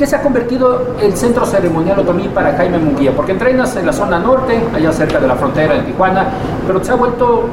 ¿qué 0.00 0.06
se 0.06 0.16
ha 0.16 0.22
convertido 0.22 0.96
el 1.02 1.14
centro 1.14 1.44
ceremonial 1.44 1.98
Otomí 1.98 2.26
para 2.28 2.54
Jaime 2.54 2.78
Munguía? 2.78 3.12
Porque 3.14 3.32
entrenas 3.32 3.76
en 3.76 3.84
la 3.84 3.92
zona 3.92 4.18
norte, 4.18 4.58
allá 4.74 4.90
cerca 4.92 5.20
de 5.20 5.28
la 5.28 5.34
frontera 5.34 5.76
en 5.76 5.84
Tijuana, 5.84 6.26
pero 6.66 6.82
¿se 6.82 6.90
ha 6.90 6.94
vuelto 6.94 7.44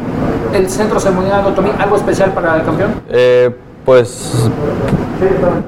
el 0.53 0.69
centro 0.69 0.97
ceremonial 0.97 1.45
Otomí 1.45 1.71
algo 1.77 1.97
especial 1.97 2.31
para 2.31 2.55
el 2.55 2.63
campeón? 2.63 2.91
Eh, 3.09 3.53
pues, 3.83 4.49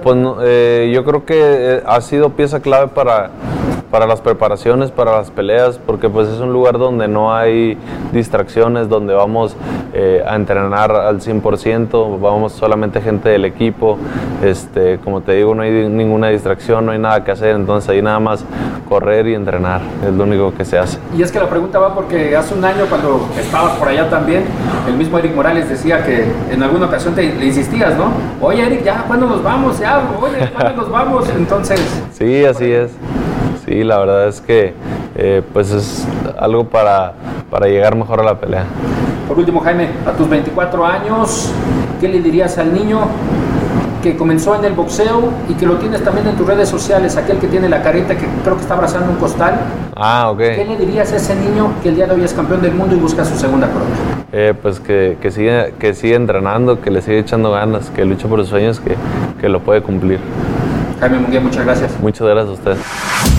pues 0.02 0.18
eh, 0.42 0.90
yo 0.96 1.04
creo 1.04 1.26
que 1.26 1.36
eh, 1.38 1.84
ha 1.86 2.00
sido 2.00 2.30
pieza 2.30 2.62
clave 2.62 2.88
para, 2.88 3.30
para 3.92 4.06
las 4.06 4.22
preparaciones, 4.22 4.92
para 4.92 5.14
las 5.14 5.32
peleas, 5.32 5.80
porque 5.80 6.10
pues 6.10 6.28
es 6.28 6.40
un 6.40 6.54
lugar 6.54 6.78
donde 6.78 7.08
no 7.08 7.36
hay 7.36 7.78
distracciones, 8.12 8.90
donde 8.90 9.14
vamos 9.14 9.56
eh, 9.94 10.24
a 10.28 10.36
entrenar 10.36 10.92
al 10.92 11.22
100%, 11.22 12.20
vamos 12.20 12.54
solamente 12.54 13.02
gente 13.02 13.30
del 13.30 13.46
equipo, 13.46 13.98
este, 14.44 15.00
como 15.00 15.22
te 15.22 15.34
digo, 15.34 15.56
no 15.56 15.64
hay 15.64 15.90
ninguna 15.90 16.28
distracción, 16.28 16.86
no 16.86 16.92
hay 16.92 17.00
nada 17.00 17.24
que 17.24 17.32
hacer, 17.32 17.56
entonces 17.56 17.90
ahí 17.90 18.02
nada 18.02 18.20
más 18.20 18.46
correr 18.88 19.28
y 19.28 19.36
entrenar, 19.36 19.82
es 20.06 20.14
lo 20.14 20.24
único 20.24 20.54
que 20.54 20.66
se 20.66 20.78
hace. 20.78 20.98
Y 21.18 21.22
es 21.22 21.32
que 21.32 21.40
la 21.40 21.50
pregunta 21.50 21.80
va 21.80 21.94
porque 21.94 22.36
hace 22.36 22.54
un 22.54 22.64
año 22.64 22.86
cuando 22.90 23.28
estabas 23.40 23.78
por 23.78 23.88
allá 23.88 24.10
también, 24.10 24.44
el 24.88 24.96
mismo 24.96 25.18
Eric 25.18 25.36
Morales 25.36 25.70
decía 25.70 26.04
que 26.04 26.26
en 26.52 26.64
alguna 26.64 26.88
ocasión 26.88 27.16
te, 27.16 27.34
le 27.34 27.46
insistías, 27.46 27.96
¿no? 27.98 28.12
Oye 28.42 28.66
Eric, 28.66 28.84
ya, 28.84 29.04
¿cuándo 29.08 29.28
nos 29.28 29.44
vamos? 29.44 29.80
Ya, 29.80 30.02
oye, 30.20 30.50
¿cuándo 30.56 30.82
nos 30.82 30.92
vamos? 30.92 31.30
Entonces, 31.36 31.80
Sí, 32.12 32.44
así 32.46 32.72
es. 32.72 32.92
Sí, 33.70 33.84
la 33.84 34.00
verdad 34.00 34.28
es 34.28 34.42
que 34.42 34.74
eh, 35.16 35.44
pues 35.54 35.70
es 35.72 36.08
algo 36.40 36.64
para, 36.64 37.14
para 37.52 37.68
llegar 37.68 37.96
mejor 37.96 38.20
a 38.20 38.24
la 38.24 38.40
pelea. 38.40 38.64
por 39.28 39.38
último 39.38 39.60
Jaime, 39.60 39.90
a 40.08 40.12
tus 40.14 40.28
24 40.28 40.84
años, 40.88 41.52
¿qué 42.02 42.08
le 42.08 42.20
dirías 42.20 42.58
al 42.58 42.74
niño 42.74 43.02
que 44.02 44.18
comenzó 44.18 44.56
en 44.56 44.66
el 44.66 44.74
boxeo 44.74 45.30
y 45.48 45.54
que 45.54 45.68
lo 45.68 45.76
tienes 45.76 46.04
también 46.04 46.26
en 46.26 46.36
tus 46.36 46.48
redes 46.48 46.68
sociales, 46.68 47.16
aquel 47.16 47.38
que 47.38 47.46
tiene 47.46 47.70
la 47.70 47.84
careta 47.84 48.18
que 48.18 48.26
creo 48.44 48.56
que 48.56 48.64
está 48.64 48.74
abrazando 48.74 49.12
un 49.12 49.18
costal? 49.18 49.60
Ah, 49.96 50.32
ok. 50.32 50.40
¿Qué 50.40 50.66
le 50.68 50.76
dirías 50.76 51.14
a 51.14 51.18
ese 51.18 51.36
niño 51.36 51.74
que 51.84 51.90
el 51.90 51.96
día 51.96 52.08
de 52.08 52.16
hoy 52.16 52.24
es 52.24 52.34
campeón 52.34 52.64
del 52.64 52.74
mundo 52.74 52.96
y 52.96 53.00
busca 53.00 53.24
su 53.24 53.38
segunda 53.38 53.68
corona? 53.68 53.92
eh, 54.32 54.56
pues 54.60 54.80
que, 54.80 55.20
que, 55.22 55.30
sigue, 55.30 55.76
que 55.78 55.94
sigue 55.94 56.16
entrenando, 56.16 56.82
que 56.82 56.90
le 56.90 57.04
sigue 57.04 57.20
echando 57.20 57.52
ganas, 57.52 57.92
que 57.92 58.04
lucha 58.04 58.28
por 58.28 58.40
sus 58.40 58.50
sueños, 58.50 58.80
que, 58.80 58.96
que 59.40 59.48
lo 59.48 59.60
puede 59.60 59.84
cumplir. 59.84 60.20
Jaime 61.00 61.20
Munguía, 61.20 61.40
muchas 61.40 61.64
gracias. 61.64 61.92
Muchas 62.02 62.28
gracias 62.28 62.50
a 62.50 62.54
ustedes. 62.54 63.39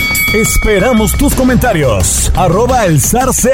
Esperamos 0.33 1.17
tus 1.17 1.35
comentarios. 1.35 2.31
Arroba 2.37 2.85
el 2.85 3.01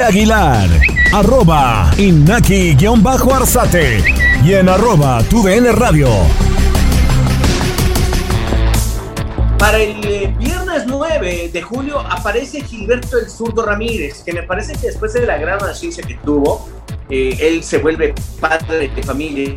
aguilar. 0.00 0.68
Arroba 1.12 1.90
inaki-arzate. 1.98 4.04
Y 4.44 4.54
en 4.54 4.68
arroba 4.68 5.20
tu 5.24 5.44
radio. 5.44 6.08
Para 9.58 9.78
el 9.78 10.04
eh, 10.04 10.32
viernes 10.38 10.84
9 10.86 11.50
de 11.52 11.62
julio 11.62 11.98
aparece 11.98 12.62
Gilberto 12.62 13.18
el 13.18 13.28
Zurdo 13.28 13.66
Ramírez, 13.66 14.22
que 14.22 14.32
me 14.32 14.44
parece 14.44 14.74
que 14.74 14.86
después 14.86 15.12
de 15.14 15.26
la 15.26 15.36
gran 15.36 15.58
ciencia 15.74 16.04
que 16.06 16.14
tuvo, 16.14 16.68
eh, 17.10 17.36
él 17.40 17.62
se 17.62 17.78
vuelve 17.78 18.14
padre 18.40 18.88
de 18.88 19.02
familia, 19.02 19.54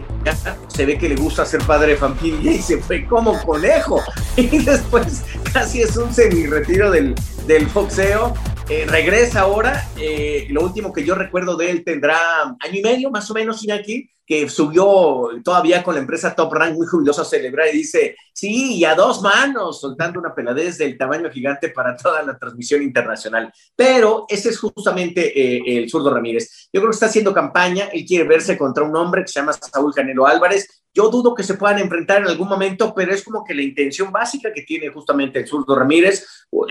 se 0.68 0.86
ve 0.86 0.98
que 0.98 1.10
le 1.10 1.16
gusta 1.16 1.46
ser 1.46 1.62
padre 1.64 1.94
de 1.94 1.98
familia 1.98 2.54
y 2.54 2.62
se 2.62 2.78
fue 2.78 3.06
como 3.06 3.42
conejo. 3.44 4.02
Y 4.38 4.60
después 4.60 5.24
casi 5.52 5.82
es 5.82 5.98
un 5.98 6.14
semi-retiro 6.14 6.90
del, 6.90 7.14
del 7.46 7.66
boxeo. 7.68 8.34
Eh, 8.70 8.86
regresa 8.88 9.42
ahora, 9.42 9.88
eh, 9.98 10.48
lo 10.50 10.62
último 10.62 10.94
que 10.94 11.04
yo 11.04 11.16
recuerdo 11.16 11.58
de 11.58 11.72
él 11.72 11.84
tendrá 11.84 12.18
año 12.60 12.74
y 12.74 12.82
medio 12.82 13.12
más 13.12 13.30
o 13.30 13.34
menos, 13.34 13.66
aquí 13.70 14.10
que 14.32 14.48
subió 14.48 15.30
todavía 15.44 15.84
con 15.84 15.94
la 15.94 16.00
empresa 16.00 16.34
Top 16.34 16.54
Rank 16.54 16.76
muy 16.76 16.88
jubiloso 16.88 17.22
a 17.22 17.26
celebrar 17.26 17.68
y 17.68 17.80
dice, 17.80 18.16
sí, 18.34 18.78
y 18.78 18.86
a 18.86 18.96
dos 18.96 19.22
manos, 19.22 19.82
soltando 19.82 20.22
una 20.22 20.34
peladez 20.34 20.78
del 20.78 20.98
tamaño 20.98 21.30
gigante 21.30 21.68
para 21.68 21.98
toda 21.98 22.24
la 22.24 22.38
transmisión 22.38 22.82
internacional. 22.82 23.52
Pero 23.76 24.26
ese 24.30 24.48
es 24.52 24.58
justamente 24.58 25.38
eh, 25.38 25.78
el 25.78 25.90
zurdo 25.90 26.14
Ramírez. 26.14 26.70
Yo 26.72 26.80
creo 26.80 26.92
que 26.92 26.96
está 26.96 27.08
haciendo 27.08 27.34
campaña, 27.34 27.90
él 27.92 28.06
quiere 28.06 28.24
verse 28.24 28.58
contra 28.58 28.86
un 28.86 28.96
hombre 28.96 29.24
que 29.24 29.28
se 29.28 29.42
llama 29.42 29.52
Saúl 29.52 29.94
Canelo 29.94 30.26
Álvarez. 30.26 30.81
Yo 30.94 31.10
dudo 31.10 31.34
que 31.34 31.44
se 31.44 31.54
puedan 31.54 31.80
enfrentar 31.80 32.22
en 32.22 32.28
algún 32.28 32.50
momento, 32.50 32.94
pero 32.94 33.14
es 33.14 33.24
como 33.24 33.44
que 33.44 33.54
la 33.54 33.62
intención 33.62 34.12
básica 34.12 34.52
que 34.54 34.64
tiene 34.64 34.90
justamente 34.90 35.40
el 35.40 35.48
zurdo 35.48 35.76
Ramírez, 35.76 36.26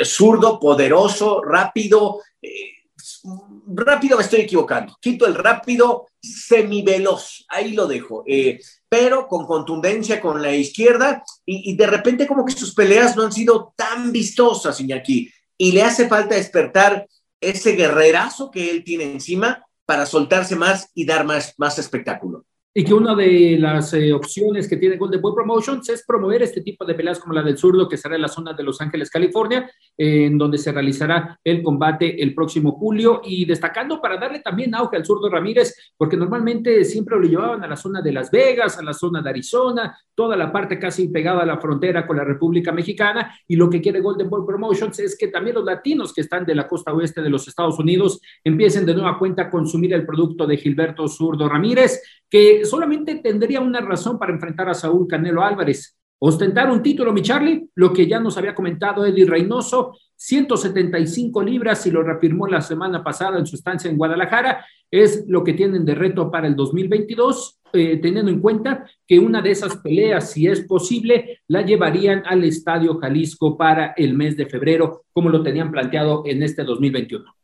zurdo, 0.05 0.61
poderoso, 0.61 1.43
rápido. 1.43 2.21
Eh, 2.43 2.73
rápido 3.67 4.19
me 4.19 4.23
estoy 4.23 4.41
equivocando. 4.41 4.97
Quito 5.01 5.27
el 5.27 5.35
rápido, 5.35 6.07
semiveloz, 6.21 7.47
ahí 7.49 7.73
lo 7.73 7.87
dejo. 7.87 8.23
Eh, 8.27 8.61
pero 8.89 9.27
con 9.27 9.47
contundencia 9.47 10.21
con 10.21 10.43
la 10.43 10.55
izquierda 10.55 11.23
y, 11.47 11.71
y, 11.71 11.77
de 11.77 11.87
repente 11.87 12.27
como 12.27 12.45
que 12.45 12.53
sus 12.53 12.75
peleas 12.75 13.17
no 13.17 13.23
han 13.23 13.33
sido 13.33 13.73
tan 13.75 14.13
vistosas, 14.13 14.81
Iñaki. 14.81 15.33
Y 15.57 15.73
le 15.73 15.83
hace 15.83 16.09
falta 16.09 16.35
despertar 16.35 17.07
ese 17.41 17.73
guerrerazo 17.73 18.51
que 18.51 18.71
él 18.71 18.85
tiene 18.85 19.05
encima 19.05 19.65
para 19.87 20.05
soltarse 20.05 20.57
más 20.57 20.91
y 20.95 21.07
dar 21.07 21.25
más, 21.25 21.55
más 21.57 21.79
espectáculo 21.79 22.45
y 22.73 22.85
que 22.85 22.95
una 22.95 23.17
de 23.17 23.57
las 23.59 23.93
eh, 23.95 24.13
opciones 24.13 24.69
que 24.69 24.77
tiene 24.77 24.97
Golden 24.97 25.21
Boy 25.21 25.35
Promotions 25.35 25.89
es 25.89 26.05
promover 26.07 26.43
este 26.43 26.61
tipo 26.61 26.85
de 26.85 26.95
peleas 26.95 27.19
como 27.19 27.35
la 27.35 27.43
del 27.43 27.59
zurdo, 27.59 27.89
que 27.89 27.97
será 27.97 28.15
en 28.15 28.23
la 28.23 28.29
zona 28.29 28.53
de 28.53 28.63
Los 28.63 28.81
Ángeles, 28.81 29.11
California, 29.11 29.69
en 29.97 30.39
donde 30.39 30.57
se 30.57 30.71
realizará 30.71 31.39
el 31.43 31.65
combate 31.65 32.23
el 32.23 32.33
próximo 32.33 32.73
julio. 32.73 33.23
Y 33.25 33.45
destacando 33.45 34.01
para 34.01 34.19
darle 34.19 34.39
también 34.39 34.73
auge 34.77 34.97
al 34.97 35.05
zurdo 35.05 35.29
Ramírez, 35.29 35.93
porque 35.97 36.17
normalmente 36.17 36.85
siempre 36.85 37.19
lo 37.19 37.27
llevaban 37.27 37.65
a 37.65 37.67
la 37.67 37.77
zona 37.77 38.01
de 38.03 38.13
Las 38.13 38.31
Vegas, 38.31 38.79
a 38.79 38.83
la 38.83 38.93
zona 38.93 39.21
de 39.21 39.31
Arizona, 39.31 39.99
toda 40.15 40.37
la 40.37 40.53
parte 40.53 40.79
casi 40.79 41.09
pegada 41.09 41.43
a 41.43 41.47
la 41.47 41.59
frontera 41.59 42.07
con 42.07 42.19
la 42.19 42.25
República 42.25 42.71
Mexicana, 42.71 43.35
y 43.49 43.57
lo 43.57 43.69
que 43.69 43.81
quiere 43.81 44.01
Golden 44.01 44.31
Boy 44.31 44.47
Promotions 44.47 45.01
es 45.01 45.19
que 45.19 45.27
también 45.27 45.57
los 45.57 45.65
latinos 45.65 46.13
que 46.13 46.21
están 46.21 46.47
de 46.47 46.55
la 46.55 46.69
costa 46.69 46.93
oeste 46.93 47.21
de 47.21 47.31
los 47.31 47.49
Estados 47.49 47.81
Unidos 47.81 48.21
empiecen 48.45 48.87
de 48.87 48.95
nueva 48.95 49.19
cuenta 49.19 49.43
a 49.43 49.51
consumir 49.51 49.93
el 49.93 50.07
producto 50.07 50.47
de 50.47 50.57
Gilberto 50.57 51.09
Zurdo 51.09 51.49
Ramírez, 51.49 52.01
que 52.31 52.65
solamente 52.65 53.17
tendría 53.17 53.61
una 53.61 53.81
razón 53.81 54.19
para 54.19 54.33
enfrentar 54.33 54.69
a 54.69 54.75
Saúl 54.75 55.09
Canelo 55.09 55.43
Álvarez. 55.43 55.97
Ostentar 56.23 56.71
un 56.71 56.83
título, 56.83 57.13
mi 57.13 57.23
Charlie, 57.23 57.69
lo 57.75 57.93
que 57.93 58.07
ya 58.07 58.21
nos 58.21 58.37
había 58.37 58.55
comentado 58.55 59.05
Eddie 59.05 59.25
Reynoso, 59.25 59.97
175 60.15 61.43
libras, 61.43 61.87
y 61.87 61.91
lo 61.91 62.03
reafirmó 62.03 62.47
la 62.47 62.61
semana 62.61 63.03
pasada 63.03 63.39
en 63.39 63.47
su 63.47 63.57
estancia 63.57 63.91
en 63.91 63.97
Guadalajara, 63.97 64.65
es 64.91 65.25
lo 65.29 65.43
que 65.43 65.55
tienen 65.55 65.85
de 65.85 65.95
reto 65.95 66.31
para 66.31 66.47
el 66.47 66.55
2022, 66.55 67.61
eh, 67.73 67.97
teniendo 68.03 68.31
en 68.31 68.41
cuenta 68.41 68.85
que 69.07 69.19
una 69.19 69.41
de 69.41 69.53
esas 69.53 69.79
peleas, 69.79 70.31
si 70.33 70.47
es 70.47 70.61
posible, 70.61 71.41
la 71.49 71.63
llevarían 71.63 72.23
al 72.27 72.45
Estadio 72.45 72.99
Jalisco 72.99 73.57
para 73.57 73.95
el 73.97 74.15
mes 74.15 74.37
de 74.37 74.47
febrero, 74.47 75.05
como 75.13 75.31
lo 75.31 75.43
tenían 75.43 75.71
planteado 75.71 76.23
en 76.27 76.43
este 76.43 76.65
2021. 76.65 77.40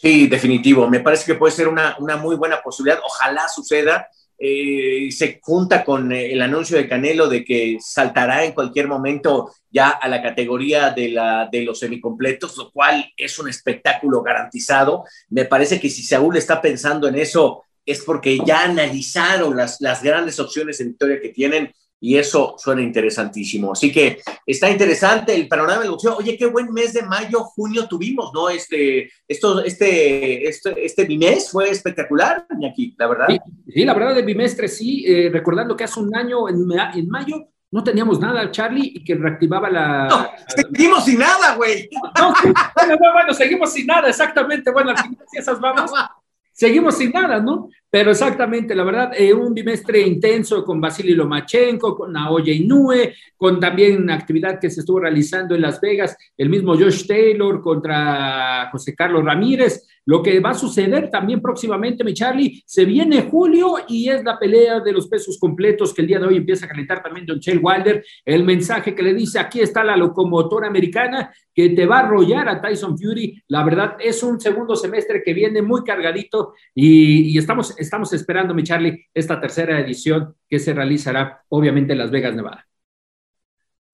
Sí, 0.00 0.28
definitivo. 0.28 0.88
Me 0.88 1.00
parece 1.00 1.26
que 1.26 1.34
puede 1.34 1.52
ser 1.52 1.68
una, 1.68 1.96
una 1.98 2.16
muy 2.16 2.36
buena 2.36 2.62
posibilidad. 2.62 3.00
Ojalá 3.04 3.48
suceda. 3.48 4.08
Eh, 4.38 5.10
se 5.12 5.38
junta 5.42 5.84
con 5.84 6.10
eh, 6.12 6.32
el 6.32 6.40
anuncio 6.40 6.78
de 6.78 6.88
Canelo 6.88 7.28
de 7.28 7.44
que 7.44 7.76
saltará 7.78 8.42
en 8.42 8.52
cualquier 8.52 8.88
momento 8.88 9.52
ya 9.70 9.90
a 9.90 10.08
la 10.08 10.22
categoría 10.22 10.90
de, 10.92 11.10
la, 11.10 11.46
de 11.52 11.60
los 11.62 11.78
semicompletos, 11.78 12.56
lo 12.56 12.70
cual 12.70 13.12
es 13.14 13.38
un 13.38 13.50
espectáculo 13.50 14.22
garantizado. 14.22 15.04
Me 15.28 15.44
parece 15.44 15.78
que 15.78 15.90
si 15.90 16.02
Saúl 16.02 16.38
está 16.38 16.62
pensando 16.62 17.06
en 17.06 17.16
eso 17.16 17.64
es 17.84 18.02
porque 18.02 18.38
ya 18.46 18.62
analizaron 18.62 19.54
las, 19.54 19.82
las 19.82 20.02
grandes 20.02 20.40
opciones 20.40 20.78
de 20.78 20.84
victoria 20.84 21.20
que 21.20 21.28
tienen 21.28 21.70
y 22.00 22.16
eso 22.16 22.54
suena 22.56 22.82
interesantísimo. 22.82 23.72
Así 23.72 23.92
que 23.92 24.20
está 24.46 24.70
interesante 24.70 25.34
el 25.34 25.46
panorama 25.46 25.82
del 25.82 25.90
boxeo. 25.90 26.16
Oye, 26.16 26.36
qué 26.36 26.46
buen 26.46 26.72
mes 26.72 26.94
de 26.94 27.02
mayo, 27.02 27.44
junio 27.44 27.86
tuvimos, 27.86 28.32
¿no? 28.32 28.48
Este, 28.48 29.10
esto, 29.28 29.62
este, 29.62 30.48
este, 30.48 30.84
este 30.84 31.04
bimestre 31.04 31.50
fue 31.50 31.70
espectacular, 31.70 32.46
aquí, 32.68 32.94
la 32.98 33.06
verdad. 33.06 33.26
Sí, 33.68 33.84
la 33.84 33.94
verdad, 33.94 34.18
el 34.18 34.24
bimestre 34.24 34.68
sí, 34.68 35.04
eh, 35.06 35.30
recordando 35.30 35.76
que 35.76 35.84
hace 35.84 36.00
un 36.00 36.16
año, 36.16 36.48
en, 36.48 36.66
en 36.94 37.08
mayo, 37.08 37.48
no 37.72 37.84
teníamos 37.84 38.18
nada, 38.18 38.50
Charlie, 38.50 38.92
y 38.94 39.04
que 39.04 39.14
reactivaba 39.14 39.70
la. 39.70 40.08
No, 40.08 40.28
seguimos 40.48 41.04
sin 41.04 41.20
nada, 41.20 41.54
güey. 41.54 41.88
No, 42.18 42.34
bueno, 42.74 42.96
bueno, 43.12 43.32
seguimos 43.32 43.72
sin 43.72 43.86
nada, 43.86 44.08
exactamente. 44.08 44.72
Bueno, 44.72 44.90
al 44.90 44.98
final, 44.98 45.24
si 45.30 45.38
esas 45.38 45.60
vamos, 45.60 45.92
seguimos 46.52 46.96
sin 46.96 47.12
nada, 47.12 47.38
¿no? 47.38 47.68
Pero 47.90 48.12
exactamente, 48.12 48.74
la 48.74 48.84
verdad, 48.84 49.10
eh, 49.16 49.34
un 49.34 49.52
bimestre 49.52 50.00
intenso 50.00 50.64
con 50.64 50.80
Vasily 50.80 51.12
Lomachenko, 51.12 51.96
con 51.96 52.12
Naoya 52.12 52.52
Inoue, 52.52 53.14
con 53.36 53.58
también 53.58 54.02
una 54.02 54.14
actividad 54.14 54.60
que 54.60 54.70
se 54.70 54.80
estuvo 54.80 55.00
realizando 55.00 55.56
en 55.56 55.62
Las 55.62 55.80
Vegas, 55.80 56.16
el 56.36 56.48
mismo 56.48 56.74
Josh 56.74 57.04
Taylor 57.06 57.60
contra 57.60 58.68
José 58.70 58.94
Carlos 58.94 59.24
Ramírez. 59.24 59.88
Lo 60.06 60.22
que 60.22 60.40
va 60.40 60.50
a 60.50 60.54
suceder 60.54 61.10
también 61.10 61.40
próximamente, 61.40 62.04
mi 62.04 62.14
Charlie, 62.14 62.62
se 62.64 62.84
viene 62.84 63.28
julio 63.30 63.76
y 63.86 64.08
es 64.08 64.24
la 64.24 64.38
pelea 64.38 64.80
de 64.80 64.92
los 64.92 65.08
pesos 65.08 65.38
completos 65.38 65.92
que 65.92 66.02
el 66.02 66.08
día 66.08 66.18
de 66.18 66.26
hoy 66.26 66.36
empieza 66.36 66.66
a 66.66 66.68
calentar 66.68 67.02
también 67.02 67.26
John 67.28 67.38
Shell 67.38 67.60
Wilder. 67.62 68.04
El 68.24 68.44
mensaje 68.44 68.94
que 68.94 69.02
le 69.02 69.14
dice, 69.14 69.38
aquí 69.38 69.60
está 69.60 69.84
la 69.84 69.96
locomotora 69.96 70.66
americana 70.66 71.32
que 71.54 71.70
te 71.70 71.86
va 71.86 71.98
a 71.98 72.06
arrollar 72.06 72.48
a 72.48 72.60
Tyson 72.60 72.98
Fury. 72.98 73.42
La 73.48 73.62
verdad, 73.62 73.96
es 74.00 74.22
un 74.22 74.40
segundo 74.40 74.74
semestre 74.74 75.22
que 75.24 75.34
viene 75.34 75.62
muy 75.62 75.84
cargadito 75.84 76.54
y 76.74 77.36
estamos 77.38 77.74
estamos 77.80 78.12
esperando, 78.12 78.54
mi 78.54 78.62
Charlie, 78.62 79.08
esta 79.14 79.40
tercera 79.40 79.80
edición 79.80 80.36
que 80.48 80.58
se 80.58 80.74
realizará, 80.74 81.42
obviamente, 81.48 81.92
en 81.92 81.98
Las 81.98 82.10
Vegas, 82.10 82.34
Nevada. 82.34 82.66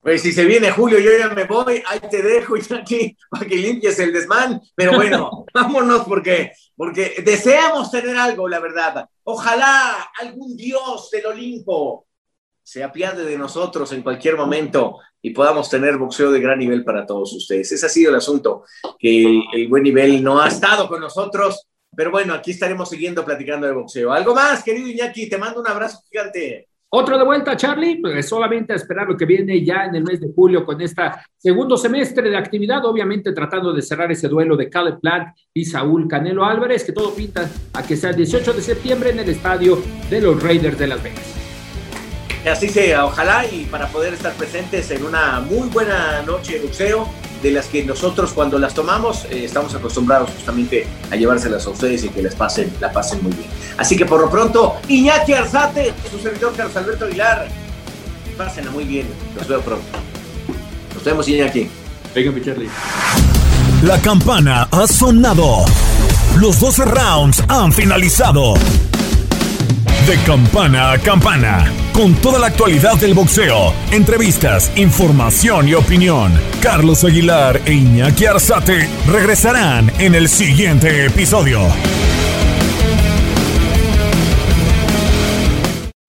Pues 0.00 0.22
si 0.22 0.32
se 0.32 0.44
viene 0.44 0.70
Julio, 0.70 1.00
yo 1.00 1.10
ya 1.18 1.30
me 1.30 1.44
voy, 1.44 1.82
ahí 1.86 1.98
te 2.08 2.22
dejo, 2.22 2.54
aquí, 2.80 3.16
para 3.28 3.46
que 3.46 3.56
limpies 3.56 3.98
el 3.98 4.12
desmán. 4.12 4.60
Pero 4.74 4.94
bueno, 4.94 5.44
vámonos 5.54 6.04
porque, 6.04 6.52
porque 6.76 7.22
deseamos 7.24 7.90
tener 7.90 8.16
algo, 8.16 8.48
la 8.48 8.60
verdad. 8.60 9.08
Ojalá 9.24 10.10
algún 10.20 10.56
dios 10.56 11.10
del 11.10 11.26
Olimpo 11.26 12.06
se 12.62 12.84
apiade 12.84 13.24
de 13.24 13.38
nosotros 13.38 13.92
en 13.92 14.02
cualquier 14.02 14.36
momento 14.36 14.98
y 15.20 15.30
podamos 15.30 15.68
tener 15.68 15.96
boxeo 15.96 16.30
de 16.30 16.40
gran 16.40 16.58
nivel 16.58 16.84
para 16.84 17.04
todos 17.04 17.32
ustedes. 17.32 17.72
Ese 17.72 17.86
ha 17.86 17.88
sido 17.88 18.10
el 18.10 18.16
asunto, 18.16 18.64
que 18.98 19.24
el, 19.24 19.42
el 19.54 19.68
buen 19.68 19.82
nivel 19.82 20.22
no 20.22 20.40
ha 20.40 20.48
estado 20.48 20.88
con 20.88 21.00
nosotros 21.00 21.66
pero 21.96 22.10
bueno, 22.10 22.34
aquí 22.34 22.50
estaremos 22.50 22.90
siguiendo 22.90 23.24
platicando 23.24 23.66
de 23.66 23.72
boxeo. 23.72 24.12
¿Algo 24.12 24.34
más, 24.34 24.62
querido 24.62 24.88
Iñaki? 24.88 25.28
Te 25.28 25.38
mando 25.38 25.60
un 25.60 25.66
abrazo 25.66 26.00
gigante. 26.10 26.68
Otro 26.88 27.18
de 27.18 27.24
vuelta, 27.24 27.56
Charlie, 27.56 28.00
pues 28.00 28.28
solamente 28.28 28.72
a 28.72 28.76
esperar 28.76 29.08
lo 29.08 29.16
que 29.16 29.24
viene 29.24 29.64
ya 29.64 29.86
en 29.86 29.96
el 29.96 30.04
mes 30.04 30.20
de 30.20 30.28
julio 30.32 30.64
con 30.64 30.80
este 30.80 31.02
segundo 31.36 31.76
semestre 31.76 32.30
de 32.30 32.36
actividad, 32.36 32.84
obviamente 32.84 33.32
tratando 33.32 33.72
de 33.72 33.82
cerrar 33.82 34.12
ese 34.12 34.28
duelo 34.28 34.56
de 34.56 34.70
Caleb 34.70 35.00
Plant 35.00 35.36
y 35.52 35.64
Saúl 35.64 36.06
Canelo 36.06 36.44
Álvarez, 36.44 36.84
que 36.84 36.92
todo 36.92 37.12
pinta 37.12 37.50
a 37.72 37.82
que 37.82 37.96
sea 37.96 38.10
el 38.10 38.16
18 38.16 38.52
de 38.52 38.62
septiembre 38.62 39.10
en 39.10 39.18
el 39.18 39.28
estadio 39.28 39.82
de 40.08 40.20
los 40.20 40.40
Raiders 40.40 40.78
de 40.78 40.86
Las 40.86 41.02
Vegas. 41.02 41.34
Así 42.48 42.68
sea, 42.68 43.06
ojalá 43.06 43.44
y 43.50 43.64
para 43.64 43.88
poder 43.88 44.14
estar 44.14 44.32
presentes 44.34 44.88
en 44.92 45.04
una 45.04 45.40
muy 45.40 45.68
buena 45.68 46.22
noche 46.22 46.54
de 46.54 46.66
boxeo 46.66 47.08
de 47.46 47.52
las 47.52 47.66
que 47.66 47.84
nosotros 47.84 48.32
cuando 48.32 48.58
las 48.58 48.74
tomamos 48.74 49.24
eh, 49.26 49.44
estamos 49.44 49.72
acostumbrados 49.72 50.30
justamente 50.30 50.84
a 51.12 51.16
llevárselas 51.16 51.64
a 51.64 51.70
ustedes 51.70 52.02
y 52.02 52.08
que 52.08 52.20
les 52.20 52.34
pasen, 52.34 52.72
la 52.80 52.92
pasen 52.92 53.22
muy 53.22 53.32
bien. 53.32 53.48
Así 53.78 53.96
que 53.96 54.04
por 54.04 54.20
lo 54.20 54.28
pronto, 54.28 54.76
Iñaki 54.88 55.32
Arzate, 55.32 55.94
su 56.10 56.18
servidor 56.18 56.54
Carlos 56.56 56.76
Alberto 56.76 57.04
Aguilar, 57.04 57.46
pásenla 58.36 58.72
muy 58.72 58.82
bien, 58.84 59.06
los 59.36 59.46
veo 59.46 59.60
pronto. 59.60 59.86
Nos 60.92 61.04
vemos 61.04 61.28
Iñaki. 61.28 61.68
Venga, 62.14 62.32
mi 62.32 62.42
Charlie. 62.42 62.68
La 63.82 64.00
campana 64.00 64.66
ha 64.72 64.86
sonado. 64.88 65.64
Los 66.36 66.58
12 66.58 66.84
rounds 66.84 67.44
han 67.46 67.72
finalizado. 67.72 68.54
De 70.06 70.16
campana 70.26 70.92
a 70.92 70.98
campana, 70.98 71.70
con 71.96 72.14
toda 72.16 72.38
la 72.38 72.48
actualidad 72.48 72.96
del 72.98 73.14
boxeo, 73.14 73.72
entrevistas, 73.90 74.70
información 74.76 75.66
y 75.66 75.72
opinión. 75.72 76.38
Carlos 76.60 77.04
Aguilar 77.04 77.62
e 77.64 77.72
Iñaki 77.72 78.26
Arzate 78.26 78.86
regresarán 79.06 79.90
en 79.98 80.14
el 80.14 80.28
siguiente 80.28 81.06
episodio. 81.06 81.60